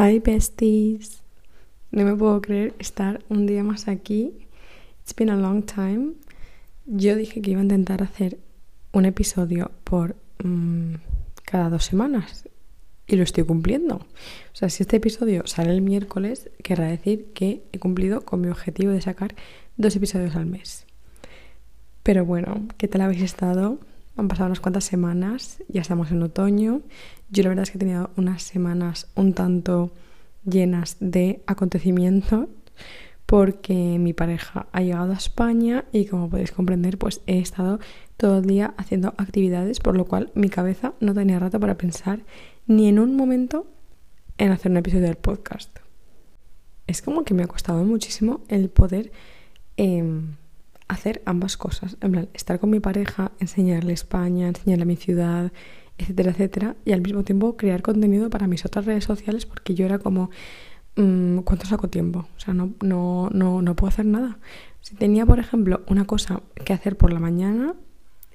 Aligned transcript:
Hi 0.00 0.20
besties. 0.20 1.24
No 1.90 2.04
me 2.04 2.14
puedo 2.14 2.40
creer 2.40 2.72
estar 2.78 3.20
un 3.28 3.46
día 3.46 3.64
más 3.64 3.88
aquí. 3.88 4.46
It's 5.02 5.12
been 5.12 5.28
a 5.28 5.36
long 5.36 5.64
time. 5.64 6.12
Yo 6.86 7.16
dije 7.16 7.42
que 7.42 7.50
iba 7.50 7.58
a 7.58 7.64
intentar 7.64 8.04
hacer 8.04 8.38
un 8.92 9.06
episodio 9.06 9.72
por 9.82 10.14
mm, 10.44 10.94
cada 11.44 11.68
dos 11.68 11.84
semanas 11.84 12.48
y 13.08 13.16
lo 13.16 13.24
estoy 13.24 13.42
cumpliendo. 13.42 13.96
O 13.96 14.06
sea, 14.52 14.68
si 14.68 14.84
este 14.84 14.98
episodio 14.98 15.44
sale 15.48 15.72
el 15.72 15.82
miércoles, 15.82 16.48
querrá 16.62 16.86
decir 16.86 17.32
que 17.34 17.64
he 17.72 17.80
cumplido 17.80 18.20
con 18.20 18.40
mi 18.40 18.50
objetivo 18.50 18.92
de 18.92 19.00
sacar 19.00 19.34
dos 19.78 19.96
episodios 19.96 20.36
al 20.36 20.46
mes. 20.46 20.86
Pero 22.04 22.24
bueno, 22.24 22.68
¿qué 22.76 22.86
tal 22.86 23.00
habéis 23.00 23.22
estado? 23.22 23.80
Han 24.18 24.26
pasado 24.26 24.48
unas 24.48 24.58
cuantas 24.58 24.82
semanas, 24.82 25.62
ya 25.68 25.80
estamos 25.80 26.10
en 26.10 26.20
otoño. 26.24 26.82
Yo 27.30 27.44
la 27.44 27.50
verdad 27.50 27.62
es 27.62 27.70
que 27.70 27.78
he 27.78 27.80
tenido 27.80 28.10
unas 28.16 28.42
semanas 28.42 29.06
un 29.14 29.32
tanto 29.32 29.92
llenas 30.44 30.96
de 30.98 31.40
acontecimientos 31.46 32.48
porque 33.26 33.96
mi 34.00 34.14
pareja 34.14 34.66
ha 34.72 34.80
llegado 34.80 35.12
a 35.12 35.16
España 35.16 35.84
y 35.92 36.06
como 36.06 36.28
podéis 36.28 36.50
comprender 36.50 36.98
pues 36.98 37.20
he 37.26 37.38
estado 37.38 37.78
todo 38.16 38.38
el 38.38 38.46
día 38.46 38.74
haciendo 38.76 39.14
actividades 39.18 39.78
por 39.78 39.96
lo 39.96 40.04
cual 40.06 40.32
mi 40.34 40.48
cabeza 40.48 40.94
no 40.98 41.14
tenía 41.14 41.38
rato 41.38 41.60
para 41.60 41.76
pensar 41.76 42.24
ni 42.66 42.88
en 42.88 42.98
un 42.98 43.14
momento 43.14 43.68
en 44.36 44.50
hacer 44.50 44.72
un 44.72 44.78
episodio 44.78 45.04
del 45.04 45.16
podcast. 45.16 45.78
Es 46.88 47.02
como 47.02 47.22
que 47.22 47.34
me 47.34 47.44
ha 47.44 47.48
costado 47.48 47.84
muchísimo 47.84 48.40
el 48.48 48.68
poder 48.68 49.12
em, 49.76 50.37
hacer 50.88 51.22
ambas 51.26 51.56
cosas. 51.56 51.96
En 52.00 52.12
plan, 52.12 52.28
estar 52.34 52.58
con 52.58 52.70
mi 52.70 52.80
pareja, 52.80 53.32
enseñarle 53.38 53.92
España, 53.92 54.48
enseñarle 54.48 54.84
mi 54.84 54.96
ciudad, 54.96 55.52
etcétera, 55.98 56.30
etcétera. 56.30 56.76
Y 56.84 56.92
al 56.92 57.02
mismo 57.02 57.22
tiempo 57.24 57.56
crear 57.56 57.82
contenido 57.82 58.30
para 58.30 58.46
mis 58.46 58.64
otras 58.64 58.86
redes 58.86 59.04
sociales 59.04 59.46
porque 59.46 59.74
yo 59.74 59.84
era 59.86 59.98
como, 59.98 60.30
mm, 60.96 61.38
¿cuánto 61.40 61.66
saco 61.66 61.88
tiempo? 61.88 62.26
O 62.36 62.40
sea, 62.40 62.54
no, 62.54 62.72
no, 62.82 63.28
no, 63.32 63.62
no 63.62 63.76
puedo 63.76 63.88
hacer 63.88 64.06
nada. 64.06 64.38
Si 64.80 64.94
tenía, 64.94 65.26
por 65.26 65.38
ejemplo, 65.38 65.82
una 65.88 66.06
cosa 66.06 66.42
que 66.64 66.72
hacer 66.72 66.96
por 66.96 67.12
la 67.12 67.20
mañana, 67.20 67.74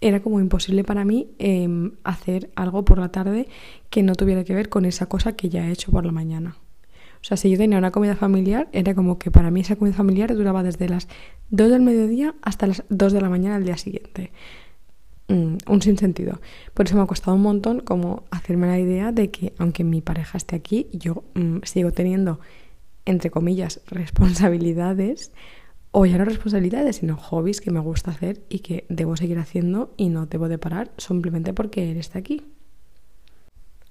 era 0.02 0.22
como 0.22 0.42
imposible 0.42 0.84
para 0.84 1.06
mí 1.06 1.30
em, 1.40 1.94
hacer 2.04 2.52
algo 2.56 2.84
por 2.84 3.00
la 3.00 3.10
tarde 3.10 3.48
que 3.90 4.04
no 4.04 4.16
tuviera 4.16 4.44
que 4.44 4.54
ver 4.54 4.68
con 4.68 4.86
esa 4.86 5.06
cosa 5.06 5.34
que 5.34 5.48
ya 5.50 5.68
he 5.68 5.72
hecho 5.72 5.92
por 5.92 6.06
la 6.06 6.12
mañana. 6.12 6.58
O 7.22 7.26
sea, 7.26 7.38
si 7.38 7.50
yo 7.50 7.58
tenía 7.58 7.78
una 7.78 7.92
comida 7.92 8.18
familiar, 8.18 8.68
era 8.74 8.94
como 8.96 9.18
que 9.18 9.32
para 9.32 9.50
mí 9.50 9.62
esa 9.62 9.78
comida 9.78 9.96
familiar 9.96 10.36
duraba 10.36 10.62
desde 10.62 10.90
las 10.90 11.08
2 11.54 11.70
del 11.70 11.84
mediodía 11.84 12.34
hasta 12.42 12.66
las 12.66 12.84
2 12.90 13.14
de 13.14 13.22
la 13.22 13.30
mañana 13.30 13.56
del 13.56 13.66
día 13.66 13.78
siguiente. 13.78 14.32
Mm, 15.28 15.58
un 15.68 15.82
sinsentido. 15.84 16.42
Por 16.74 16.88
eso 16.88 16.96
me 16.96 17.04
ha 17.04 17.06
costado 17.06 17.38
un 17.38 17.44
montón 17.44 17.82
como 17.82 18.24
hacerme 18.32 18.66
la 18.66 18.80
idea 18.80 19.12
de 19.12 19.30
que 19.30 19.54
aunque 19.60 19.84
mi 19.84 20.02
pareja 20.02 20.40
esté 20.40 20.56
aquí, 20.56 20.88
yo 20.92 21.24
mm, 21.36 21.60
sigo 21.62 21.92
teniendo, 21.92 22.40
entre 23.06 23.30
comillas, 23.30 23.82
responsabilidades, 23.86 25.32
o 25.92 26.08
ya 26.08 26.18
no 26.18 26.26
responsabilidades, 26.26 26.96
sino 26.96 27.18
hobbies 27.18 27.62
que 27.62 27.70
me 27.70 27.80
gusta 27.80 28.10
hacer 28.10 28.42
y 28.50 28.60
que 28.60 28.88
debo 28.90 29.16
seguir 29.16 29.38
haciendo 29.38 29.94
y 29.96 30.10
no 30.10 30.26
debo 30.26 30.50
de 30.50 30.58
parar 30.58 30.90
simplemente 30.98 31.54
porque 31.54 31.92
él 31.92 31.98
está 31.98 32.18
aquí. 32.18 32.42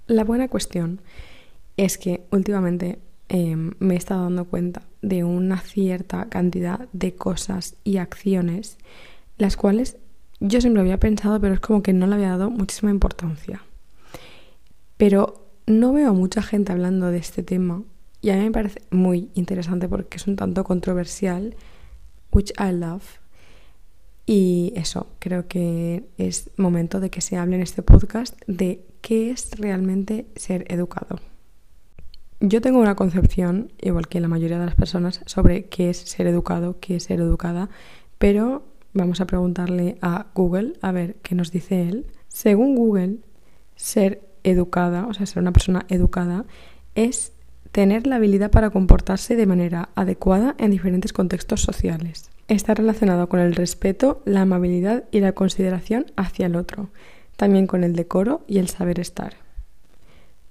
La 0.08 0.24
buena 0.24 0.48
cuestión 0.48 1.00
es 1.76 1.96
que 1.96 2.24
últimamente 2.32 2.98
em, 3.34 3.72
me 3.78 3.94
he 3.94 3.96
estado 3.96 4.24
dando 4.24 4.44
cuenta 4.44 4.82
de 5.00 5.24
una 5.24 5.58
cierta 5.58 6.28
cantidad 6.28 6.86
de 6.92 7.14
cosas 7.14 7.76
y 7.82 7.96
acciones 7.96 8.76
las 9.38 9.56
cuales 9.56 9.96
yo 10.38 10.60
siempre 10.60 10.82
había 10.82 11.00
pensado, 11.00 11.40
pero 11.40 11.54
es 11.54 11.60
como 11.60 11.82
que 11.82 11.94
no 11.94 12.06
le 12.06 12.16
había 12.16 12.36
dado 12.36 12.50
muchísima 12.50 12.90
importancia. 12.90 13.62
Pero 14.98 15.48
no 15.66 15.94
veo 15.94 16.12
mucha 16.12 16.42
gente 16.42 16.72
hablando 16.72 17.06
de 17.06 17.18
este 17.18 17.42
tema 17.42 17.82
y 18.20 18.30
a 18.30 18.36
mí 18.36 18.42
me 18.42 18.50
parece 18.50 18.82
muy 18.90 19.30
interesante 19.32 19.88
porque 19.88 20.18
es 20.18 20.26
un 20.26 20.36
tanto 20.36 20.62
controversial, 20.62 21.56
which 22.32 22.52
I 22.58 22.72
love. 22.72 23.18
Y 24.26 24.74
eso, 24.76 25.06
creo 25.20 25.48
que 25.48 26.04
es 26.18 26.50
momento 26.58 27.00
de 27.00 27.08
que 27.08 27.22
se 27.22 27.38
hable 27.38 27.56
en 27.56 27.62
este 27.62 27.82
podcast 27.82 28.38
de 28.46 28.84
qué 29.00 29.30
es 29.30 29.52
realmente 29.58 30.26
ser 30.36 30.66
educado. 30.68 31.18
Yo 32.44 32.60
tengo 32.60 32.80
una 32.80 32.96
concepción, 32.96 33.72
igual 33.80 34.08
que 34.08 34.20
la 34.20 34.28
mayoría 34.28 34.58
de 34.58 34.66
las 34.66 34.74
personas, 34.74 35.22
sobre 35.26 35.66
qué 35.66 35.90
es 35.90 35.96
ser 35.96 36.26
educado, 36.26 36.78
qué 36.80 36.96
es 36.96 37.04
ser 37.04 37.20
educada, 37.20 37.70
pero 38.18 38.64
Vamos 38.94 39.22
a 39.22 39.26
preguntarle 39.26 39.96
a 40.02 40.26
Google 40.34 40.74
a 40.82 40.92
ver 40.92 41.16
qué 41.22 41.34
nos 41.34 41.50
dice 41.50 41.88
él. 41.88 42.06
Según 42.28 42.76
Google, 42.76 43.18
ser 43.74 44.20
educada, 44.44 45.06
o 45.06 45.14
sea, 45.14 45.24
ser 45.24 45.40
una 45.40 45.52
persona 45.52 45.86
educada, 45.88 46.44
es 46.94 47.32
tener 47.70 48.06
la 48.06 48.16
habilidad 48.16 48.50
para 48.50 48.68
comportarse 48.68 49.34
de 49.34 49.46
manera 49.46 49.88
adecuada 49.94 50.54
en 50.58 50.70
diferentes 50.70 51.14
contextos 51.14 51.62
sociales. 51.62 52.30
Está 52.48 52.74
relacionado 52.74 53.30
con 53.30 53.40
el 53.40 53.54
respeto, 53.54 54.20
la 54.26 54.42
amabilidad 54.42 55.04
y 55.10 55.20
la 55.20 55.32
consideración 55.32 56.06
hacia 56.16 56.44
el 56.44 56.56
otro, 56.56 56.90
también 57.36 57.66
con 57.66 57.84
el 57.84 57.96
decoro 57.96 58.44
y 58.46 58.58
el 58.58 58.68
saber 58.68 59.00
estar. 59.00 59.36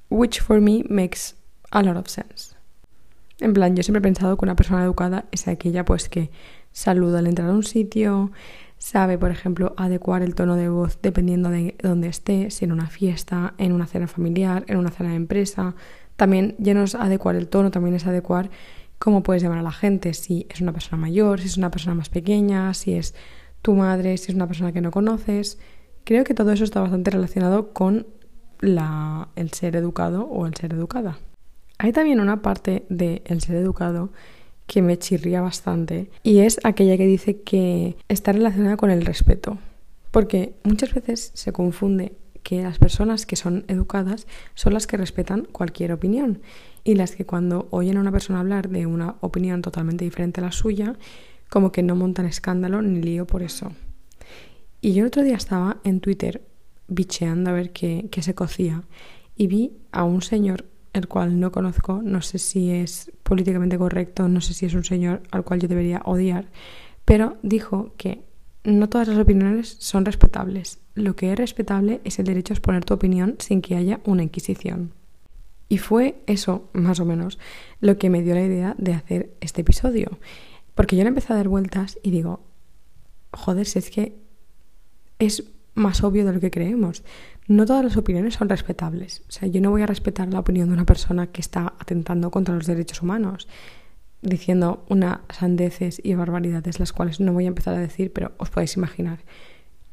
Which 0.09 0.41
for 0.41 0.59
me 0.59 0.83
makes 0.89 1.35
a 1.71 1.81
lot 1.81 1.97
of 1.97 2.07
sense. 2.07 2.55
En 3.39 3.53
plan, 3.53 3.75
yo 3.75 3.81
siempre 3.81 3.99
he 3.99 4.03
pensado 4.03 4.37
que 4.37 4.45
una 4.45 4.55
persona 4.55 4.83
educada 4.83 5.25
es 5.31 5.47
aquella 5.47 5.83
pues 5.83 6.09
que 6.09 6.29
saluda 6.71 7.19
al 7.19 7.27
entrar 7.27 7.49
a 7.49 7.53
un 7.53 7.63
sitio, 7.63 8.31
sabe, 8.77 9.17
por 9.17 9.31
ejemplo, 9.31 9.73
adecuar 9.77 10.21
el 10.21 10.35
tono 10.35 10.55
de 10.55 10.69
voz 10.69 10.99
dependiendo 11.01 11.49
de 11.49 11.75
dónde 11.81 12.07
esté, 12.07 12.51
si 12.51 12.65
en 12.65 12.71
una 12.71 12.87
fiesta, 12.87 13.53
en 13.57 13.71
una 13.71 13.87
cena 13.87 14.07
familiar, 14.07 14.63
en 14.67 14.77
una 14.77 14.91
cena 14.91 15.09
de 15.09 15.15
empresa. 15.15 15.75
También 16.17 16.55
ya 16.59 16.73
no 16.73 16.83
es 16.83 16.93
adecuar 16.93 17.35
el 17.35 17.47
tono, 17.47 17.71
también 17.71 17.95
es 17.95 18.05
adecuar 18.05 18.51
cómo 18.99 19.23
puedes 19.23 19.41
llamar 19.41 19.57
a 19.57 19.63
la 19.63 19.71
gente, 19.71 20.13
si 20.13 20.45
es 20.49 20.61
una 20.61 20.73
persona 20.73 21.01
mayor, 21.01 21.41
si 21.41 21.47
es 21.47 21.57
una 21.57 21.71
persona 21.71 21.95
más 21.95 22.09
pequeña, 22.09 22.73
si 22.75 22.93
es 22.93 23.15
tu 23.61 23.73
madre, 23.73 24.17
si 24.17 24.31
es 24.31 24.35
una 24.35 24.47
persona 24.47 24.71
que 24.71 24.81
no 24.81 24.91
conoces. 24.91 25.57
Creo 26.03 26.23
que 26.23 26.35
todo 26.35 26.51
eso 26.51 26.63
está 26.63 26.81
bastante 26.81 27.09
relacionado 27.09 27.73
con 27.73 28.05
la, 28.59 29.29
el 29.35 29.51
ser 29.51 29.75
educado 29.75 30.25
o 30.25 30.45
el 30.45 30.55
ser 30.55 30.73
educada. 30.73 31.17
Hay 31.83 31.93
también 31.93 32.19
una 32.19 32.43
parte 32.43 32.85
del 32.89 33.23
el 33.25 33.41
ser 33.41 33.55
educado 33.55 34.11
que 34.67 34.83
me 34.83 34.99
chirría 34.99 35.41
bastante 35.41 36.11
y 36.21 36.37
es 36.41 36.59
aquella 36.63 36.95
que 36.95 37.07
dice 37.07 37.41
que 37.41 37.97
está 38.07 38.33
relacionada 38.33 38.77
con 38.77 38.91
el 38.91 39.03
respeto. 39.03 39.57
Porque 40.11 40.53
muchas 40.63 40.93
veces 40.93 41.31
se 41.33 41.51
confunde 41.51 42.13
que 42.43 42.61
las 42.61 42.77
personas 42.77 43.25
que 43.25 43.35
son 43.35 43.65
educadas 43.67 44.27
son 44.53 44.75
las 44.75 44.85
que 44.85 44.95
respetan 44.95 45.47
cualquier 45.51 45.91
opinión 45.91 46.43
y 46.83 46.93
las 46.93 47.15
que 47.15 47.25
cuando 47.25 47.67
oyen 47.71 47.97
a 47.97 48.01
una 48.01 48.11
persona 48.11 48.41
hablar 48.41 48.69
de 48.69 48.85
una 48.85 49.15
opinión 49.21 49.63
totalmente 49.63 50.05
diferente 50.05 50.39
a 50.39 50.43
la 50.43 50.51
suya, 50.51 50.95
como 51.49 51.71
que 51.71 51.81
no 51.81 51.95
montan 51.95 52.27
escándalo 52.27 52.83
ni 52.83 53.01
lío 53.01 53.25
por 53.25 53.41
eso. 53.41 53.71
Y 54.81 54.93
yo 54.93 55.01
el 55.01 55.07
otro 55.07 55.23
día 55.23 55.35
estaba 55.35 55.77
en 55.83 55.99
Twitter 55.99 56.43
bicheando 56.87 57.49
a 57.49 57.53
ver 57.53 57.71
qué, 57.71 58.07
qué 58.11 58.21
se 58.21 58.35
cocía 58.35 58.83
y 59.35 59.47
vi 59.47 59.71
a 59.91 60.03
un 60.03 60.21
señor 60.21 60.65
el 60.93 61.07
cual 61.07 61.39
no 61.39 61.51
conozco, 61.51 62.01
no 62.03 62.21
sé 62.21 62.37
si 62.37 62.71
es 62.71 63.11
políticamente 63.23 63.77
correcto, 63.77 64.27
no 64.27 64.41
sé 64.41 64.53
si 64.53 64.65
es 64.65 64.73
un 64.73 64.83
señor 64.83 65.21
al 65.31 65.43
cual 65.43 65.59
yo 65.59 65.67
debería 65.67 66.01
odiar, 66.05 66.47
pero 67.05 67.37
dijo 67.43 67.93
que 67.97 68.23
no 68.63 68.89
todas 68.89 69.07
las 69.07 69.17
opiniones 69.17 69.77
son 69.79 70.05
respetables. 70.05 70.79
Lo 70.93 71.15
que 71.15 71.31
es 71.31 71.37
respetable 71.37 72.01
es 72.03 72.19
el 72.19 72.25
derecho 72.25 72.53
a 72.53 72.55
exponer 72.55 72.85
tu 72.85 72.93
opinión 72.93 73.35
sin 73.39 73.61
que 73.61 73.75
haya 73.75 74.01
una 74.05 74.23
inquisición. 74.23 74.93
Y 75.67 75.77
fue 75.77 76.21
eso, 76.27 76.69
más 76.73 76.99
o 76.99 77.05
menos, 77.05 77.39
lo 77.79 77.97
que 77.97 78.09
me 78.09 78.21
dio 78.21 78.35
la 78.35 78.43
idea 78.43 78.75
de 78.77 78.93
hacer 78.93 79.33
este 79.39 79.61
episodio. 79.61 80.19
Porque 80.75 80.97
yo 80.97 81.03
le 81.03 81.09
empecé 81.09 81.31
a 81.31 81.37
dar 81.37 81.47
vueltas 81.47 81.97
y 82.03 82.11
digo, 82.11 82.41
joder, 83.31 83.65
si 83.65 83.79
es 83.79 83.89
que 83.89 84.17
es 85.17 85.45
más 85.73 86.03
obvio 86.03 86.25
de 86.25 86.33
lo 86.33 86.39
que 86.39 86.51
creemos 86.51 87.03
no 87.51 87.65
todas 87.65 87.83
las 87.83 87.97
opiniones 87.97 88.35
son 88.35 88.47
respetables. 88.47 89.23
O 89.27 89.31
sea, 89.31 89.47
yo 89.47 89.59
no 89.59 89.71
voy 89.71 89.81
a 89.81 89.85
respetar 89.85 90.31
la 90.31 90.39
opinión 90.39 90.69
de 90.69 90.73
una 90.73 90.85
persona 90.85 91.27
que 91.27 91.41
está 91.41 91.73
atentando 91.79 92.31
contra 92.31 92.55
los 92.55 92.65
derechos 92.65 93.01
humanos, 93.01 93.47
diciendo 94.21 94.85
unas 94.87 95.19
sandeces 95.29 95.99
y 96.01 96.13
barbaridades, 96.13 96.79
las 96.79 96.93
cuales 96.93 97.19
no 97.19 97.33
voy 97.33 97.45
a 97.45 97.49
empezar 97.49 97.75
a 97.75 97.79
decir, 97.79 98.13
pero 98.13 98.31
os 98.37 98.49
podéis 98.49 98.77
imaginar. 98.77 99.19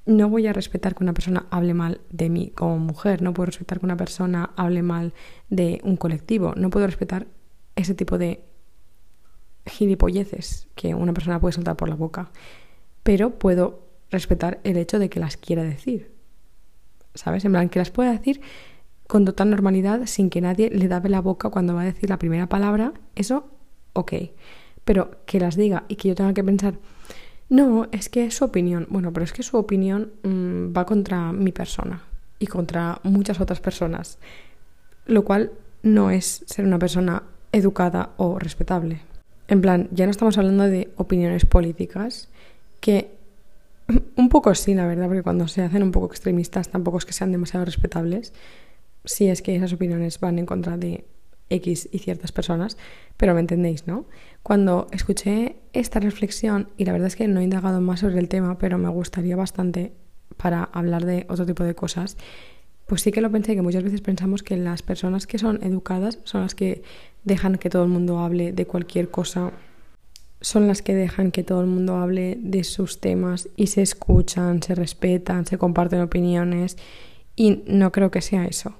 No 0.07 0.29
voy 0.29 0.47
a 0.47 0.53
respetar 0.53 0.95
que 0.95 1.03
una 1.03 1.13
persona 1.13 1.47
hable 1.51 1.75
mal 1.75 2.01
de 2.11 2.31
mí 2.31 2.53
como 2.55 2.79
mujer, 2.79 3.23
no 3.23 3.35
puedo 3.35 3.47
respetar 3.47 3.81
que 3.81 3.87
una 3.87 3.97
persona 3.97 4.51
hable 4.57 4.83
mal 4.83 5.13
de 5.51 5.81
un 5.83 5.97
colectivo, 5.97 6.55
no 6.57 6.71
puedo 6.71 6.87
respetar 6.87 7.27
ese 7.75 7.95
tipo 7.95 8.19
de 8.19 8.45
gilipolleces 9.67 10.69
que 10.77 10.95
una 10.95 11.13
persona 11.13 11.41
puede 11.41 11.53
soltar 11.53 11.77
por 11.77 11.89
la 11.89 11.97
boca, 11.97 12.31
pero 13.03 13.39
puedo 13.39 13.83
respetar 14.11 14.61
el 14.63 14.77
hecho 14.77 14.99
de 14.99 15.11
que 15.11 15.21
las 15.21 15.37
quiera 15.37 15.65
decir. 15.65 16.18
¿Sabes? 17.19 17.45
En 17.45 17.53
plan, 17.53 17.69
que 17.69 17.79
las 17.79 17.91
pueda 17.91 18.13
decir 18.13 18.41
con 19.07 19.25
total 19.25 19.51
normalidad 19.51 20.07
sin 20.07 20.31
que 20.31 20.41
nadie 20.41 20.71
le 20.71 20.87
dave 20.87 21.09
la 21.09 21.21
boca 21.21 21.51
cuando 21.51 21.75
va 21.75 21.83
a 21.83 21.87
decir 21.87 22.11
la 22.11 22.19
primera 22.19 22.49
palabra, 22.49 22.93
eso, 23.17 23.49
ok. 23.95 24.13
Pero 24.85 25.25
que 25.27 25.41
las 25.41 25.57
diga 25.57 25.85
y 25.89 25.97
que 25.97 26.09
yo 26.09 26.15
tenga 26.15 26.35
que 26.35 26.45
pensar, 26.45 26.75
no, 27.49 27.89
es 27.91 28.09
que 28.09 28.27
es 28.27 28.37
su 28.37 28.45
opinión. 28.45 28.87
Bueno, 28.91 29.13
pero 29.13 29.25
es 29.25 29.33
que 29.33 29.43
su 29.43 29.57
opinión 29.57 30.13
mm, 30.23 30.77
va 30.77 30.85
contra 30.85 31.33
mi 31.33 31.53
persona 31.53 32.03
y 32.39 32.47
contra 32.47 33.01
muchas 33.03 33.41
otras 33.41 33.61
personas. 33.61 34.19
Lo 35.07 35.25
cual 35.25 35.53
no 35.83 36.11
es 36.11 36.45
ser 36.47 36.67
una 36.67 36.79
persona 36.79 37.23
educada 37.51 38.11
o 38.19 38.39
respetable. 38.39 39.01
En 39.49 39.63
plan, 39.63 39.89
ya 39.91 40.05
no 40.05 40.11
estamos 40.11 40.37
hablando 40.37 40.65
de 40.65 40.93
opiniones 40.97 41.47
políticas, 41.47 42.29
que 42.81 43.18
un 44.17 44.29
poco 44.29 44.55
sí, 44.55 44.75
la 44.75 44.87
verdad, 44.87 45.07
porque 45.07 45.23
cuando 45.23 45.49
se 45.49 45.63
hacen 45.63 45.83
un 45.83 45.93
poco 45.93 46.07
extremistas 46.07 46.69
tampoco 46.69 46.99
es 46.99 47.07
que 47.07 47.13
sean 47.13 47.33
demasiado 47.33 47.65
respetables. 47.65 48.33
Sí 49.05 49.29
es 49.29 49.43
que 49.43 49.57
esas 49.57 49.73
opiniones 49.73 50.21
van 50.21 50.39
en 50.39 50.47
contra 50.47 50.77
de 50.77 51.07
X 51.51 51.89
y 51.91 51.99
ciertas 51.99 52.33
personas, 52.33 52.77
pero 53.17 53.35
me 53.35 53.41
entendéis, 53.41 53.87
¿no? 53.87 54.07
Cuando 54.43 54.87
escuché 54.93 55.57
esta 55.73 56.01
reflexión, 56.01 56.69
y 56.77 56.85
la 56.85 56.93
verdad 56.93 57.09
es 57.09 57.17
que 57.17 57.29
no 57.29 57.41
he 57.41 57.45
indagado 57.45 57.81
más 57.81 58.01
sobre 58.01 58.19
el 58.19 58.29
tema, 58.29 58.59
pero 58.59 58.77
me 58.79 58.89
gustaría 58.89 59.37
bastante 59.37 59.93
para 60.37 60.65
hablar 60.65 61.05
de 61.05 61.27
otro 61.29 61.47
tipo 61.47 61.65
de 61.65 61.75
cosas, 61.75 62.17
pues 62.87 63.03
sí 63.03 63.13
que 63.13 63.21
lo 63.21 63.31
pensé, 63.31 63.55
que 63.55 63.63
muchas 63.63 63.83
veces 63.83 64.01
pensamos 64.01 64.43
que 64.43 64.57
las 64.57 64.83
personas 64.83 65.27
que 65.27 65.39
son 65.39 65.63
educadas 65.63 66.19
son 66.25 66.43
las 66.43 66.55
que 66.55 66.83
dejan 67.25 67.57
que 67.57 67.71
todo 67.71 67.83
el 67.83 67.91
mundo 67.91 68.19
hable 68.19 68.53
de 68.53 68.67
cualquier 68.67 69.11
cosa, 69.11 69.53
son 70.41 70.69
las 70.69 70.83
que 70.83 70.95
dejan 70.95 71.31
que 71.31 71.43
todo 71.43 71.61
el 71.61 71.67
mundo 71.67 71.97
hable 71.97 72.39
de 72.41 72.65
sus 72.65 73.01
temas 73.01 73.49
y 73.57 73.69
se 73.69 73.83
escuchan, 73.83 74.63
se 74.63 74.75
respetan, 74.75 75.47
se 75.47 75.59
comparten 75.59 76.01
opiniones 76.01 76.77
y 77.35 77.63
no 77.67 77.93
creo 77.93 78.11
que 78.11 78.21
sea 78.21 78.47
eso. 78.47 78.75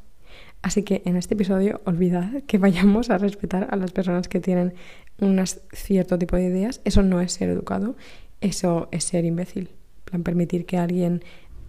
Así 0.63 0.83
que 0.83 1.03
en 1.05 1.17
este 1.17 1.35
episodio 1.35 1.81
olvidad 1.85 2.43
que 2.47 2.59
vayamos 2.59 3.11
a 3.11 3.19
respetar 3.19 3.69
a 3.71 3.77
las 3.77 3.93
personas 3.93 4.29
que 4.29 4.41
tienen 4.41 4.75
un 5.21 5.43
cierto 5.73 6.19
tipo 6.19 6.37
de 6.37 6.45
ideas. 6.45 6.81
Eso 6.85 7.03
no 7.03 7.21
es 7.21 7.33
ser 7.33 7.49
educado, 7.51 7.97
eso 8.41 8.89
es 8.93 9.05
ser 9.05 9.25
imbécil. 9.25 9.71
permitir 10.25 10.65
que 10.65 10.79
alguien 10.79 11.23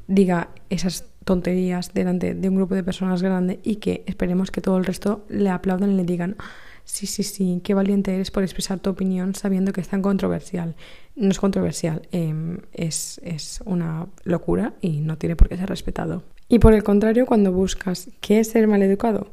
diga 0.07 0.49
esas 0.69 1.05
tonterías 1.25 1.93
delante 1.93 2.33
de 2.33 2.49
un 2.49 2.55
grupo 2.55 2.73
de 2.73 2.83
personas 2.83 3.21
grande 3.21 3.59
y 3.63 3.75
que 3.75 4.03
esperemos 4.07 4.49
que 4.49 4.61
todo 4.61 4.77
el 4.77 4.85
resto 4.85 5.25
le 5.29 5.49
aplaudan 5.49 5.91
y 5.91 5.95
le 5.95 6.03
digan 6.03 6.35
sí, 6.83 7.07
sí, 7.07 7.23
sí, 7.23 7.61
qué 7.63 7.73
valiente 7.73 8.13
eres 8.13 8.31
por 8.31 8.43
expresar 8.43 8.79
tu 8.79 8.89
opinión 8.89 9.35
sabiendo 9.35 9.73
que 9.73 9.81
es 9.81 9.87
tan 9.87 10.01
controversial. 10.01 10.75
No 11.15 11.29
es 11.29 11.39
controversial, 11.39 12.07
em, 12.11 12.59
es, 12.73 13.19
es 13.23 13.61
una 13.65 14.07
locura 14.23 14.73
y 14.81 14.99
no 14.99 15.17
tiene 15.17 15.35
por 15.35 15.49
qué 15.49 15.57
ser 15.57 15.69
respetado. 15.69 16.23
Y 16.47 16.59
por 16.59 16.73
el 16.73 16.83
contrario, 16.83 17.25
cuando 17.25 17.51
buscas 17.51 18.09
qué 18.21 18.39
es 18.39 18.49
ser 18.49 18.67
maleducado, 18.67 19.27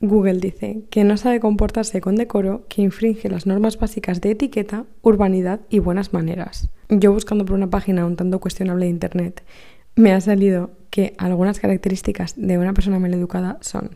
Google 0.00 0.40
dice 0.40 0.82
que 0.90 1.04
no 1.04 1.16
sabe 1.16 1.38
comportarse 1.38 2.00
con 2.00 2.16
decoro, 2.16 2.66
que 2.68 2.82
infringe 2.82 3.28
las 3.28 3.46
normas 3.46 3.78
básicas 3.78 4.20
de 4.20 4.32
etiqueta, 4.32 4.84
urbanidad 5.00 5.60
y 5.70 5.78
buenas 5.78 6.12
maneras. 6.12 6.68
Yo 6.88 7.12
buscando 7.12 7.44
por 7.44 7.54
una 7.54 7.70
página 7.70 8.04
un 8.04 8.16
tanto 8.16 8.40
cuestionable 8.40 8.86
de 8.86 8.90
Internet, 8.90 9.44
me 9.94 10.12
ha 10.12 10.20
salido 10.20 10.72
que 10.90 11.14
algunas 11.18 11.60
características 11.60 12.34
de 12.36 12.58
una 12.58 12.72
persona 12.74 12.98
maleducada 12.98 13.58
son 13.60 13.90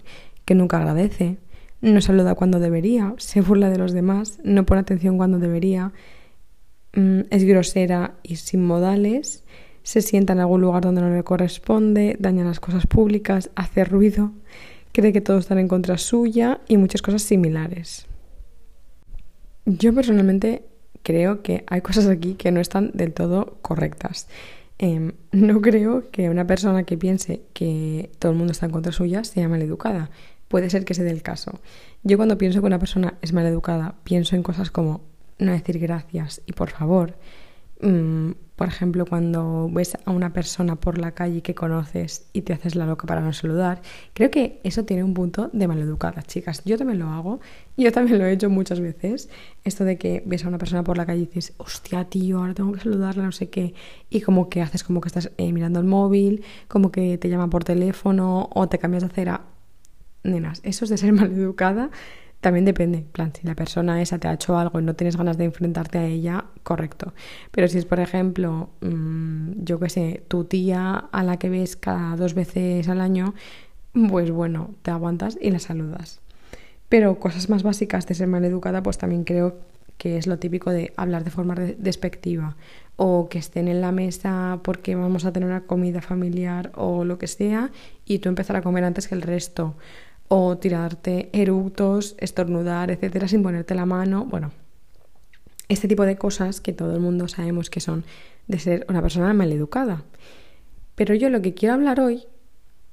que 0.44 0.55
nunca 0.55 0.78
agradece, 0.78 1.38
no 1.81 2.00
saluda 2.00 2.34
cuando 2.34 2.58
debería, 2.58 3.14
se 3.19 3.40
burla 3.40 3.70
de 3.70 3.78
los 3.78 3.93
demás, 3.93 4.38
no 4.44 4.64
pone 4.67 4.81
atención 4.81 5.17
cuando 5.17 5.38
debería, 5.38 5.93
mm, 6.94 7.20
es 7.31 7.44
grosera 7.44 8.14
y 8.23 8.37
sin 8.37 8.64
modales, 8.64 9.44
se 9.82 10.02
sienta 10.02 10.32
en 10.32 10.40
algún 10.40 10.62
lugar 10.62 10.82
donde 10.82 11.00
no 11.00 11.11
le 11.11 11.23
corresponde, 11.23 12.17
daña 12.19 12.44
las 12.44 12.61
cosas 12.61 12.87
públicas, 12.87 13.50
hace 13.55 13.84
ruido, 13.84 14.32
cree 14.93 15.12
que 15.12 15.20
todos 15.20 15.40
están 15.40 15.58
en 15.58 15.69
contra 15.69 15.99
suya 15.99 16.61
y 16.67 16.76
muchas 16.76 17.02
cosas 17.02 17.23
similares. 17.23 18.06
Yo 19.67 19.94
personalmente 19.94 20.64
creo 21.02 21.43
que 21.43 21.64
hay 21.69 21.82
cosas 21.82 22.06
aquí 22.06 22.34
que 22.34 22.50
no 22.50 22.61
están 22.61 22.90
del 22.94 23.12
todo 23.12 23.58
correctas. 23.62 24.26
Em, 24.78 25.12
no 25.32 25.61
creo 25.61 26.11
que 26.11 26.28
una 26.31 26.46
persona 26.46 26.84
que 26.84 26.99
piense 26.99 27.43
que 27.52 28.11
todo 28.19 28.32
el 28.32 28.38
mundo 28.38 28.52
está 28.52 28.67
en 28.67 28.73
contra 28.73 28.93
suya 28.93 29.23
sea 29.23 29.49
maleducada. 29.49 30.11
Puede 30.49 30.71
ser 30.71 30.85
que 30.85 30.95
se 30.95 31.05
dé 31.05 31.11
el 31.11 31.23
caso. 31.23 31.61
Yo 32.03 32.17
cuando 32.17 32.39
pienso 32.39 32.61
que 32.61 32.67
una 32.67 32.79
persona 32.79 33.15
es 33.23 33.33
maleducada, 33.33 33.97
pienso 34.05 34.37
en 34.37 34.43
cosas 34.43 34.71
como 34.71 35.03
no 35.39 35.53
decir 35.53 35.79
gracias 35.79 36.41
y 36.47 36.53
por 36.53 36.71
favor, 36.71 37.17
Mm, 37.81 38.33
por 38.57 38.69
ejemplo, 38.69 39.05
cuando 39.05 39.69
ves 39.71 39.99
a 40.07 40.11
una 40.11 40.33
persona 40.33 40.77
por 40.77 40.97
la 40.97 41.13
calle 41.13 41.43
que 41.43 41.55
conoces 41.55 42.27
y 42.33 42.41
te 42.41 42.55
haces 42.55 42.75
la 42.75 42.87
loca 42.87 43.07
para 43.07 43.21
no 43.21 43.35
saludar, 43.35 43.83
creo 44.15 44.31
que 44.31 44.61
eso 44.65 44.85
tiene 44.85 45.05
un 45.05 45.13
punto 45.13 45.51
de 45.53 45.69
maleducada, 45.69 46.23
chicas. 46.23 46.63
Yo 46.65 46.79
también 46.79 46.99
lo 46.99 47.09
hago, 47.11 47.41
yo 47.77 47.93
también 47.93 48.19
lo 48.19 48.25
he 48.25 48.33
hecho 48.33 48.49
muchas 48.49 48.81
veces. 48.81 49.29
Esto 49.65 49.85
de 49.85 49.99
que 49.99 50.23
ves 50.25 50.45
a 50.45 50.49
una 50.49 50.59
persona 50.59 50.83
por 50.85 50.97
la 50.97 51.05
calle 51.05 51.23
y 51.23 51.27
dices, 51.27 51.53
hostia, 51.59 52.05
tío, 52.07 52.39
ahora 52.39 52.55
tengo 52.55 52.73
que 52.73 52.81
saludarla, 52.81 53.25
no 53.25 53.33
sé 53.33 53.51
qué, 53.51 53.75
y 54.09 54.23
como 54.23 54.49
que 54.49 54.63
haces 54.63 54.83
como 54.83 55.01
que 55.03 55.09
estás 55.09 55.31
eh, 55.37 55.53
mirando 55.53 55.79
el 55.81 55.87
móvil, 55.87 56.43
como 56.69 56.91
que 56.91 57.19
te 57.19 57.29
llama 57.29 57.51
por 57.51 57.65
teléfono 57.65 58.49
o 58.55 58.69
te 58.69 58.79
cambias 58.79 59.03
de 59.03 59.09
acera. 59.09 59.43
Nenas, 60.26 60.61
eso 60.64 60.84
es 60.84 60.90
de 60.90 60.99
ser 60.99 61.12
maleducada. 61.14 61.90
También 62.40 62.64
depende, 62.64 63.05
plan, 63.12 63.32
si 63.34 63.46
la 63.46 63.55
persona 63.55 64.00
esa 64.02 64.19
te 64.19 64.28
ha 64.28 64.34
hecho 64.34 64.58
algo 64.58 64.78
y 64.78 64.84
no 64.84 64.94
tienes 64.94 65.17
ganas 65.17 65.38
de 65.38 65.44
enfrentarte 65.44 65.99
a 65.99 66.05
ella, 66.06 66.44
correcto. 66.62 67.14
Pero 67.50 67.67
si 67.67 67.78
es, 67.78 67.87
por 67.87 67.99
ejemplo, 67.99 68.69
mm, 68.82 69.64
yo 69.64 69.81
qué 69.81 69.88
sé, 69.88 70.23
tu 70.28 70.44
tía 70.44 70.96
a 71.11 71.23
la 71.23 71.38
que 71.38 71.49
ves 71.49 71.76
cada 71.76 72.14
dos 72.14 72.34
veces 72.34 72.88
al 72.88 73.00
año, 73.00 73.34
pues 74.11 74.31
bueno, 74.31 74.75
te 74.82 74.90
aguantas 74.90 75.38
y 75.40 75.50
la 75.50 75.58
saludas. 75.58 76.20
Pero 76.88 77.19
cosas 77.19 77.49
más 77.49 77.62
básicas 77.62 78.06
de 78.06 78.14
ser 78.14 78.28
maleducada, 78.28 78.82
pues 78.82 78.99
también 78.99 79.25
creo 79.25 79.58
que 79.99 80.19
es 80.19 80.26
lo 80.26 80.38
típico 80.38 80.70
de 80.70 80.93
hablar 80.96 81.25
de 81.25 81.31
forma 81.31 81.55
despectiva. 81.55 82.56
O 82.96 83.28
que 83.28 83.38
estén 83.38 83.69
en 83.69 83.81
la 83.81 83.93
mesa 83.93 84.61
porque 84.62 84.94
vamos 84.94 85.25
a 85.25 85.32
tener 85.32 85.49
una 85.49 85.62
comida 85.62 86.00
familiar 86.00 86.73
o 86.75 87.05
lo 87.05 87.19
que 87.19 87.26
sea 87.26 87.70
y 88.05 88.20
tú 88.20 88.28
empezar 88.28 88.56
a 88.56 88.62
comer 88.62 88.84
antes 88.84 89.08
que 89.08 89.14
el 89.14 89.23
resto 89.23 89.75
o 90.28 90.58
tirarte 90.58 91.31
eructos, 91.32 92.17
estornudar, 92.19 92.90
etcétera, 92.90 93.28
sin 93.28 93.43
ponerte 93.43 93.75
la 93.75 93.87
mano. 93.87 94.25
Bueno, 94.25 94.52
este 95.69 95.88
tipo 95.88 96.05
de 96.05 96.17
cosas 96.17 96.61
que 96.61 96.73
todo 96.73 96.94
el 96.94 97.00
mundo 97.00 97.28
sabemos 97.28 97.70
que 97.70 97.81
son 97.81 98.05
de 98.46 98.58
ser 98.58 98.87
una 98.88 99.02
persona 99.02 99.32
maleducada. 99.34 100.05
Pero 100.94 101.14
yo 101.14 101.28
lo 101.28 101.43
que 101.43 101.55
quiero 101.55 101.75
hablar 101.75 102.00
hoy, 102.00 102.25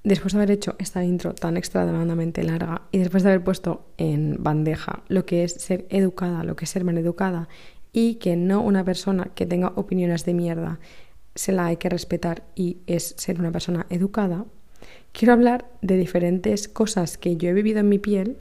después 0.03 0.33
de 0.33 0.39
haber 0.39 0.51
hecho 0.51 0.75
esta 0.79 1.03
intro 1.03 1.33
tan 1.33 1.57
extremadamente 1.57 2.43
larga 2.43 2.83
y 2.91 2.97
después 2.97 3.23
de 3.23 3.29
haber 3.29 3.43
puesto 3.43 3.85
en 3.97 4.37
bandeja 4.39 5.03
lo 5.07 5.25
que 5.25 5.43
es 5.43 5.53
ser 5.53 5.85
educada, 5.89 6.43
lo 6.43 6.55
que 6.55 6.65
es 6.65 6.71
ser 6.71 6.83
maleducada 6.83 7.47
y 7.93 8.15
que 8.15 8.35
no 8.35 8.61
una 8.61 8.83
persona 8.83 9.31
que 9.35 9.45
tenga 9.45 9.71
opiniones 9.75 10.25
de 10.25 10.33
mierda 10.33 10.79
se 11.35 11.51
la 11.51 11.67
hay 11.67 11.77
que 11.77 11.89
respetar 11.89 12.43
y 12.55 12.77
es 12.85 13.15
ser 13.17 13.39
una 13.39 13.51
persona 13.51 13.85
educada, 13.89 14.45
quiero 15.11 15.33
hablar 15.33 15.65
de 15.81 15.97
diferentes 15.97 16.67
cosas 16.67 17.17
que 17.17 17.37
yo 17.37 17.49
he 17.49 17.53
vivido 17.53 17.79
en 17.79 17.89
mi 17.89 17.99
piel 17.99 18.37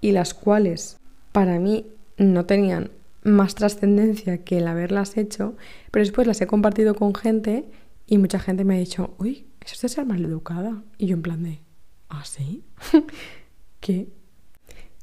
y 0.00 0.12
las 0.12 0.34
cuales 0.34 0.98
para 1.32 1.58
mí 1.58 1.86
no 2.16 2.46
tenían 2.46 2.90
más 3.22 3.54
trascendencia 3.54 4.44
que 4.44 4.58
el 4.58 4.68
haberlas 4.68 5.16
hecho, 5.16 5.56
pero 5.90 6.04
después 6.04 6.26
las 6.26 6.40
he 6.40 6.46
compartido 6.46 6.94
con 6.94 7.14
gente 7.14 7.64
y 8.06 8.18
mucha 8.18 8.38
gente 8.38 8.64
me 8.64 8.76
ha 8.76 8.78
dicho, 8.78 9.14
uy, 9.18 9.46
eso 9.60 9.74
es 9.74 9.82
de 9.82 9.88
ser 9.88 10.06
mal 10.06 10.24
educada. 10.24 10.82
Y 10.96 11.06
yo 11.06 11.14
en 11.14 11.22
plan 11.22 11.42
de, 11.42 11.60
¿ah, 12.08 12.24
sí? 12.24 12.62
¿Qué? 13.80 14.08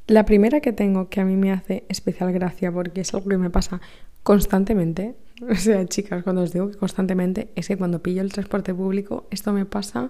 La 0.07 0.25
primera 0.25 0.61
que 0.61 0.71
tengo 0.73 1.09
que 1.09 1.21
a 1.21 1.25
mí 1.25 1.35
me 1.35 1.51
hace 1.51 1.85
especial 1.89 2.31
gracia 2.31 2.71
porque 2.71 3.01
es 3.01 3.13
algo 3.13 3.29
que 3.29 3.37
me 3.37 3.49
pasa 3.49 3.81
constantemente, 4.23 5.15
o 5.49 5.55
sea, 5.55 5.85
chicas, 5.85 6.23
cuando 6.23 6.43
os 6.43 6.53
digo 6.53 6.69
que 6.71 6.77
constantemente, 6.77 7.49
es 7.55 7.67
que 7.67 7.77
cuando 7.77 8.01
pillo 8.01 8.21
el 8.21 8.31
transporte 8.31 8.73
público, 8.73 9.27
esto 9.31 9.51
me 9.51 9.65
pasa 9.65 10.09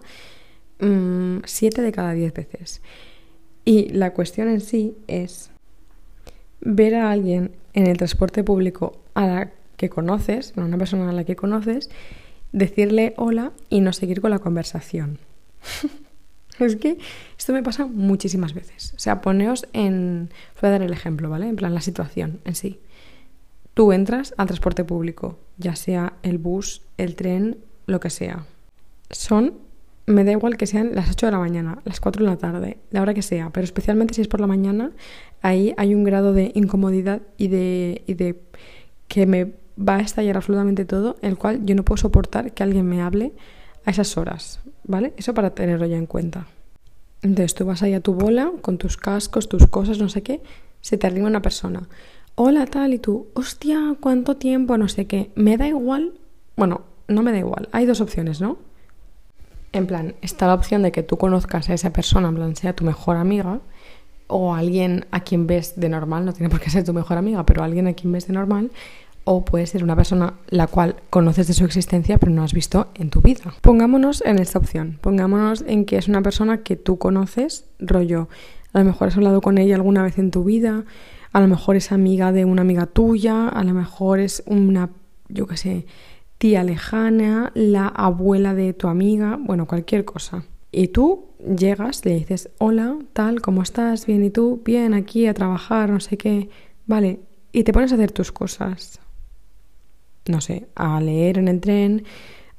7 1.46 1.82
mm, 1.82 1.84
de 1.84 1.92
cada 1.92 2.13
10 2.13 2.34
veces. 2.34 2.82
Y 3.66 3.90
la 3.90 4.13
cuestión 4.13 4.50
en 4.50 4.62
sí 4.62 4.98
es 5.08 5.50
ver 6.62 6.96
a 6.96 7.12
alguien 7.12 7.52
en 7.74 7.88
el 7.88 7.98
transporte 7.98 8.44
público 8.44 9.00
a 9.13 9.25
la 9.25 9.52
que 9.78 9.90
conoces, 9.90 10.54
a 10.58 10.62
una 10.62 10.78
persona 10.78 11.10
a 11.10 11.13
la 11.13 11.24
que 11.24 11.36
conoces, 11.36 11.90
decirle 12.52 13.13
hola 13.18 13.52
y 13.70 13.82
no 13.82 13.94
seguir 13.94 14.22
con 14.22 14.32
la 14.32 14.40
conversación. 14.40 15.20
es 16.60 16.75
que 16.75 16.98
esto 17.38 17.54
me 17.54 17.63
pasa 17.63 17.86
muchísimas 17.86 18.54
veces. 18.54 18.94
O 18.96 19.00
sea, 19.00 19.22
poneos 19.22 19.68
en... 19.74 20.30
Voy 20.62 20.68
a 20.68 20.72
dar 20.72 20.82
el 20.82 20.94
ejemplo, 20.94 21.30
¿vale? 21.30 21.48
En 21.48 21.56
plan, 21.56 21.74
la 21.74 21.82
situación 21.82 22.40
en 22.46 22.56
sí. 22.56 22.80
Tú 23.74 23.92
entras 23.92 24.34
al 24.38 24.48
transporte 24.48 24.84
público, 24.84 25.40
ya 25.58 25.75
sea 25.75 26.13
el 26.22 26.38
bus, 26.38 26.84
el 26.98 27.16
tren, 27.16 27.58
lo 27.88 28.00
que 28.00 28.12
sea. 28.12 28.46
Son 29.10 29.56
me 30.05 30.24
da 30.24 30.31
igual 30.31 30.57
que 30.57 30.67
sean 30.67 30.95
las 30.95 31.10
8 31.10 31.27
de 31.27 31.31
la 31.31 31.39
mañana, 31.39 31.79
las 31.86 32.00
4 32.00 32.25
de 32.25 32.31
la 32.31 32.38
tarde, 32.38 32.77
la 32.91 33.01
hora 33.01 33.13
que 33.13 33.22
sea, 33.22 33.50
pero 33.51 33.63
especialmente 33.63 34.13
si 34.13 34.22
es 34.22 34.27
por 34.27 34.41
la 34.41 34.48
mañana, 34.48 34.91
ahí 35.41 35.74
hay 35.77 35.95
un 35.95 36.03
grado 36.03 36.33
de 36.33 36.51
incomodidad 36.55 37.22
y 37.38 37.48
de, 37.48 38.03
y 38.05 38.15
de 38.15 38.41
que 39.07 39.25
me 39.25 39.53
va 39.77 39.98
a 39.98 40.01
estallar 40.01 40.36
absolutamente 40.36 40.86
todo, 40.86 41.15
el 41.22 41.38
cual 41.38 41.65
yo 41.65 41.75
no 41.75 41.83
puedo 41.83 41.98
soportar 41.98 42.53
que 42.53 42.63
alguien 42.63 42.86
me 42.86 43.01
hable 43.01 43.33
a 43.86 43.91
esas 43.91 44.17
horas, 44.17 44.60
¿vale? 44.83 45.13
Eso 45.17 45.33
para 45.33 45.51
tenerlo 45.51 45.86
ya 45.86 45.98
en 45.98 46.05
cuenta. 46.05 46.48
Entonces 47.22 47.55
tú 47.55 47.65
vas 47.65 47.81
ahí 47.83 47.93
a 47.93 48.01
tu 48.01 48.13
bola 48.13 48.51
con 48.62 48.77
tus 48.77 48.98
cascos, 48.98 49.48
tus 49.48 49.67
cosas, 49.67 50.00
no 50.00 50.10
sé 50.10 50.22
qué, 50.22 50.41
se 50.81 50.98
te 50.98 51.07
arriba 51.07 51.27
una 51.27 51.41
persona. 51.41 51.88
Hola 52.36 52.65
tal 52.65 52.93
y 52.93 53.00
tú, 53.00 53.27
hostia, 53.33 53.95
¿cuánto 54.00 54.36
tiempo? 54.36 54.77
No 54.77 54.89
sé 54.89 55.05
qué. 55.05 55.31
Me 55.36 55.55
da 55.55 55.67
igual, 55.67 56.13
bueno, 56.57 56.81
no 57.07 57.24
me 57.24 57.31
da 57.31 57.39
igual, 57.39 57.69
hay 57.72 57.86
dos 57.86 58.01
opciones, 58.01 58.41
¿no? 58.41 58.57
En 59.74 59.88
plan, 59.88 60.15
está 60.22 60.48
la 60.48 60.53
opción 60.53 60.84
de 60.84 60.92
que 60.92 61.03
tú 61.03 61.18
conozcas 61.18 61.70
a 61.70 61.74
esa 61.74 61.92
persona, 61.92 62.30
en 62.30 62.36
plan, 62.36 62.56
sea 62.56 62.75
tu 62.75 62.86
mejor 62.86 63.18
amiga, 63.18 63.60
o 64.27 64.53
alguien 64.53 65.06
a 65.12 65.22
quien 65.22 65.48
ves 65.48 65.74
de 65.75 65.89
normal, 65.89 66.25
no 66.25 66.34
tiene 66.34 66.50
por 66.50 66.60
qué 66.60 66.70
ser 66.70 66.84
tu 66.84 66.94
mejor 66.94 67.18
amiga, 67.18 67.46
pero 67.46 67.63
alguien 67.63 67.88
a 67.88 67.94
quien 67.94 68.12
ves 68.12 68.27
de 68.27 68.34
normal, 68.34 68.72
o 69.25 69.46
puede 69.46 69.65
ser 69.68 69.84
una 69.84 69.96
persona 69.96 70.34
la 70.50 70.68
cual 70.68 70.98
conoces 71.10 71.48
de 71.48 71.53
su 71.53 71.63
existencia 71.63 72.18
pero 72.18 72.32
no 72.32 72.44
has 72.44 72.53
visto 72.53 72.88
en 72.96 73.10
tu 73.10 73.22
vida. 73.22 73.53
Pongámonos 73.62 74.22
en 74.25 74.39
esta 74.39 74.60
opción, 74.60 75.00
pongámonos 75.01 75.63
en 75.68 75.86
que 75.86 75.98
es 75.98 76.08
una 76.08 76.22
persona 76.22 76.60
que 76.60 76.75
tú 76.75 76.98
conoces, 76.98 77.65
rollo, 77.80 78.27
a 78.74 78.80
lo 78.80 78.86
mejor 78.86 79.08
has 79.08 79.18
hablado 79.18 79.42
con 79.42 79.58
ella 79.58 79.75
alguna 79.75 80.03
vez 80.03 80.18
en 80.18 80.32
tu 80.32 80.44
vida, 80.44 80.84
a 81.32 81.39
lo 81.39 81.48
mejor 81.48 81.75
es 81.75 81.92
amiga 81.92 82.32
de 82.32 82.46
una 82.46 82.62
amiga 82.62 82.86
tuya, 82.86 83.48
a 83.48 83.63
lo 83.63 83.74
mejor 83.74 84.20
es 84.20 84.44
una, 84.46 84.89
yo 85.30 85.48
qué 85.48 85.58
sé, 85.58 85.86
tía 86.44 86.62
lejana, 86.66 87.54
la 87.56 87.88
abuela 87.88 88.54
de 88.54 88.74
tu 88.74 88.90
amiga, 88.90 89.40
bueno, 89.40 89.66
cualquier 89.66 90.04
cosa. 90.04 90.44
Y 90.74 90.90
tú 90.90 91.30
llegas, 91.40 92.04
le 92.04 92.16
dices, 92.16 92.50
hola, 92.58 92.98
tal, 93.14 93.40
¿cómo 93.42 93.62
estás? 93.62 94.06
Bien, 94.06 94.22
¿y 94.26 94.30
tú? 94.30 94.62
Bien, 94.66 94.94
aquí 94.94 95.26
a 95.28 95.34
trabajar, 95.34 95.90
no 95.90 96.02
sé 96.02 96.18
qué. 96.18 96.50
Vale, 96.86 97.22
y 97.54 97.64
te 97.64 97.72
pones 97.72 97.94
a 97.94 97.96
hacer 97.96 98.12
tus 98.12 98.34
cosas 98.34 99.00
no 100.28 100.42
sé, 100.42 100.68
a 100.76 101.00
leer 101.00 101.38
en 101.38 101.48
el 101.48 101.62
tren, 101.62 102.04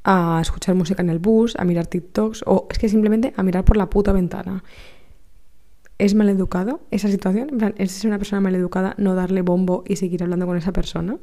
a 0.02 0.38
escuchar 0.40 0.74
música 0.74 1.02
en 1.02 1.10
el 1.10 1.18
bus, 1.18 1.54
a 1.58 1.64
mirar 1.64 1.86
TikToks 1.86 2.44
o 2.46 2.66
es 2.70 2.78
que 2.78 2.88
simplemente 2.88 3.34
a 3.36 3.42
mirar 3.42 3.66
por 3.66 3.76
la 3.76 3.90
puta 3.90 4.12
ventana. 4.12 4.64
¿Es 5.98 6.14
maleducado 6.14 6.80
esa 6.90 7.08
situación? 7.08 7.50
En 7.50 7.58
plan, 7.58 7.74
¿es 7.76 8.02
una 8.06 8.16
persona 8.16 8.40
maleducada 8.40 8.94
no 8.96 9.14
darle 9.14 9.42
bombo 9.42 9.84
y 9.86 9.96
seguir 9.96 10.22
hablando 10.22 10.46
con 10.46 10.56
esa 10.56 10.72
persona? 10.72 11.18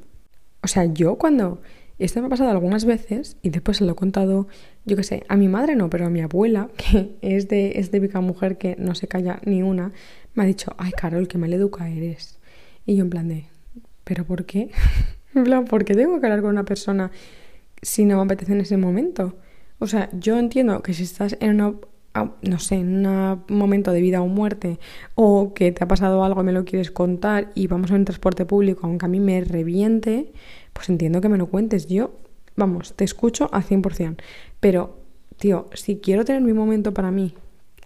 O 0.61 0.67
sea, 0.67 0.85
yo 0.85 1.15
cuando... 1.15 1.59
Esto 2.03 2.19
me 2.19 2.25
ha 2.25 2.29
pasado 2.29 2.49
algunas 2.49 2.85
veces 2.85 3.37
y 3.43 3.51
después 3.51 3.77
se 3.77 3.85
lo 3.85 3.91
he 3.91 3.95
contado, 3.95 4.47
yo 4.85 4.95
qué 4.97 5.03
sé, 5.03 5.23
a 5.29 5.37
mi 5.37 5.47
madre 5.47 5.75
no, 5.75 5.89
pero 5.91 6.07
a 6.07 6.09
mi 6.09 6.21
abuela, 6.21 6.69
que 6.77 7.15
es 7.21 7.47
de 7.47 7.73
es 7.75 7.91
típica 7.91 8.21
mujer 8.21 8.57
que 8.57 8.75
no 8.79 8.95
se 8.95 9.07
calla 9.07 9.39
ni 9.45 9.61
una, 9.61 9.91
me 10.33 10.43
ha 10.43 10.45
dicho, 10.47 10.73
ay 10.79 10.91
Carol, 10.91 11.27
qué 11.27 11.37
maleducada 11.37 11.89
eres. 11.89 12.39
Y 12.87 12.95
yo 12.95 13.03
en 13.03 13.11
plan 13.11 13.27
de, 13.27 13.45
¿pero 14.03 14.25
por 14.25 14.45
qué? 14.45 14.71
En 15.33 15.45
plan, 15.45 15.63
¿por 15.63 15.85
qué 15.85 15.93
tengo 15.93 16.19
que 16.19 16.25
hablar 16.25 16.41
con 16.41 16.49
una 16.49 16.65
persona 16.65 17.09
si 17.81 18.03
no 18.03 18.17
me 18.17 18.23
apetece 18.23 18.51
en 18.51 18.59
ese 18.59 18.75
momento? 18.75 19.37
O 19.79 19.87
sea, 19.87 20.09
yo 20.11 20.37
entiendo 20.37 20.81
que 20.81 20.93
si 20.93 21.03
estás 21.03 21.37
en 21.39 21.61
una, 21.61 21.75
no 22.41 22.59
sé, 22.59 22.75
en 22.75 23.05
un 23.07 23.43
momento 23.47 23.93
de 23.93 24.01
vida 24.01 24.21
o 24.21 24.27
muerte, 24.27 24.77
o 25.15 25.53
que 25.53 25.71
te 25.71 25.85
ha 25.85 25.87
pasado 25.87 26.25
algo 26.25 26.41
y 26.41 26.43
me 26.43 26.51
lo 26.51 26.65
quieres 26.65 26.91
contar 26.91 27.51
y 27.55 27.67
vamos 27.67 27.91
a 27.91 27.95
un 27.95 28.03
transporte 28.03 28.45
público, 28.45 28.81
aunque 28.83 29.05
a 29.05 29.09
mí 29.09 29.21
me 29.21 29.39
reviente, 29.41 30.33
pues 30.73 30.89
entiendo 30.89 31.21
que 31.21 31.29
me 31.29 31.37
lo 31.37 31.47
cuentes. 31.47 31.87
Yo, 31.87 32.15
vamos, 32.55 32.93
te 32.95 33.03
escucho 33.03 33.49
al 33.51 33.63
100%. 33.63 34.17
Pero, 34.59 34.97
tío, 35.37 35.69
si 35.73 35.97
quiero 35.97 36.25
tener 36.25 36.41
mi 36.41 36.53
momento 36.53 36.93
para 36.93 37.11
mí, 37.11 37.33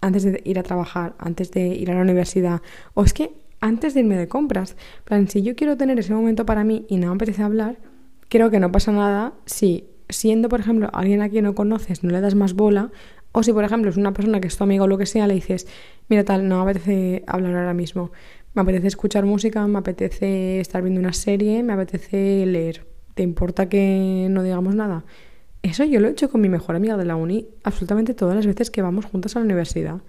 antes 0.00 0.24
de 0.24 0.40
ir 0.44 0.58
a 0.58 0.62
trabajar, 0.62 1.14
antes 1.18 1.50
de 1.50 1.66
ir 1.68 1.90
a 1.90 1.94
la 1.94 2.02
universidad, 2.02 2.62
o 2.94 3.04
es 3.04 3.12
que 3.12 3.34
antes 3.60 3.94
de 3.94 4.00
irme 4.00 4.16
de 4.16 4.28
compras. 4.28 4.76
plan, 5.04 5.28
si 5.28 5.42
yo 5.42 5.56
quiero 5.56 5.76
tener 5.76 5.98
ese 5.98 6.14
momento 6.14 6.46
para 6.46 6.64
mí 6.64 6.86
y 6.88 6.96
no 6.96 7.08
me 7.08 7.14
apetece 7.14 7.42
hablar, 7.42 7.78
creo 8.28 8.50
que 8.50 8.60
no 8.60 8.70
pasa 8.70 8.92
nada 8.92 9.34
si 9.46 9.88
siendo, 10.08 10.48
por 10.48 10.60
ejemplo, 10.60 10.88
alguien 10.92 11.20
a 11.22 11.28
quien 11.28 11.44
no 11.44 11.54
conoces, 11.54 12.04
no 12.04 12.10
le 12.10 12.20
das 12.20 12.34
más 12.34 12.54
bola, 12.54 12.90
o 13.32 13.42
si, 13.42 13.52
por 13.52 13.64
ejemplo, 13.64 13.90
es 13.90 13.96
una 13.96 14.12
persona 14.12 14.40
que 14.40 14.48
es 14.48 14.56
tu 14.56 14.64
amigo 14.64 14.84
o 14.84 14.88
lo 14.88 14.98
que 14.98 15.06
sea, 15.06 15.26
le 15.26 15.34
dices, 15.34 15.66
mira 16.08 16.24
tal, 16.24 16.48
no 16.48 16.56
me 16.64 16.70
apetece 16.70 17.24
hablar 17.26 17.54
ahora 17.56 17.74
mismo, 17.74 18.12
me 18.56 18.62
apetece 18.62 18.88
escuchar 18.88 19.24
música, 19.24 19.64
me 19.68 19.78
apetece 19.78 20.58
estar 20.58 20.82
viendo 20.82 20.98
una 20.98 21.12
serie, 21.12 21.62
me 21.62 21.74
apetece 21.74 22.44
leer. 22.46 22.86
¿Te 23.14 23.22
importa 23.22 23.68
que 23.68 24.26
no 24.30 24.42
digamos 24.42 24.74
nada? 24.74 25.04
Eso 25.62 25.84
yo 25.84 26.00
lo 26.00 26.08
he 26.08 26.10
hecho 26.10 26.28
con 26.28 26.40
mi 26.40 26.48
mejor 26.48 26.74
amiga 26.74 26.96
de 26.96 27.04
la 27.04 27.14
uni 27.14 27.46
absolutamente 27.62 28.14
todas 28.14 28.34
las 28.34 28.46
veces 28.46 28.70
que 28.70 28.82
vamos 28.82 29.04
juntas 29.04 29.36
a 29.36 29.38
la 29.38 29.44
universidad 29.44 30.00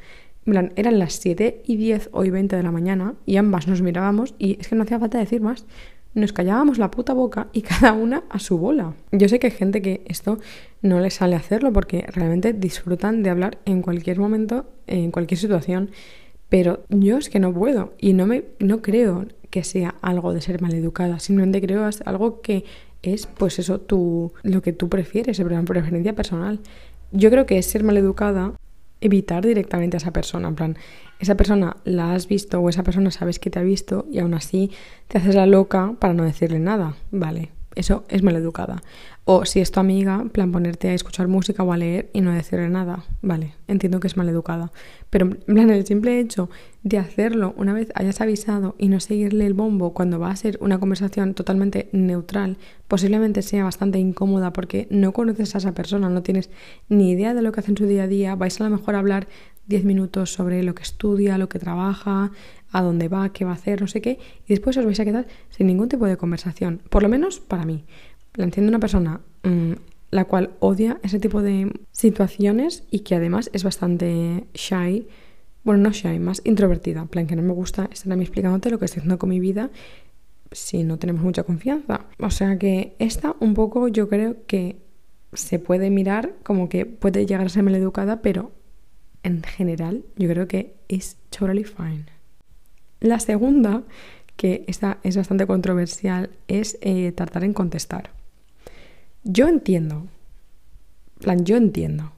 eran 0.76 1.00
las 1.00 1.14
7 1.14 1.64
y 1.66 1.76
10 1.76 2.10
o 2.14 2.22
20 2.22 2.56
de 2.56 2.64
la 2.64 2.72
mañana 2.72 3.16
y 3.26 3.38
ambas 3.38 3.68
nos 3.68 3.82
mirábamos 3.82 4.34
y 4.40 4.58
es 4.60 4.68
que 4.68 4.76
no 4.76 4.84
hacía 4.84 5.00
falta 5.00 5.18
decir 5.18 5.42
más. 5.42 5.66
Nos 6.14 6.34
callábamos 6.34 6.78
la 6.78 6.90
puta 6.90 7.14
boca 7.14 7.48
y 7.52 7.62
cada 7.64 7.94
una 7.94 8.24
a 8.30 8.40
su 8.40 8.58
bola. 8.58 8.94
Yo 9.12 9.28
sé 9.28 9.40
que 9.40 9.48
hay 9.48 9.52
gente 9.52 9.82
que 9.82 10.04
esto 10.06 10.40
no 10.82 11.00
le 11.00 11.10
sale 11.10 11.36
hacerlo 11.36 11.74
porque 11.74 12.06
realmente 12.08 12.54
disfrutan 12.54 13.24
de 13.24 13.30
hablar 13.30 13.58
en 13.66 13.82
cualquier 13.82 14.20
momento, 14.20 14.66
en 14.88 15.12
cualquier 15.12 15.40
situación, 15.40 15.92
pero 16.50 16.84
yo 16.90 17.18
es 17.18 17.30
que 17.30 17.40
no 17.40 17.54
puedo 17.54 17.94
y 18.00 18.14
no 18.14 18.26
me 18.26 18.46
no 18.60 18.82
creo 18.82 19.26
que 19.50 19.64
sea 19.64 19.96
algo 20.02 20.34
de 20.34 20.42
ser 20.42 20.62
maleducada, 20.62 21.20
simplemente 21.20 21.62
creo 21.62 21.90
algo 22.06 22.42
que 22.42 22.66
es 23.02 23.28
pues 23.28 23.60
eso 23.60 23.80
tu 23.80 24.34
lo 24.44 24.62
que 24.62 24.74
tú 24.74 24.90
prefieres, 24.90 25.40
una 25.40 25.64
preferencia 25.64 26.14
personal. 26.14 26.60
Yo 27.12 27.30
creo 27.30 27.46
que 27.46 27.58
es 27.58 27.66
ser 27.66 27.84
maleducada 27.84 28.54
evitar 29.02 29.46
directamente 29.46 29.98
a 29.98 30.00
esa 30.00 30.12
persona. 30.12 30.48
En 30.48 30.56
plan, 30.56 30.78
esa 31.20 31.36
persona 31.36 31.78
la 31.84 32.14
has 32.14 32.28
visto 32.28 32.60
o 32.60 32.70
esa 32.70 32.84
persona 32.84 33.12
sabes 33.12 33.40
que 33.40 33.50
te 33.50 33.60
ha 33.60 33.64
visto 33.64 34.06
y 34.12 34.20
aún 34.20 34.34
así 34.34 34.72
te 35.08 35.18
haces 35.18 35.36
la 35.36 35.46
loca 35.46 35.96
para 36.00 36.14
no 36.14 36.24
decirle 36.24 36.60
nada. 36.60 36.96
Vale, 37.12 37.52
eso 37.78 38.04
es 38.10 38.24
maleducada. 38.24 38.82
O 39.26 39.46
si 39.46 39.60
es 39.60 39.72
tu 39.72 39.80
amiga, 39.80 40.24
plan 40.32 40.52
ponerte 40.52 40.90
a 40.90 40.94
escuchar 40.94 41.28
música 41.28 41.62
o 41.64 41.74
a 41.74 41.78
leer 41.78 42.10
y 42.14 42.22
no 42.22 42.32
decirle 42.32 42.70
nada. 42.70 43.04
Vale, 43.22 43.54
entiendo 43.68 44.00
que 44.00 44.08
es 44.08 44.16
maleducada. 44.16 44.72
Pero 45.10 45.26
en 45.26 45.36
plan, 45.36 45.70
el 45.70 45.86
simple 45.86 46.20
hecho 46.20 46.50
de 46.84 46.98
hacerlo 46.98 47.54
una 47.58 47.74
vez 47.74 47.90
hayas 47.96 48.22
avisado 48.22 48.76
y 48.78 48.88
no 48.88 49.00
seguirle 49.00 49.46
el 49.46 49.54
bombo 49.54 49.94
cuando 49.94 50.20
va 50.20 50.32
a 50.32 50.36
ser 50.36 50.58
una 50.62 50.80
conversación 50.80 51.34
totalmente 51.34 51.90
neutral, 51.92 52.58
posiblemente 52.88 53.42
sea 53.42 53.66
bastante 53.66 54.00
incómoda 54.00 54.54
porque 54.54 54.88
no 54.90 55.12
conoces 55.12 55.56
a 55.56 55.58
esa 55.58 55.74
persona, 55.74 56.10
no 56.10 56.24
tienes 56.24 56.50
ni 56.88 57.12
idea 57.12 57.34
de 57.34 57.42
lo 57.42 57.52
que 57.52 57.60
hace 57.60 57.72
en 57.72 57.78
su 57.78 57.86
día 57.86 58.04
a 58.04 58.08
día, 58.08 58.36
vais 58.36 58.60
a 58.62 58.64
lo 58.64 58.70
mejor 58.70 58.96
a 58.96 59.00
hablar 59.00 59.28
10 59.68 59.84
minutos 59.84 60.32
sobre 60.32 60.64
lo 60.64 60.74
que 60.74 60.84
estudia, 60.84 61.38
lo 61.38 61.50
que 61.50 61.60
trabaja, 61.60 62.32
a 62.72 62.82
dónde 62.82 63.08
va, 63.08 63.30
qué 63.30 63.46
va 63.46 63.52
a 63.52 63.56
hacer, 63.56 63.82
no 63.82 63.88
sé 63.88 64.02
qué, 64.02 64.20
y 64.46 64.50
después 64.50 64.78
os 64.78 64.86
vais 64.86 65.00
a 65.00 65.06
quedar 65.06 65.28
sin 65.50 65.68
ningún 65.68 65.90
tipo 65.90 66.06
de 66.06 66.18
conversación, 66.18 66.82
por 66.90 67.04
lo 67.04 67.10
menos 67.10 67.40
para 67.40 67.66
mí. 67.66 67.86
La 68.36 68.44
entiendo 68.44 68.70
una 68.70 68.80
persona 68.80 69.22
mm, 69.44 69.74
la 70.12 70.26
cual 70.26 70.52
odia 70.60 71.00
ese 71.04 71.20
tipo 71.20 71.42
de 71.42 71.72
situaciones 71.92 72.84
y 72.92 73.00
que 73.00 73.16
además 73.16 73.50
es 73.54 73.64
bastante 73.64 74.46
shy, 74.54 75.08
bueno, 75.64 75.82
no 75.84 75.92
shy, 75.92 76.20
más 76.20 76.42
introvertida, 76.46 77.02
en 77.02 77.08
plan 77.08 77.28
que 77.28 77.36
no 77.36 77.42
me 77.42 77.54
gusta 77.54 77.90
estar 77.92 78.12
a 78.12 78.16
mí 78.16 78.24
explicándote 78.24 78.70
lo 78.70 78.80
que 78.80 78.86
estoy 78.86 79.00
haciendo 79.00 79.20
con 79.20 79.30
mi 79.30 79.40
vida 79.40 79.70
si 80.52 80.84
no 80.84 80.98
tenemos 80.98 81.24
mucha 81.24 81.44
confianza. 81.44 82.06
O 82.20 82.32
sea 82.32 82.58
que 82.58 82.96
esta 83.00 83.36
un 83.40 83.54
poco 83.54 83.90
yo 83.90 84.08
creo 84.08 84.46
que 84.46 84.78
se 85.34 85.60
puede 85.60 85.90
mirar 85.90 86.36
como 86.44 86.70
que 86.70 86.86
puede 86.86 87.26
llegar 87.26 87.46
a 87.46 87.50
ser 87.50 87.64
maleducada, 87.64 88.22
pero 88.22 88.52
en 89.24 89.44
general 89.44 90.06
yo 90.16 90.30
creo 90.30 90.48
que 90.48 90.76
es 90.88 91.18
totally 91.30 91.66
fine. 91.66 92.06
La 93.00 93.20
segunda, 93.20 93.84
que 94.36 94.64
esta 94.68 94.98
es 95.04 95.18
bastante 95.18 95.46
controversial, 95.46 96.30
es 96.48 96.78
eh, 96.82 97.12
tratar 97.12 97.44
en 97.44 97.54
contestar. 97.54 98.12
Yo 99.24 99.48
entiendo, 99.48 100.08
plan, 101.20 101.46
yo 101.46 101.58
entiendo 101.58 102.12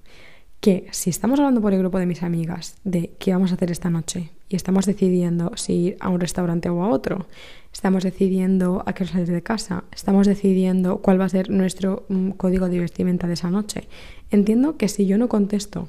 que 0.60 0.88
si 0.92 1.10
estamos 1.10 1.40
hablando 1.40 1.62
por 1.62 1.74
el 1.74 1.80
grupo 1.80 2.00
de 2.00 2.06
mis 2.06 2.22
amigas 2.22 2.78
de 2.84 3.12
qué 3.18 3.32
vamos 3.32 3.52
a 3.52 3.56
hacer 3.56 3.72
esta 3.72 3.90
noche 3.90 4.32
y 4.50 4.56
estamos 4.56 4.86
decidiendo 4.86 5.52
si 5.56 5.74
ir 5.74 5.98
a 6.00 6.10
un 6.10 6.20
restaurante 6.20 6.70
o 6.70 6.84
a 6.84 6.90
otro, 6.90 7.28
estamos 7.72 8.04
decidiendo 8.04 8.84
a 8.86 8.94
qué 8.94 9.06
salir 9.06 9.28
de 9.28 9.42
casa, 9.42 9.86
estamos 9.92 10.28
decidiendo 10.28 10.98
cuál 10.98 11.20
va 11.20 11.26
a 11.26 11.30
ser 11.30 11.50
nuestro 11.50 12.06
mm, 12.10 12.32
código 12.32 12.68
de 12.68 12.80
vestimenta 12.80 13.28
de 13.28 13.34
esa 13.34 13.50
noche, 13.50 13.88
entiendo 14.32 14.76
que 14.76 14.90
si 14.90 15.06
yo 15.06 15.18
no 15.18 15.30
contesto 15.30 15.88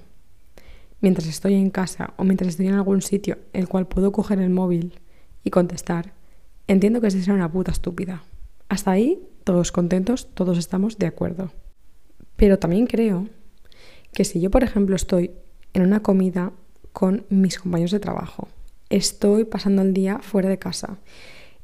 mientras 1.00 1.26
estoy 1.26 1.54
en 1.54 1.70
casa 1.70 2.14
o 2.16 2.24
mientras 2.24 2.48
estoy 2.48 2.68
en 2.68 2.74
algún 2.74 3.02
sitio 3.02 3.38
el 3.52 3.68
cual 3.68 3.86
puedo 3.86 4.12
coger 4.12 4.40
el 4.40 4.50
móvil 4.50 5.00
y 5.44 5.50
contestar, 5.50 6.12
entiendo 6.66 7.00
que 7.00 7.08
es 7.08 7.14
ser 7.14 7.34
una 7.34 7.50
puta 7.50 7.72
estúpida. 7.72 8.22
Hasta 8.68 8.90
ahí, 8.90 9.20
todos 9.44 9.72
contentos, 9.72 10.28
todos 10.34 10.58
estamos 10.58 10.98
de 10.98 11.06
acuerdo. 11.06 11.50
Pero 12.36 12.58
también 12.58 12.86
creo 12.86 13.28
que 14.12 14.24
si 14.24 14.40
yo, 14.40 14.50
por 14.50 14.62
ejemplo, 14.62 14.96
estoy 14.96 15.32
en 15.72 15.82
una 15.82 16.00
comida 16.00 16.52
con 16.92 17.24
mis 17.28 17.58
compañeros 17.58 17.90
de 17.90 18.00
trabajo, 18.00 18.48
estoy 18.88 19.44
pasando 19.44 19.82
el 19.82 19.94
día 19.94 20.18
fuera 20.18 20.48
de 20.48 20.58
casa, 20.58 20.98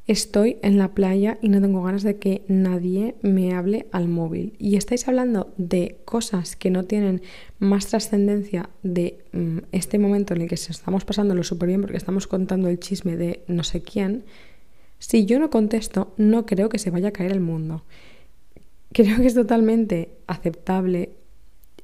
estoy 0.07 0.59
en 0.63 0.79
la 0.79 0.95
playa 0.95 1.39
y 1.43 1.49
no 1.49 1.61
tengo 1.61 1.83
ganas 1.83 2.03
de 2.03 2.17
que 2.17 2.43
nadie 2.49 3.17
me 3.23 3.55
hable 3.55 3.87
al 3.91 4.09
móvil. 4.09 4.55
Y 4.59 4.77
estáis 4.77 5.09
hablando 5.09 5.53
de 5.57 5.99
cosas 6.05 6.55
que 6.55 6.71
no 6.71 6.85
tienen 6.85 7.23
más 7.59 7.89
trascendencia 7.89 8.71
de 8.83 9.19
mm, 9.33 9.59
este 9.73 9.99
momento 9.99 10.35
en 10.35 10.43
el 10.43 10.49
que 10.49 10.55
estamos 10.55 11.05
pasándolo 11.05 11.43
súper 11.43 11.69
bien 11.69 11.81
porque 11.81 11.97
estamos 11.97 12.27
contando 12.27 12.69
el 12.69 12.79
chisme 12.79 13.17
de 13.17 13.43
no 13.49 13.65
sé 13.65 13.83
quién. 13.83 14.25
Si 14.99 15.27
yo 15.27 15.39
no 15.39 15.51
contesto, 15.51 16.15
no 16.17 16.47
creo 16.47 16.69
que 16.69 16.79
se 16.79 16.91
vaya 16.91 17.09
a 17.09 17.13
caer 17.13 17.33
el 17.33 17.41
mundo. 17.41 17.85
Creo 18.93 19.17
que 19.19 19.27
es 19.27 19.35
totalmente 19.35 20.13
aceptable 20.27 21.11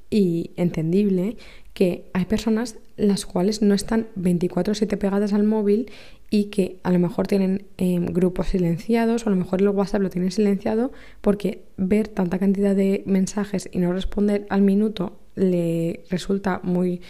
y 0.09 0.51
entendible 0.55 1.37
que 1.73 2.09
hay 2.13 2.25
personas 2.25 2.77
las 2.95 3.25
cuales 3.25 3.61
no 3.61 3.73
están 3.73 4.07
24/7 4.15 4.97
pegadas 4.97 5.33
al 5.33 5.43
móvil 5.43 5.91
y 6.29 6.45
que 6.45 6.79
a 6.83 6.91
lo 6.91 6.99
mejor 6.99 7.27
tienen 7.27 7.65
em, 7.77 8.05
grupos 8.05 8.47
silenciados 8.47 9.25
o 9.25 9.29
a 9.29 9.31
lo 9.31 9.37
mejor 9.37 9.61
el 9.61 9.69
WhatsApp 9.69 10.01
lo 10.01 10.09
tienen 10.09 10.31
silenciado 10.31 10.91
porque 11.21 11.63
ver 11.77 12.07
tanta 12.07 12.39
cantidad 12.39 12.75
de 12.75 13.03
mensajes 13.05 13.69
y 13.71 13.79
no 13.79 13.93
responder 13.93 14.45
al 14.49 14.61
minuto 14.61 15.19
le 15.35 16.03
resulta 16.09 16.59
muy 16.63 17.01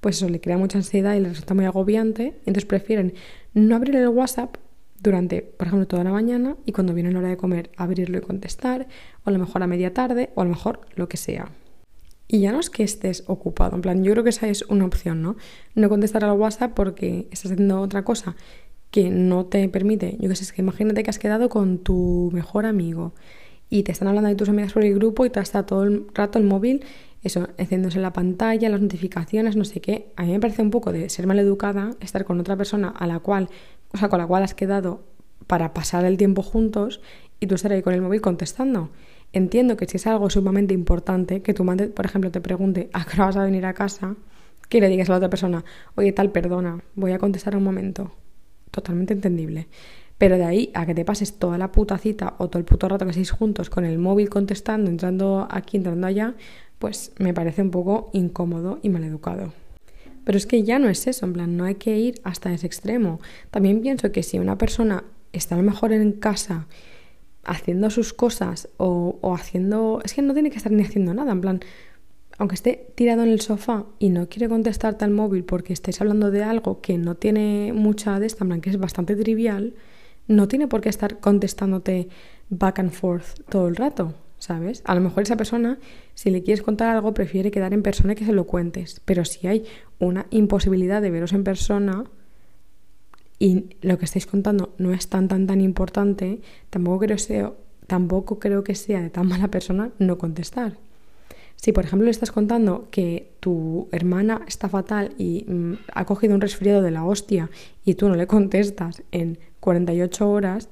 pues 0.00 0.16
eso 0.16 0.28
le 0.28 0.40
crea 0.40 0.58
mucha 0.58 0.78
ansiedad 0.78 1.14
y 1.14 1.20
le 1.20 1.28
resulta 1.28 1.54
muy 1.54 1.66
agobiante, 1.66 2.34
entonces 2.40 2.64
prefieren 2.64 3.14
no 3.54 3.76
abrir 3.76 3.96
el 3.96 4.08
WhatsApp 4.08 4.56
durante, 5.02 5.42
por 5.42 5.66
ejemplo, 5.66 5.86
toda 5.86 6.04
la 6.04 6.10
mañana 6.10 6.56
y 6.66 6.72
cuando 6.72 6.94
viene 6.94 7.12
la 7.12 7.18
hora 7.18 7.28
de 7.28 7.36
comer 7.36 7.70
abrirlo 7.76 8.18
y 8.18 8.20
contestar, 8.20 8.86
o 9.24 9.28
a 9.28 9.32
lo 9.32 9.38
mejor 9.38 9.62
a 9.62 9.66
media 9.66 9.94
tarde, 9.94 10.30
o 10.34 10.42
a 10.42 10.44
lo 10.44 10.50
mejor 10.50 10.80
lo 10.94 11.08
que 11.08 11.16
sea. 11.16 11.50
Y 12.32 12.38
ya 12.38 12.52
no 12.52 12.60
es 12.60 12.70
que 12.70 12.84
estés 12.84 13.24
ocupado, 13.26 13.74
en 13.74 13.82
plan, 13.82 14.04
yo 14.04 14.12
creo 14.12 14.22
que 14.22 14.30
esa 14.30 14.46
es 14.46 14.62
una 14.68 14.84
opción, 14.84 15.20
¿no? 15.20 15.34
No 15.74 15.88
contestar 15.88 16.22
al 16.22 16.38
WhatsApp 16.38 16.74
porque 16.74 17.26
estás 17.32 17.50
haciendo 17.50 17.80
otra 17.80 18.04
cosa 18.04 18.36
que 18.92 19.10
no 19.10 19.46
te 19.46 19.68
permite, 19.68 20.16
yo 20.20 20.28
qué 20.28 20.36
sé, 20.36 20.44
es 20.44 20.52
que 20.52 20.62
imagínate 20.62 21.02
que 21.02 21.10
has 21.10 21.18
quedado 21.18 21.48
con 21.48 21.78
tu 21.78 22.30
mejor 22.32 22.66
amigo 22.66 23.14
y 23.68 23.82
te 23.82 23.90
están 23.90 24.06
hablando 24.06 24.28
de 24.28 24.36
tus 24.36 24.48
amigas 24.48 24.72
por 24.72 24.84
el 24.84 24.94
grupo 24.94 25.26
y 25.26 25.30
te 25.30 25.40
está 25.40 25.66
todo 25.66 25.82
el 25.82 26.06
rato 26.14 26.38
el 26.38 26.44
móvil, 26.44 26.84
eso, 27.24 27.48
encendiéndose 27.58 27.98
la 27.98 28.12
pantalla, 28.12 28.68
las 28.68 28.80
notificaciones, 28.80 29.56
no 29.56 29.64
sé 29.64 29.80
qué. 29.80 30.12
A 30.14 30.22
mí 30.22 30.30
me 30.30 30.38
parece 30.38 30.62
un 30.62 30.70
poco 30.70 30.92
de 30.92 31.08
ser 31.08 31.26
maleducada 31.26 31.96
estar 31.98 32.24
con 32.24 32.38
otra 32.38 32.56
persona 32.56 32.90
a 32.90 33.08
la 33.08 33.18
cual, 33.18 33.48
o 33.92 33.98
sea, 33.98 34.08
con 34.08 34.20
la 34.20 34.28
cual 34.28 34.44
has 34.44 34.54
quedado 34.54 35.02
para 35.48 35.74
pasar 35.74 36.04
el 36.04 36.16
tiempo 36.16 36.42
juntos 36.42 37.00
y 37.40 37.46
tú 37.46 37.54
estar 37.54 37.72
ahí 37.72 37.82
con 37.82 37.94
el 37.94 38.02
móvil 38.02 38.20
contestando. 38.20 38.90
Entiendo 39.32 39.76
que 39.76 39.86
si 39.86 39.96
es 39.96 40.06
algo 40.06 40.28
sumamente 40.28 40.74
importante, 40.74 41.42
que 41.42 41.54
tu 41.54 41.64
madre, 41.64 41.88
por 41.88 42.04
ejemplo, 42.04 42.30
te 42.30 42.40
pregunte 42.40 42.90
a 42.92 43.04
qué 43.04 43.12
hora 43.14 43.26
vas 43.26 43.36
a 43.36 43.44
venir 43.44 43.64
a 43.64 43.74
casa, 43.74 44.16
que 44.68 44.80
le 44.80 44.88
digas 44.88 45.08
a 45.08 45.12
la 45.12 45.16
otra 45.18 45.30
persona, 45.30 45.64
oye, 45.96 46.12
tal, 46.12 46.30
perdona, 46.30 46.82
voy 46.94 47.12
a 47.12 47.18
contestar 47.18 47.56
un 47.56 47.64
momento. 47.64 48.12
Totalmente 48.70 49.14
entendible. 49.14 49.66
Pero 50.18 50.36
de 50.36 50.44
ahí 50.44 50.70
a 50.74 50.84
que 50.84 50.94
te 50.94 51.04
pases 51.04 51.38
toda 51.38 51.58
la 51.58 51.72
puta 51.72 51.96
cita 51.96 52.34
o 52.38 52.48
todo 52.48 52.58
el 52.58 52.64
puto 52.64 52.88
rato 52.88 53.04
que 53.04 53.10
estéis 53.10 53.30
juntos 53.30 53.70
con 53.70 53.84
el 53.84 53.98
móvil 53.98 54.28
contestando, 54.28 54.90
entrando 54.90 55.48
aquí, 55.50 55.78
entrando 55.78 56.06
allá, 56.06 56.34
pues 56.78 57.12
me 57.18 57.32
parece 57.32 57.62
un 57.62 57.70
poco 57.70 58.10
incómodo 58.12 58.78
y 58.82 58.90
maleducado. 58.90 59.52
Pero 60.24 60.36
es 60.36 60.46
que 60.46 60.62
ya 60.62 60.78
no 60.78 60.88
es 60.88 61.06
eso, 61.06 61.24
en 61.24 61.32
plan, 61.32 61.56
no 61.56 61.64
hay 61.64 61.76
que 61.76 61.96
ir 61.96 62.20
hasta 62.22 62.52
ese 62.52 62.66
extremo. 62.66 63.20
También 63.50 63.80
pienso 63.80 64.12
que 64.12 64.22
si 64.22 64.38
una 64.38 64.58
persona 64.58 65.04
está 65.32 65.54
a 65.54 65.58
lo 65.58 65.64
mejor 65.64 65.92
en 65.92 66.12
casa 66.12 66.66
haciendo 67.44 67.90
sus 67.90 68.12
cosas 68.12 68.68
o, 68.76 69.18
haciendo... 69.34 70.00
Es 70.04 70.14
que 70.14 70.22
no 70.22 70.34
tiene 70.34 70.50
que 70.50 70.56
estar 70.56 70.72
ni 70.72 70.82
haciendo 70.82 71.14
nada, 71.14 71.32
en 71.32 71.40
plan, 71.40 71.60
aunque 72.38 72.54
esté 72.54 72.86
tirado 72.94 73.22
en 73.22 73.28
el 73.28 73.40
sofá 73.40 73.86
y 73.98 74.08
no 74.10 74.28
quiere 74.28 74.48
contestarte 74.48 75.04
al 75.04 75.10
móvil 75.10 75.44
porque 75.44 75.72
estáis 75.72 76.00
hablando 76.00 76.30
de 76.30 76.42
algo 76.42 76.80
que 76.80 76.98
no 76.98 77.14
tiene 77.14 77.72
mucha 77.74 78.18
de 78.20 78.26
esta, 78.26 78.44
en 78.44 78.48
plan, 78.48 78.60
que 78.60 78.70
es 78.70 78.78
bastante 78.78 79.16
trivial, 79.16 79.74
no 80.26 80.48
tiene 80.48 80.68
por 80.68 80.80
qué 80.80 80.88
estar 80.88 81.20
contestándote 81.20 82.08
back 82.48 82.78
and 82.78 82.92
forth 82.92 83.40
todo 83.48 83.68
el 83.68 83.76
rato, 83.76 84.14
¿sabes? 84.38 84.82
A 84.84 84.94
lo 84.94 85.00
mejor 85.00 85.22
esa 85.22 85.36
persona, 85.36 85.78
si 86.14 86.30
le 86.30 86.42
quieres 86.42 86.62
contar 86.62 86.88
algo, 86.94 87.14
prefiere 87.14 87.50
quedar 87.50 87.74
en 87.74 87.82
persona 87.82 88.12
y 88.12 88.16
que 88.16 88.24
se 88.24 88.32
lo 88.32 88.46
cuentes. 88.46 89.00
Pero 89.04 89.24
si 89.24 89.46
hay 89.46 89.64
una 89.98 90.26
imposibilidad 90.30 91.02
de 91.02 91.10
veros 91.10 91.32
en 91.32 91.44
persona 91.44 92.04
y 93.40 93.70
lo 93.80 93.98
que 93.98 94.04
estáis 94.04 94.26
contando 94.26 94.74
no 94.76 94.92
es 94.92 95.08
tan, 95.08 95.26
tan, 95.26 95.46
tan 95.46 95.62
importante, 95.62 96.42
tampoco 96.68 97.00
creo, 97.00 97.18
sea, 97.18 97.52
tampoco 97.86 98.38
creo 98.38 98.62
que 98.62 98.74
sea 98.74 99.00
de 99.00 99.08
tan 99.08 99.26
mala 99.26 99.48
persona 99.48 99.90
no 99.98 100.18
contestar. 100.18 100.76
Si, 101.56 101.72
por 101.72 101.84
ejemplo, 101.84 102.04
le 102.04 102.10
estás 102.10 102.32
contando 102.32 102.88
que 102.90 103.32
tu 103.40 103.88
hermana 103.92 104.42
está 104.46 104.68
fatal 104.68 105.14
y 105.16 105.46
mm, 105.48 105.72
ha 105.94 106.04
cogido 106.04 106.34
un 106.34 106.42
resfriado 106.42 106.82
de 106.82 106.90
la 106.90 107.04
hostia 107.04 107.50
y 107.82 107.94
tú 107.94 108.10
no 108.10 108.14
le 108.14 108.26
contestas 108.26 109.02
en 109.10 109.38
48 109.60 110.30
horas, 110.30 110.68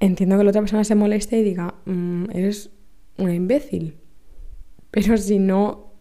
entiendo 0.00 0.36
que 0.36 0.44
la 0.44 0.50
otra 0.50 0.62
persona 0.62 0.84
se 0.84 0.94
moleste 0.94 1.38
y 1.38 1.42
diga, 1.42 1.74
mm, 1.86 2.30
eres 2.30 2.70
una 3.16 3.34
imbécil. 3.34 3.96
Pero 4.90 5.16
si 5.16 5.38
no 5.38 5.92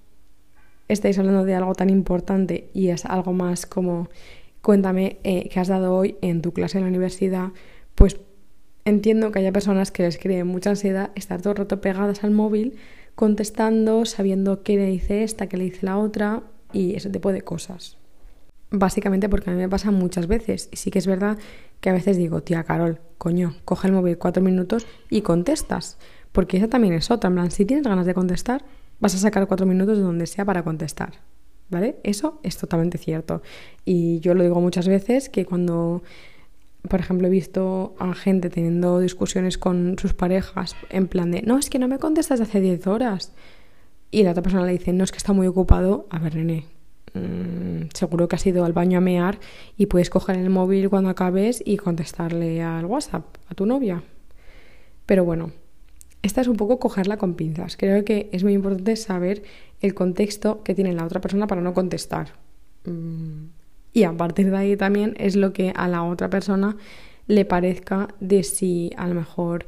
estáis 0.89 1.18
hablando 1.20 1.46
de 1.46 1.56
algo 1.56 1.74
tan 1.74 1.89
importante 1.89 2.70
y 2.74 2.89
es 2.89 3.06
algo 3.06 3.32
más 3.32 3.66
como, 3.66 4.10
cuéntame 4.67 5.17
eh, 5.24 5.47
qué 5.47 5.62
has 5.62 5.69
dado 5.69 5.95
hoy 5.95 6.17
en 6.19 6.42
tu 6.42 6.51
clase 6.51 6.77
en 6.77 6.83
la 6.83 6.89
universidad, 6.89 7.53
pues 7.96 8.18
entiendo 8.83 9.31
que 9.31 9.39
haya 9.39 9.53
personas 9.53 9.92
que 9.92 10.03
les 10.03 10.18
cree 10.18 10.44
mucha 10.44 10.72
ansiedad 10.72 11.11
estar 11.15 11.42
todo 11.42 11.51
el 11.51 11.57
rato 11.59 11.79
pegadas 11.79 12.25
al 12.25 12.31
móvil, 12.31 12.75
contestando, 13.15 14.03
sabiendo 14.03 14.63
qué 14.63 14.75
le 14.75 14.87
dice 14.87 15.24
esta, 15.24 15.48
qué 15.48 15.55
le 15.55 15.63
dice 15.63 15.85
la 15.85 15.98
otra 15.98 16.44
y 16.74 16.96
ese 16.96 17.09
tipo 17.09 17.31
de 17.31 17.44
cosas. 17.44 17.96
Básicamente 18.70 19.29
porque 19.29 19.51
a 19.51 19.53
mí 19.53 19.59
me 19.59 19.70
pasa 19.70 19.92
muchas 19.92 20.27
veces. 20.27 20.68
Y 20.74 20.75
sí 20.75 20.92
que 20.92 21.00
es 21.00 21.07
verdad 21.07 21.37
que 21.79 21.89
a 21.89 21.94
veces 21.94 22.18
digo, 22.18 22.44
tía 22.44 22.65
Carol, 22.65 23.00
coño, 23.18 23.55
coge 23.63 23.87
el 23.87 23.94
móvil 23.94 24.18
cuatro 24.18 24.44
minutos 24.44 24.85
y 25.09 25.22
contestas. 25.22 25.98
Porque 26.33 26.57
esa 26.57 26.68
también 26.68 26.94
es 26.94 27.09
otra. 27.09 27.29
En 27.29 27.51
si 27.51 27.63
tienes 27.63 27.87
ganas 27.87 28.05
de 28.05 28.13
contestar, 28.13 28.65
vas 29.00 29.15
a 29.15 29.18
sacar 29.18 29.48
cuatro 29.48 29.65
minutos 29.65 29.96
de 29.96 30.03
donde 30.03 30.27
sea 30.27 30.44
para 30.44 30.63
contestar. 30.65 31.13
¿Vale? 31.70 31.98
Eso 32.03 32.40
es 32.44 32.58
totalmente 32.58 32.98
cierto. 32.98 33.42
Y 33.84 34.20
yo 34.22 34.34
lo 34.34 34.44
digo 34.44 34.62
muchas 34.62 34.88
veces 34.88 35.30
que 35.30 35.46
cuando, 35.46 36.01
por 36.88 37.00
ejemplo, 37.00 37.27
he 37.27 37.30
visto 37.30 37.96
a 38.00 38.14
gente 38.14 38.50
teniendo 38.50 39.00
discusiones 39.00 39.58
con 39.58 39.98
sus 40.00 40.14
parejas 40.14 40.75
en 40.90 41.08
plan 41.08 41.32
de, 41.32 41.42
no, 41.42 41.58
es 41.58 41.70
que 41.70 41.80
no 41.80 41.88
me 41.88 42.00
contestas 42.00 42.40
hace 42.40 42.62
10 42.62 42.88
horas. 42.88 43.34
Y 44.12 44.24
la 44.24 44.32
otra 44.32 44.44
persona 44.44 44.66
le 44.66 44.72
dice, 44.72 44.94
no, 44.94 45.03
es 45.03 45.12
que 45.12 45.18
está 45.18 45.34
muy 45.34 45.48
ocupado. 45.48 46.08
A 46.10 46.20
ver, 46.20 46.36
René, 46.36 46.66
Mm, 47.18 47.90
seguro 47.94 48.27
que 48.27 48.36
has 48.36 48.46
ido 48.46 48.66
al 48.66 48.74
baño 48.74 48.98
a 48.98 49.01
mear 49.01 49.40
y 49.77 49.88
puedes 49.88 50.10
coger 50.10 50.38
el 50.38 50.50
móvil 50.50 50.90
cuando 50.90 51.10
acabes 51.10 51.62
y 51.66 51.77
contestarle 51.77 52.62
al 52.62 52.86
WhatsApp 52.86 53.25
a 53.50 53.56
tu 53.56 53.66
novia. 53.66 54.03
Pero 55.06 55.24
bueno, 55.24 55.51
esta 56.22 56.42
es 56.42 56.48
un 56.48 56.58
poco 56.58 56.80
cogerla 56.80 57.18
con 57.18 57.36
pinzas. 57.36 57.77
Creo 57.77 58.03
que 58.03 58.30
es 58.34 58.44
muy 58.44 58.53
importante 58.53 58.96
saber 58.96 59.44
el 59.81 59.94
contexto 59.94 60.63
que 60.63 60.75
tiene 60.75 60.94
la 60.94 61.05
otra 61.05 61.22
persona 61.22 61.48
para 61.48 61.61
no 61.61 61.74
contestar. 61.74 62.33
Mm, 62.85 63.48
y 63.94 64.03
a 64.03 64.16
partir 64.16 64.51
de 64.51 64.57
ahí 64.57 64.77
también 64.77 65.16
es 65.18 65.35
lo 65.35 65.53
que 65.53 65.74
a 65.75 65.87
la 65.87 66.03
otra 66.03 66.29
persona 66.29 66.77
le 67.27 67.46
parezca 67.46 68.07
de 68.20 68.44
si 68.44 68.92
a 68.98 69.07
lo 69.07 69.16
mejor 69.16 69.66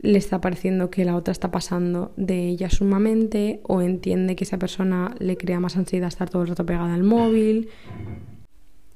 le 0.00 0.18
está 0.18 0.40
pareciendo 0.40 0.90
que 0.90 1.04
la 1.04 1.16
otra 1.16 1.32
está 1.32 1.50
pasando 1.50 2.12
de 2.16 2.46
ella 2.46 2.70
sumamente 2.70 3.60
o 3.64 3.82
entiende 3.82 4.36
que 4.36 4.44
esa 4.44 4.58
persona 4.58 5.14
le 5.18 5.36
crea 5.36 5.60
más 5.60 5.76
ansiedad 5.76 6.08
estar 6.08 6.30
todo 6.30 6.42
el 6.42 6.48
rato 6.48 6.64
pegada 6.64 6.94
al 6.94 7.02
móvil 7.02 7.68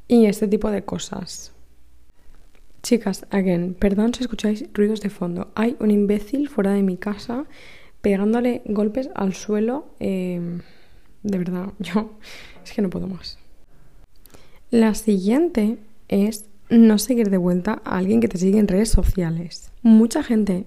y 0.07 0.27
este 0.27 0.47
tipo 0.47 0.71
de 0.71 0.85
cosas. 0.85 1.53
Chicas, 2.83 3.27
again, 3.31 3.75
perdón 3.75 4.15
si 4.15 4.23
escucháis 4.23 4.65
ruidos 4.73 5.01
de 5.01 5.11
fondo. 5.11 5.53
Hay 5.55 5.77
un 5.81 5.91
imbécil 5.91 6.49
fuera 6.49 6.73
de 6.73 6.83
mi 6.83 6.97
casa 6.97 7.47
pegándole 8.03 8.63
golpes 8.67 9.09
al 9.15 9.35
suelo. 9.35 9.87
Em, 9.99 10.61
de 11.23 11.39
verdad, 11.39 11.73
yo 11.79 12.13
es 12.63 12.73
que 12.73 12.83
no 12.83 12.91
puedo 12.91 13.07
más. 13.07 13.39
La 14.71 14.95
siguiente 14.95 15.79
es 16.09 16.47
no 16.69 16.99
seguir 16.99 17.31
de 17.31 17.37
vuelta 17.37 17.81
a 17.85 17.99
alguien 17.99 18.21
que 18.21 18.29
te 18.29 18.39
sigue 18.39 18.59
en 18.59 18.69
redes 18.69 18.91
sociales. 18.91 19.73
Mucha 19.83 20.23
gente 20.23 20.67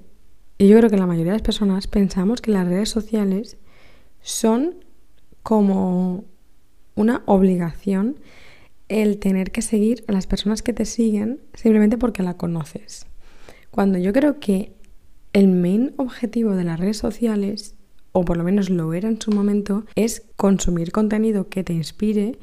y 0.57 0.67
yo 0.67 0.77
creo 0.77 0.89
que 0.89 0.97
la 0.97 1.07
mayoría 1.07 1.33
de 1.33 1.39
las 1.39 1.45
personas 1.45 1.87
pensamos 1.87 2.41
que 2.41 2.51
las 2.51 2.67
redes 2.67 2.89
sociales 2.89 3.57
son 4.21 4.75
como 5.43 6.23
una 6.95 7.23
obligación 7.25 8.19
el 8.87 9.17
tener 9.19 9.51
que 9.51 9.61
seguir 9.61 10.05
a 10.07 10.13
las 10.13 10.27
personas 10.27 10.61
que 10.61 10.71
te 10.71 10.85
siguen 10.85 11.41
simplemente 11.53 11.97
porque 11.97 12.23
la 12.23 12.37
conoces. 12.37 13.05
Cuando 13.69 13.97
yo 13.97 14.13
creo 14.13 14.39
que 14.39 14.74
el 15.35 15.49
main 15.49 15.93
objetivo 15.97 16.55
de 16.55 16.63
las 16.63 16.79
redes 16.79 16.95
sociales, 16.95 17.75
o 18.13 18.23
por 18.23 18.37
lo 18.37 18.45
menos 18.45 18.69
lo 18.69 18.93
era 18.93 19.09
en 19.09 19.19
su 19.19 19.31
momento, 19.31 19.83
es 19.95 20.23
consumir 20.37 20.93
contenido 20.93 21.49
que 21.49 21.61
te 21.61 21.73
inspire 21.73 22.39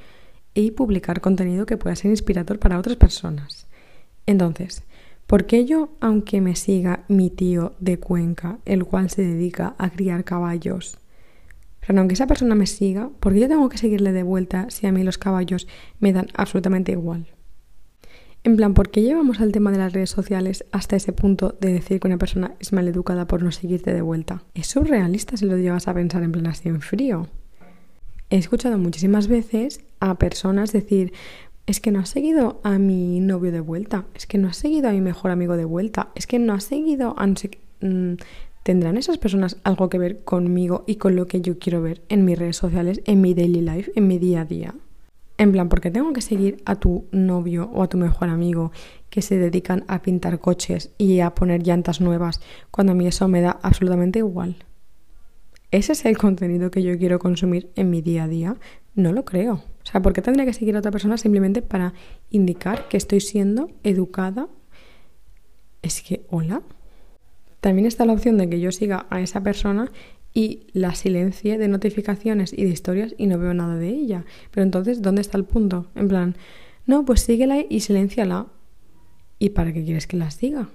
y 0.53 0.73
publicar 0.73 1.23
contenido 1.23 1.65
que 1.65 1.79
pueda 1.79 1.97
ser 1.97 2.11
inspirador 2.11 2.59
para 2.59 2.79
otras 2.79 2.97
personas. 2.97 3.67
Entonces, 4.27 4.83
¿Por 5.27 5.47
qué 5.47 5.65
yo, 5.65 5.97
aunque 6.01 6.43
me 6.43 6.55
siga 6.57 7.05
mi 7.09 7.31
tío 7.31 7.73
de 7.81 7.99
Cuenca, 7.99 8.59
el 8.67 8.85
cual 8.85 9.09
se 9.09 9.23
dedica 9.23 9.75
a 9.79 9.89
criar 9.89 10.25
caballos, 10.25 10.99
pero 11.81 11.99
aunque 11.99 12.13
esa 12.13 12.27
persona 12.27 12.55
me 12.55 12.67
siga, 12.67 13.09
¿por 13.21 13.33
qué 13.33 13.41
yo 13.41 13.49
tengo 13.49 13.71
que 13.71 13.79
seguirle 13.79 14.13
de 14.13 14.25
vuelta 14.25 14.67
si 14.69 14.87
a 14.87 14.93
mí 14.93 15.03
los 15.03 15.17
caballos 15.17 15.67
me 16.01 16.13
dan 16.13 16.27
absolutamente 16.35 16.93
igual? 16.93 17.29
En 18.45 18.57
plan, 18.57 18.75
¿por 18.75 18.91
qué 18.91 19.03
llevamos 19.03 19.41
al 19.41 19.53
tema 19.53 19.71
de 19.71 19.79
las 19.79 19.93
redes 19.93 20.11
sociales 20.11 20.65
hasta 20.73 20.97
ese 20.97 21.13
punto 21.13 21.57
de 21.61 21.73
decir 21.73 22.01
que 22.01 22.09
una 22.09 22.19
persona 22.19 22.55
es 22.59 22.73
maleducada 22.73 23.29
por 23.29 23.41
no 23.41 23.53
seguirte 23.53 23.95
de 23.95 24.03
vuelta? 24.03 24.43
Es 24.55 24.67
surrealista 24.67 25.37
si 25.37 25.47
lo 25.47 25.57
llevas 25.57 25.87
a 25.87 25.95
pensar 25.95 26.25
en 26.25 26.33
plan 26.33 26.49
así 26.49 26.69
en 26.69 26.81
frío. 26.81 27.29
He 28.31 28.39
escuchado 28.39 28.79
muchísimas 28.79 29.29
veces 29.29 29.85
a 30.01 30.17
personas 30.17 30.73
decir, 30.73 31.13
es 31.67 31.79
que 31.79 31.93
no 31.93 32.01
has 32.01 32.09
seguido 32.09 32.61
a 32.65 32.79
mi 32.79 33.21
novio 33.21 33.53
de 33.53 33.61
vuelta, 33.61 34.07
es 34.15 34.27
que 34.27 34.39
no 34.39 34.49
has 34.49 34.57
seguido 34.57 34.89
a 34.89 34.93
mi 34.93 35.01
mejor 35.01 35.31
amigo 35.31 35.57
de 35.57 35.65
vuelta, 35.65 36.09
es 36.17 36.27
que 36.27 36.41
no 36.41 36.55
has 36.55 36.65
seguido 36.65 37.15
a... 37.17 37.27
Mm, 37.27 38.17
¿Tendrán 38.65 38.97
esas 38.97 39.19
personas 39.19 39.57
algo 39.65 39.89
que 39.89 39.99
ver 39.99 40.23
conmigo 40.23 40.85
y 40.87 40.97
con 40.97 41.17
lo 41.17 41.27
que 41.27 41.41
yo 41.41 41.59
quiero 41.59 41.83
ver 41.83 42.03
en 42.09 42.25
mis 42.25 42.39
redes 42.39 42.57
sociales, 42.57 43.03
en 43.07 43.21
mi 43.21 43.35
daily 43.35 43.61
life, 43.61 43.91
en 43.97 44.07
mi 44.07 44.19
día 44.19 44.43
a 44.43 44.45
día? 44.45 44.75
En 45.39 45.53
plan, 45.53 45.69
porque 45.69 45.91
tengo 45.91 46.13
que 46.13 46.21
seguir 46.21 46.63
a 46.67 46.77
tu 46.77 47.07
novio 47.11 47.71
o 47.73 47.83
a 47.83 47.89
tu 47.89 47.97
mejor 47.97 48.29
amigo 48.29 48.71
que 49.11 49.23
se 49.23 49.39
dedican 49.39 49.85
a 49.89 50.03
pintar 50.03 50.39
coches 50.41 50.93
y 50.99 51.21
a 51.21 51.35
poner 51.35 51.63
llantas 51.63 52.01
nuevas 52.01 52.41
cuando 52.71 52.93
a 52.93 52.95
mí 52.95 53.07
eso 53.07 53.29
me 53.29 53.41
da 53.41 53.59
absolutamente 53.63 54.21
igual. 54.21 54.57
¿ese 55.73 55.93
es 55.93 56.05
el 56.05 56.17
contenido 56.17 56.71
que 56.71 56.83
yo 56.83 56.97
quiero 56.99 57.19
consumir 57.19 57.73
en 57.75 57.91
mi 57.91 58.03
día 58.03 58.25
a 58.25 58.29
día? 58.29 58.57
No 58.95 59.13
lo 59.13 59.25
creo. 59.25 59.55
O 59.55 59.87
sea, 59.87 60.01
¿por 60.01 60.13
qué 60.13 60.23
tendría 60.23 60.45
que 60.45 60.53
seguir 60.53 60.77
a 60.77 60.79
otra 60.79 60.93
persona 60.93 61.17
simplemente 61.17 61.63
para 61.63 61.95
indicar 62.31 62.89
que 62.89 62.99
estoy 62.99 63.21
siendo 63.21 63.71
educada? 63.83 64.49
Es 65.81 66.03
que, 66.03 66.25
hola. 66.29 66.63
También 67.61 67.87
está 67.87 68.05
la 68.05 68.13
opción 68.13 68.39
de 68.39 68.49
que 68.49 68.61
yo 68.61 68.71
siga 68.71 69.07
a 69.09 69.21
esa 69.21 69.43
persona 69.43 69.91
y 70.35 70.67
la 70.73 70.95
silencie 70.95 71.59
de 71.59 71.69
notificaciones 71.69 72.53
y 72.53 72.65
de 72.65 72.71
historias 72.71 73.15
y 73.19 73.27
no 73.27 73.39
veo 73.39 73.55
nada 73.55 73.77
de 73.77 73.89
ella. 73.89 74.25
Pero 74.51 74.65
entonces, 74.65 75.03
¿dónde 75.03 75.21
está 75.21 75.37
el 75.37 75.45
punto? 75.45 75.91
En 75.95 76.09
plan, 76.09 76.37
no, 76.87 77.05
pues 77.05 77.21
síguela 77.21 77.65
y 77.69 77.81
silenciala. 77.81 78.47
¿Y 79.39 79.51
para 79.51 79.73
qué 79.73 79.85
quieres 79.85 80.07
que 80.07 80.17
la 80.17 80.31
siga? 80.31 80.69